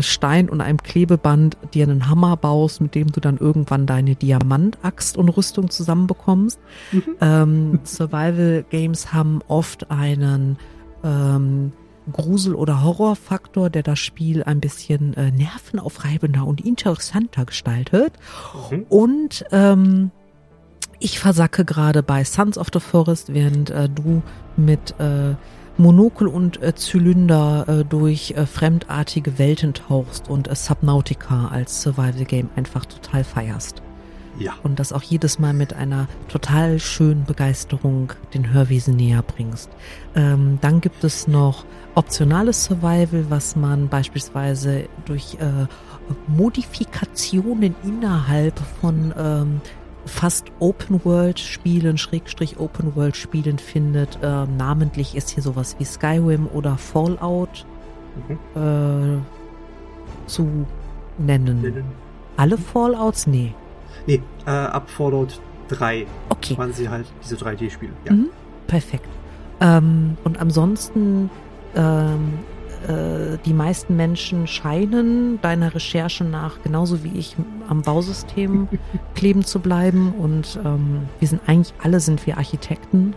Stein 0.00 0.48
und 0.48 0.60
einem 0.60 0.78
Klebeband 0.78 1.56
dir 1.74 1.84
einen 1.84 2.08
Hammer 2.08 2.36
baust, 2.36 2.80
mit 2.80 2.94
dem 2.94 3.10
du 3.10 3.20
dann 3.20 3.38
irgendwann 3.38 3.86
deine 3.86 4.14
Diamantaxt 4.14 5.16
und 5.16 5.28
Rüstung 5.28 5.70
zusammenbekommst. 5.70 6.60
Mhm. 6.92 7.02
Ähm, 7.20 7.80
Survival 7.84 8.64
Games 8.70 9.12
haben 9.12 9.40
oft 9.48 9.90
einen 9.90 10.58
ähm, 11.02 11.72
Grusel- 12.12 12.54
oder 12.54 12.82
Horrorfaktor, 12.82 13.70
der 13.70 13.82
das 13.82 13.98
Spiel 13.98 14.42
ein 14.42 14.60
bisschen 14.60 15.14
äh, 15.14 15.30
nervenaufreibender 15.30 16.46
und 16.46 16.60
interessanter 16.64 17.44
gestaltet. 17.44 18.12
Mhm. 18.70 18.86
Und 18.88 19.44
ähm, 19.52 20.10
ich 20.98 21.18
versacke 21.18 21.64
gerade 21.64 22.02
bei 22.02 22.24
Sons 22.24 22.58
of 22.58 22.68
the 22.72 22.80
Forest, 22.80 23.32
während 23.32 23.70
äh, 23.70 23.88
du 23.88 24.22
mit 24.56 24.94
äh, 24.98 25.34
Monokel 25.80 26.28
und 26.28 26.62
äh, 26.62 26.74
Zylinder 26.74 27.64
äh, 27.66 27.84
durch 27.84 28.32
äh, 28.32 28.46
fremdartige 28.46 29.38
Welten 29.38 29.74
tauchst 29.74 30.28
und 30.28 30.48
äh, 30.48 30.54
Subnautica 30.54 31.48
als 31.48 31.82
Survival 31.82 32.24
Game 32.24 32.50
einfach 32.54 32.84
total 32.84 33.24
feierst. 33.24 33.82
Ja. 34.38 34.52
Und 34.62 34.78
das 34.78 34.92
auch 34.92 35.02
jedes 35.02 35.38
Mal 35.38 35.52
mit 35.52 35.72
einer 35.72 36.06
total 36.28 36.78
schönen 36.78 37.24
Begeisterung 37.24 38.12
den 38.32 38.52
Hörwesen 38.52 38.96
näher 38.96 39.22
bringst. 39.22 39.70
Ähm, 40.14 40.58
dann 40.60 40.80
gibt 40.80 41.02
es 41.02 41.26
noch 41.26 41.64
optionales 41.94 42.64
Survival, 42.64 43.26
was 43.28 43.56
man 43.56 43.88
beispielsweise 43.88 44.88
durch 45.06 45.34
äh, 45.40 45.66
Modifikationen 46.28 47.74
innerhalb 47.84 48.58
von 48.80 49.12
ähm, 49.18 49.60
fast 50.10 50.46
Open-World-Spielen, 50.58 51.96
Schrägstrich 51.98 52.58
Open-World-Spielen 52.58 53.58
findet. 53.58 54.18
Ähm, 54.22 54.56
namentlich 54.56 55.14
ist 55.14 55.30
hier 55.30 55.42
sowas 55.42 55.76
wie 55.78 55.84
Skyrim 55.84 56.46
oder 56.52 56.76
Fallout 56.76 57.64
Mhm. 58.28 58.38
äh, 58.60 59.18
zu 60.28 60.66
nennen. 61.18 61.84
Alle 62.36 62.58
Fallouts? 62.58 63.26
Nee. 63.26 63.54
Nee, 64.06 64.20
äh, 64.46 64.50
ab 64.50 64.90
Fallout 64.90 65.40
3 65.68 66.06
Okay. 66.28 66.58
waren 66.58 66.72
sie 66.72 66.88
halt 66.88 67.06
diese 67.22 67.36
3D-Spiele. 67.36 67.92
Ja. 68.04 68.12
Mhm. 68.14 68.30
Perfekt. 68.66 69.08
Ähm, 69.60 70.16
und 70.24 70.40
ansonsten, 70.40 71.30
ähm, 71.76 72.38
äh, 72.88 73.38
die 73.44 73.52
meisten 73.54 73.96
Menschen 73.96 74.46
scheinen 74.46 75.40
deiner 75.42 75.74
Recherche 75.74 76.24
nach, 76.24 76.62
genauso 76.62 77.04
wie 77.04 77.16
ich, 77.18 77.36
am 77.68 77.82
Bausystem 77.82 78.68
kleben 79.14 79.44
zu 79.44 79.60
bleiben. 79.60 80.12
Und 80.18 80.58
ähm, 80.64 81.02
wir 81.18 81.28
sind 81.28 81.40
eigentlich 81.46 81.74
alle 81.82 82.00
sind 82.00 82.26
wir 82.26 82.38
Architekten. 82.38 83.14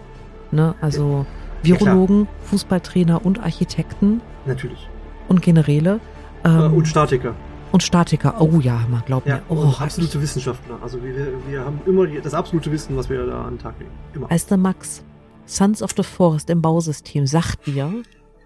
Ne? 0.52 0.76
Also 0.82 1.26
Ja. 1.64 1.80
Virologen, 1.80 2.28
Fußballtrainer 2.44 3.26
und 3.26 3.40
Architekten 3.42 4.22
Natürlich. 4.46 4.90
und 5.30 5.42
Generäle. 5.42 6.00
Äh, 6.44 6.50
Ähm, 6.50 6.74
und 6.74 6.88
Statiker. 6.88 7.34
und 7.72 7.82
Statiker. 7.84 8.36
Oh 8.42 8.60
ja, 8.62 8.82
man 8.92 9.02
glaubt 9.06 9.26
Ja, 9.28 9.36
mir. 9.38 9.42
Oh, 9.50 9.74
absolute 9.80 10.22
Wissenschaftler. 10.22 10.78
Also 10.82 11.02
wir, 11.02 11.14
wir 11.48 11.64
haben 11.64 11.80
immer 11.86 12.06
das 12.08 12.34
absolute 12.34 12.70
Wissen, 12.72 12.98
was 12.98 13.10
wir 13.10 13.26
da 13.26 13.44
an 13.46 13.54
den 13.54 13.60
Tag 13.60 13.76
legen. 13.80 13.92
Immer. 14.14 14.30
Weißt 14.30 14.52
du, 14.52 14.58
Max, 14.58 15.04
Sons 15.46 15.82
of 15.82 15.92
the 15.96 16.04
Forest 16.04 16.50
im 16.50 16.62
Bausystem 16.62 17.26
sagt 17.26 17.66
dir, 17.66 17.94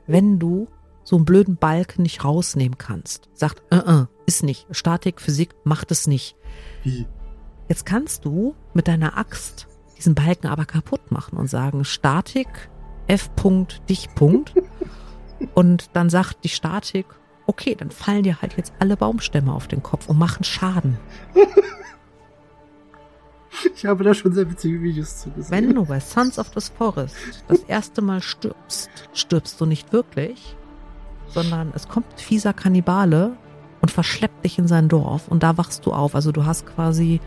wenn 0.06 0.38
du 0.40 0.68
so 1.08 1.16
einen 1.16 1.24
blöden 1.24 1.56
Balken 1.56 2.02
nicht 2.02 2.26
rausnehmen 2.26 2.78
kannst, 2.78 3.30
sagt, 3.34 3.64
äh, 3.72 3.78
äh, 3.78 4.06
ist 4.26 4.44
nicht. 4.44 4.68
Statik, 4.72 5.22
Physik 5.22 5.56
macht 5.64 5.90
es 5.90 6.06
nicht. 6.06 6.36
Wie? 6.84 7.08
Jetzt 7.70 7.86
kannst 7.86 8.26
du 8.26 8.56
mit 8.74 8.90
deiner 8.90 9.18
Axt 9.18 9.68
diesen 9.98 10.16
Balken 10.16 10.48
aber 10.48 10.66
kaputt 10.66 11.10
machen 11.10 11.38
und 11.38 11.50
sagen, 11.50 11.86
Statik, 11.86 12.50
F. 13.08 13.34
Punkt, 13.38 13.90
dich 13.90 14.14
Punkt. 14.16 14.54
und 15.54 15.92
dann 15.94 16.10
sagt 16.10 16.44
die 16.44 16.50
Statik, 16.50 17.06
okay, 17.46 17.74
dann 17.74 17.90
fallen 17.90 18.24
dir 18.24 18.42
halt 18.42 18.58
jetzt 18.58 18.74
alle 18.80 18.98
Baumstämme 18.98 19.54
auf 19.54 19.70
den 19.70 19.82
Kopf 19.82 20.10
und 20.10 20.20
machen 20.20 20.44
Schaden. 20.44 20.98
Ich 23.76 23.86
habe 23.86 24.04
da 24.04 24.14
schon 24.14 24.34
sehr 24.34 24.52
witzige 24.52 24.82
Videos 24.82 25.20
zu 25.20 25.32
gesehen. 25.32 25.52
Wenn 25.52 25.74
du 25.74 25.86
bei 25.86 26.02
Sons 26.02 26.38
of 26.38 26.52
the 26.54 26.60
Forest 26.78 27.16
das 27.48 27.62
erste 27.62 28.02
Mal 28.02 28.22
stirbst, 28.22 28.90
stirbst 29.14 29.60
du 29.62 29.66
nicht 29.66 29.94
wirklich, 29.94 30.58
sondern 31.30 31.72
es 31.76 31.88
kommt 31.88 32.20
fieser 32.20 32.54
Kannibale 32.54 33.34
und 33.82 33.92
verschleppt 33.92 34.44
dich 34.44 34.58
in 34.60 34.68
sein 34.68 34.90
Dorf 34.90 35.28
und 35.28 35.44
da 35.44 35.58
wachst 35.58 35.86
du 35.86 35.94
auf. 35.94 36.16
Also 36.16 36.32
du 36.32 36.46
hast 36.46 36.66
quasi 36.66 37.22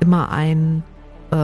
immer 0.00 0.30
ein, 0.30 0.82
äh, 1.30 1.36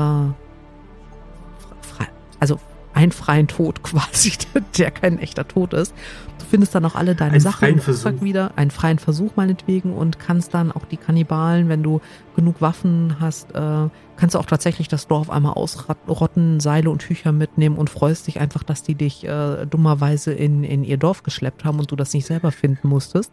also 2.39 2.59
einen 3.01 3.13
freien 3.13 3.49
Tod 3.49 3.83
quasi, 3.83 4.33
der 4.77 4.91
kein 4.91 5.19
echter 5.19 5.49
Tod 5.49 5.73
ist. 5.73 5.95
Du 6.39 6.45
findest 6.45 6.75
dann 6.75 6.85
auch 6.85 6.95
alle 6.95 7.15
deine 7.15 7.33
Einen 7.33 7.41
Sachen 7.41 7.59
freien 7.59 7.81
Versuch. 7.81 8.21
wieder, 8.21 8.53
einen 8.57 8.71
freien 8.71 8.99
Versuch 8.99 9.33
meinetwegen 9.37 9.93
und 9.95 10.19
kannst 10.19 10.53
dann 10.55 10.71
auch 10.73 10.85
die 10.85 10.97
Kannibalen, 10.97 11.69
wenn 11.69 11.83
du 11.83 12.01
genug 12.37 12.61
Waffen 12.61 13.17
hast, 13.21 13.55
äh, 13.55 13.89
kannst 14.17 14.35
du 14.35 14.39
auch 14.39 14.47
tatsächlich 14.47 14.89
das 14.89 15.07
Dorf 15.07 15.31
einmal 15.31 15.55
ausrotten, 15.55 16.61
Seile 16.61 16.91
und 16.91 16.99
Tücher 16.99 17.33
mitnehmen 17.33 17.77
und 17.77 17.89
freust 17.89 18.27
dich 18.27 18.41
einfach, 18.41 18.63
dass 18.63 18.83
die 18.83 18.95
dich 18.95 19.27
äh, 19.27 19.67
dummerweise 19.67 20.33
in, 20.33 20.65
in 20.65 20.85
ihr 20.85 20.99
Dorf 20.99 21.23
geschleppt 21.23 21.65
haben 21.65 21.79
und 21.79 21.91
du 21.91 21.97
das 21.97 22.13
nicht 22.13 22.27
selber 22.27 22.53
finden 22.53 22.89
musstest. 22.89 23.33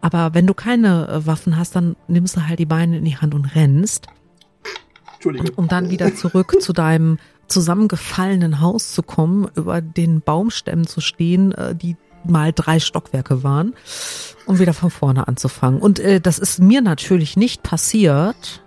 Aber 0.00 0.34
wenn 0.34 0.46
du 0.46 0.52
keine 0.52 1.08
äh, 1.08 1.26
Waffen 1.26 1.56
hast, 1.56 1.76
dann 1.76 1.96
nimmst 2.08 2.36
du 2.36 2.46
halt 2.46 2.58
die 2.58 2.66
Beine 2.66 2.98
in 2.98 3.04
die 3.06 3.16
Hand 3.16 3.34
und 3.34 3.54
rennst. 3.54 4.08
Und 5.24 5.56
um 5.56 5.68
dann 5.68 5.88
wieder 5.88 6.14
zurück 6.14 6.60
zu 6.60 6.74
deinem 6.74 7.18
zusammengefallenen 7.48 8.60
Haus 8.60 8.92
zu 8.92 9.02
kommen, 9.02 9.48
über 9.54 9.80
den 9.80 10.20
Baumstämmen 10.20 10.86
zu 10.86 11.00
stehen, 11.00 11.52
äh, 11.52 11.74
die 11.74 11.96
mal 12.26 12.52
drei 12.54 12.80
Stockwerke 12.80 13.42
waren, 13.42 13.74
um 14.46 14.58
wieder 14.58 14.72
von 14.72 14.90
vorne 14.90 15.28
anzufangen. 15.28 15.80
Und 15.80 15.98
äh, 15.98 16.20
das 16.20 16.38
ist 16.38 16.60
mir 16.60 16.80
natürlich 16.80 17.36
nicht 17.36 17.62
passiert, 17.62 18.64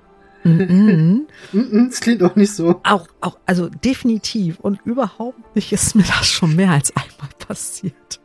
Mhm. 0.48 1.28
Mhm, 1.52 1.90
Das 1.90 2.00
klingt 2.00 2.24
auch 2.24 2.36
nicht 2.36 2.54
so. 2.54 2.80
Auch, 2.84 3.08
auch, 3.22 3.38
also 3.46 3.70
definitiv 3.70 4.60
und 4.60 4.80
überhaupt 4.86 5.56
nicht 5.56 5.74
ist 5.74 5.96
mir 5.96 6.04
das 6.04 6.28
schon 6.28 6.56
mehr 6.56 6.72
als 6.72 6.94
einmal 6.96 7.30
passiert. 7.38 8.22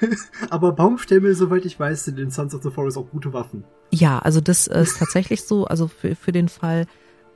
Aber 0.50 0.72
Baumstämme, 0.72 1.34
soweit 1.34 1.64
ich 1.64 1.78
weiß, 1.80 2.04
sind 2.04 2.18
in 2.18 2.30
Sons 2.30 2.54
of 2.54 2.62
the 2.62 2.70
Forest 2.70 2.96
auch 2.96 3.10
gute 3.10 3.32
Waffen. 3.32 3.64
Ja, 3.90 4.20
also 4.20 4.40
das 4.40 4.68
ist 4.68 4.98
tatsächlich 4.98 5.42
so. 5.42 5.66
Also 5.66 5.88
für, 5.88 6.14
für 6.14 6.30
den 6.30 6.48
Fall, 6.48 6.86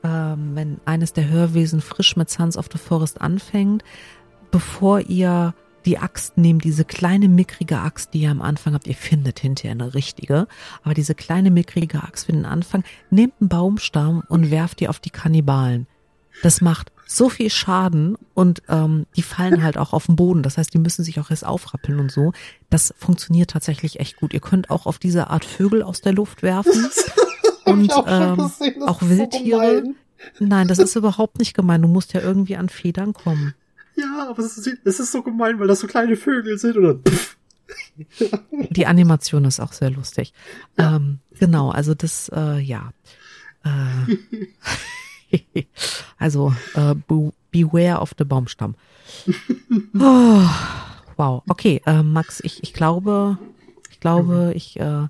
ähm, 0.05 0.53
wenn 0.55 0.81
eines 0.85 1.13
der 1.13 1.29
Hörwesen 1.29 1.81
frisch 1.81 2.17
mit 2.17 2.31
Sons 2.31 2.57
of 2.57 2.69
the 2.73 2.79
Forest 2.79 3.21
anfängt, 3.21 3.85
bevor 4.51 5.01
ihr 5.01 5.55
die 5.85 5.99
Axt 5.99 6.39
nehmt, 6.39 6.65
diese 6.65 6.85
kleine 6.85 7.29
mickrige 7.29 7.79
Axt, 7.79 8.15
die 8.15 8.23
ihr 8.23 8.31
am 8.31 8.43
Anfang 8.43 8.75
habt, 8.75 8.87
ihr 8.87 8.95
findet 8.95 9.41
hinterher 9.41 9.73
eine 9.73 9.95
richtige, 9.95 10.47
aber 10.83 10.95
diese 10.95 11.15
kleine 11.15 11.51
mickrige 11.51 12.03
Axt 12.03 12.27
für 12.27 12.33
den 12.33 12.45
Anfang, 12.47 12.85
nehmt 13.11 13.35
einen 13.41 13.49
Baumstamm 13.49 14.23
und 14.29 14.51
werft 14.51 14.81
die 14.81 14.89
auf 14.89 15.01
die 15.01 15.11
Kannibalen. 15.11 15.87
Das 16.43 16.61
macht 16.61 16.93
so 17.07 17.29
viel 17.29 17.51
Schaden 17.51 18.17
und 18.33 18.63
ähm, 18.69 19.07
die 19.17 19.23
fallen 19.23 19.63
halt 19.63 19.77
auch 19.77 19.93
auf 19.93 20.07
den 20.07 20.17
Boden. 20.17 20.43
Das 20.43 20.57
heißt, 20.57 20.73
die 20.73 20.79
müssen 20.79 21.05
sich 21.05 21.21
auch 21.21 21.31
erst 21.31 21.45
aufrappeln 21.45 21.99
und 22.01 22.11
so. 22.11 22.33
Das 22.71 22.95
funktioniert 22.97 23.51
tatsächlich 23.51 24.01
echt 24.01 24.17
gut. 24.17 24.33
Ihr 24.33 24.41
könnt 24.41 24.71
auch 24.71 24.87
auf 24.87 24.99
diese 24.99 25.29
Art 25.29 25.45
Vögel 25.45 25.83
aus 25.83 26.01
der 26.01 26.15
Luft 26.15 26.43
werfen 26.43 26.73
und 27.73 27.93
auch 27.93 28.07
ähm, 28.09 28.37
gesehen, 28.37 28.83
auch 28.83 29.01
so 29.01 29.09
Wildtiere. 29.09 29.83
gemein. 29.83 29.97
Nein, 30.39 30.69
das 30.69 30.79
ist 30.79 30.95
überhaupt 30.97 31.39
nicht 31.39 31.55
gemein. 31.55 31.83
Du 31.83 31.89
musst 31.89 32.13
ja 32.13 32.21
irgendwie 32.21 32.57
an 32.57 32.69
Federn 32.69 33.13
kommen. 33.13 33.55
Ja, 33.97 34.29
aber 34.31 34.39
es 34.43 34.57
ist, 34.57 34.79
es 34.85 35.01
ist 35.01 35.13
so 35.13 35.23
gemein, 35.23 35.59
weil 35.59 35.67
das 35.69 35.81
so 35.81 35.87
kleine 35.87 36.17
Vögel 36.17 36.59
sind 36.59 36.77
oder 36.77 36.95
pff. 36.95 37.37
Die 38.71 38.87
Animation 38.87 39.45
ist 39.45 39.61
auch 39.61 39.73
sehr 39.73 39.91
lustig. 39.91 40.33
Ja. 40.79 40.97
Ähm, 40.97 41.19
genau, 41.39 41.71
also 41.71 41.95
das, 41.95 42.31
äh, 42.35 42.59
ja. 42.61 42.93
Äh, 43.65 44.17
also, 46.19 46.55
äh, 46.75 46.95
be- 46.95 47.33
beware 47.51 48.01
of 48.01 48.13
the 48.19 48.25
Baumstamm. 48.25 48.75
Oh, 49.99 50.43
wow, 51.17 51.43
okay, 51.49 51.81
äh, 51.87 52.03
Max, 52.03 52.41
ich, 52.45 52.63
ich 52.63 52.73
glaube, 52.73 53.39
ich 53.91 54.01
glaube, 54.01 54.53
ich 54.55 54.79
äh, 54.81 55.07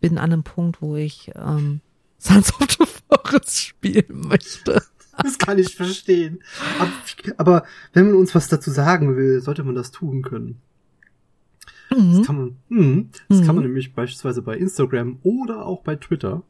bin 0.00 0.18
an 0.18 0.32
einem 0.32 0.42
Punkt, 0.42 0.82
wo 0.82 0.96
ich 0.96 1.30
ähm, 1.34 1.80
Sons 2.18 2.52
of 2.60 2.68
the 2.78 2.84
Forest 3.08 3.60
spielen 3.60 4.20
möchte. 4.28 4.82
Das 5.22 5.38
kann 5.38 5.58
ich 5.58 5.74
verstehen. 5.76 6.42
Aber, 6.78 6.92
aber 7.38 7.66
wenn 7.94 8.06
man 8.06 8.16
uns 8.16 8.34
was 8.34 8.48
dazu 8.48 8.70
sagen 8.70 9.16
will, 9.16 9.40
sollte 9.40 9.64
man 9.64 9.74
das 9.74 9.90
tun 9.90 10.22
können. 10.22 10.60
Das 11.88 11.98
Mhm. 11.98 12.22
kann 12.22 12.36
man, 12.36 12.56
hm, 12.68 13.10
das 13.28 13.38
kann 13.38 13.48
Mhm. 13.48 13.54
man 13.54 13.64
nämlich 13.64 13.94
beispielsweise 13.94 14.42
bei 14.42 14.56
Instagram 14.56 15.18
oder 15.22 15.64
auch 15.64 15.82
bei 15.82 15.96
Twitter. 15.96 16.42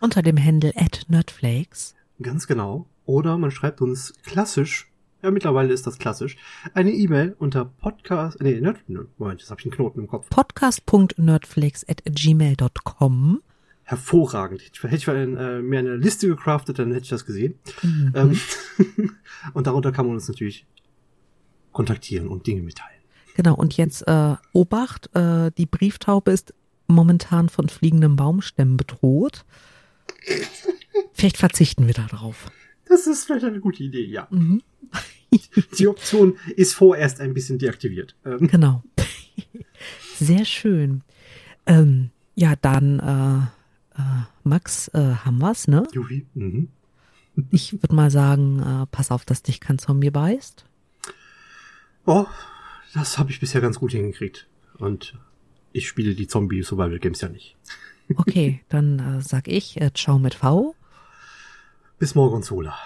Unter 0.00 0.22
dem 0.22 0.42
Handle 0.42 0.72
at 0.76 1.04
Nerdflakes. 1.08 1.94
Ganz 2.22 2.46
genau. 2.46 2.86
Oder 3.04 3.36
man 3.38 3.50
schreibt 3.50 3.80
uns 3.82 4.14
klassisch, 4.24 4.90
ja 5.22 5.30
mittlerweile 5.30 5.74
ist 5.74 5.86
das 5.86 5.98
klassisch, 5.98 6.36
eine 6.74 6.92
E-Mail 6.92 7.34
unter 7.38 7.64
Podcast, 7.66 8.40
nee, 8.40 8.58
Nerd, 8.60 8.78
Moment, 9.18 9.40
jetzt 9.40 9.50
habe 9.50 9.60
ich 9.60 9.66
einen 9.66 9.74
Knoten 9.74 10.00
im 10.00 10.06
Kopf. 10.06 10.30
podcast.nerdflakes 10.30 11.86
at 11.88 12.02
gmail.com. 12.06 13.42
Hervorragend. 13.90 14.62
Hätte 14.82 14.94
ich 14.94 15.08
äh, 15.08 15.62
mir 15.62 15.80
eine 15.80 15.96
Liste 15.96 16.28
gecraftet, 16.28 16.78
dann 16.78 16.92
hätte 16.92 17.02
ich 17.02 17.08
das 17.08 17.26
gesehen. 17.26 17.56
Mhm. 17.82 18.12
Ähm, 18.14 18.40
und 19.54 19.66
darunter 19.66 19.90
kann 19.90 20.06
man 20.06 20.14
uns 20.14 20.28
natürlich 20.28 20.64
kontaktieren 21.72 22.28
und 22.28 22.46
Dinge 22.46 22.62
mitteilen. 22.62 23.00
Genau, 23.34 23.56
und 23.56 23.76
jetzt 23.76 24.06
äh, 24.06 24.36
Obacht, 24.52 25.10
äh, 25.16 25.50
die 25.58 25.66
Brieftaube 25.66 26.30
ist 26.30 26.54
momentan 26.86 27.48
von 27.48 27.68
fliegenden 27.68 28.14
Baumstämmen 28.14 28.76
bedroht. 28.76 29.44
Vielleicht 31.12 31.36
verzichten 31.36 31.88
wir 31.88 31.94
da 31.94 32.06
drauf. 32.06 32.52
Das 32.86 33.08
ist 33.08 33.24
vielleicht 33.24 33.44
eine 33.44 33.60
gute 33.60 33.82
Idee, 33.82 34.04
ja. 34.04 34.28
Mhm. 34.30 34.62
Die 35.78 35.88
Option 35.88 36.36
ist 36.56 36.74
vorerst 36.74 37.20
ein 37.20 37.34
bisschen 37.34 37.58
deaktiviert. 37.58 38.16
Ähm, 38.24 38.46
Genau. 38.48 38.84
Sehr 40.18 40.44
schön. 40.44 41.02
Ähm, 41.66 42.10
ja, 42.34 42.54
dann, 42.56 42.98
äh, 42.98 43.59
Max, 44.44 44.88
äh, 44.88 45.14
haben 45.24 45.38
wir's, 45.38 45.68
ne? 45.68 45.86
Juri, 45.92 46.26
mhm. 46.34 46.68
Ich 47.50 47.72
würde 47.72 47.94
mal 47.94 48.10
sagen, 48.10 48.60
äh, 48.60 48.86
pass 48.90 49.10
auf, 49.10 49.24
dass 49.24 49.42
dich 49.42 49.60
kein 49.60 49.78
Zombie 49.78 50.10
beißt. 50.10 50.64
Oh, 52.06 52.26
das 52.94 53.18
habe 53.18 53.30
ich 53.30 53.40
bisher 53.40 53.60
ganz 53.60 53.78
gut 53.78 53.92
hingekriegt. 53.92 54.46
Und 54.78 55.14
ich 55.72 55.86
spiele 55.88 56.14
die 56.14 56.26
Zombie-Survival-Games 56.26 57.20
ja 57.20 57.28
nicht. 57.28 57.56
Okay, 58.16 58.60
dann 58.68 58.98
äh, 58.98 59.22
sag 59.22 59.46
ich, 59.46 59.80
äh, 59.80 59.92
ciao 59.94 60.18
mit 60.18 60.34
V. 60.34 60.74
Bis 62.00 62.16
Morgonzola. 62.16 62.76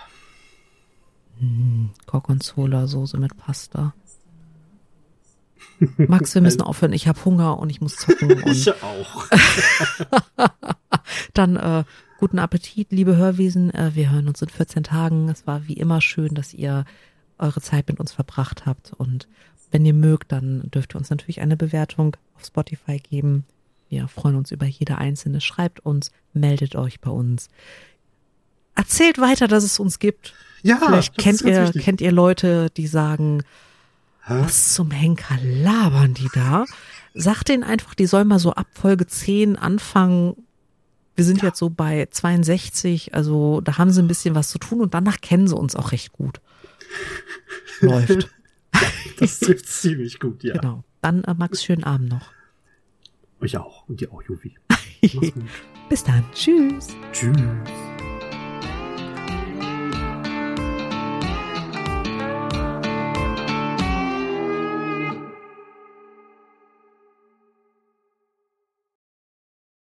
Hm, 1.38 1.92
Gorgonzola, 2.04 2.86
Soße 2.86 3.16
mit 3.16 3.34
Pasta. 3.34 3.94
Max, 5.96 6.34
wir 6.34 6.42
müssen 6.42 6.60
aufhören. 6.62 6.92
Ich 6.92 7.08
habe 7.08 7.24
Hunger 7.24 7.58
und 7.58 7.70
ich 7.70 7.80
muss 7.80 7.96
zocken. 7.96 8.42
Ich 8.46 8.70
auch. 8.82 9.28
Dann 11.32 11.57
äh, 11.57 11.84
guten 12.18 12.38
Appetit, 12.38 12.90
liebe 12.90 13.16
Hörwesen. 13.16 13.72
Äh, 13.72 13.92
wir 13.94 14.11
hören 14.11 14.28
uns 14.28 14.42
in 14.42 14.48
14 14.48 14.82
Tagen. 14.84 15.28
Es 15.28 15.46
war 15.46 15.66
wie 15.68 15.74
immer 15.74 16.00
schön, 16.00 16.34
dass 16.34 16.55
ihr 16.55 16.84
eure 17.38 17.61
Zeit 17.61 17.88
mit 17.88 18.00
uns 18.00 18.12
verbracht 18.12 18.66
habt. 18.66 18.92
Und 18.92 19.28
wenn 19.70 19.84
ihr 19.84 19.94
mögt, 19.94 20.32
dann 20.32 20.70
dürft 20.70 20.94
ihr 20.94 20.98
uns 20.98 21.11
natürlich 21.11 21.40
eine 21.40 21.57
Bewertung 21.57 22.16
auf 22.36 22.44
Spotify 22.44 22.98
geben. 22.98 23.44
Wir 23.88 24.09
freuen 24.09 24.36
uns 24.36 24.50
über 24.50 24.66
jede 24.66 24.98
einzelne. 24.98 25.40
Schreibt 25.40 25.80
uns, 25.80 26.11
meldet 26.32 26.76
euch 26.76 27.00
bei 27.00 27.11
uns. 27.11 27.48
Erzählt 28.74 29.18
weiter, 29.20 29.46
dass 29.46 29.64
es 29.64 29.78
uns 29.78 29.98
gibt. 29.98 30.34
Ja, 30.62 30.78
Vielleicht 30.84 31.16
das 31.16 31.22
kennt 31.24 31.42
ihr, 31.42 31.62
wichtig. 31.64 31.82
kennt 31.84 32.00
ihr 32.00 32.12
Leute, 32.12 32.70
die 32.76 32.86
sagen, 32.86 33.42
Hä? 34.24 34.40
was 34.40 34.74
zum 34.74 34.90
Henker 34.90 35.36
labern 35.42 36.14
die 36.14 36.28
da? 36.34 36.64
Sagt 37.12 37.48
denen 37.50 37.62
einfach, 37.62 37.94
die 37.94 38.07
sollen 38.07 38.26
mal 38.26 38.38
so 38.38 38.52
ab 38.55 38.66
Folge 38.72 39.07
10 39.07 39.57
anfangen. 39.57 40.34
Wir 41.16 41.24
sind 41.24 41.42
jetzt 41.42 41.58
so 41.58 41.70
bei 41.70 42.08
62, 42.10 43.14
also 43.14 43.60
da 43.60 43.78
haben 43.78 43.90
sie 43.90 44.02
ein 44.02 44.08
bisschen 44.08 44.34
was 44.34 44.50
zu 44.50 44.58
tun 44.58 44.80
und 44.80 44.94
danach 44.94 45.20
kennen 45.20 45.46
sie 45.46 45.56
uns 45.56 45.76
auch 45.76 45.92
recht 45.92 46.12
gut. 46.12 46.40
Läuft. 47.80 48.28
Das 49.18 49.38
trifft 49.38 49.66
ziemlich 49.66 50.18
gut, 50.18 50.42
ja. 50.42 50.54
Genau. 50.54 50.82
Dann 51.00 51.22
äh, 51.24 51.34
Max, 51.34 51.62
schönen 51.62 51.84
Abend 51.84 52.08
noch. 52.08 52.32
Euch 53.40 53.56
auch. 53.56 53.86
Und 53.88 54.00
dir 54.00 54.12
auch, 54.12 54.22
Juvi. 54.22 54.56
Bis 55.88 56.02
dann. 56.02 56.24
Tschüss. 56.32 56.88
Tschüss. 57.12 57.93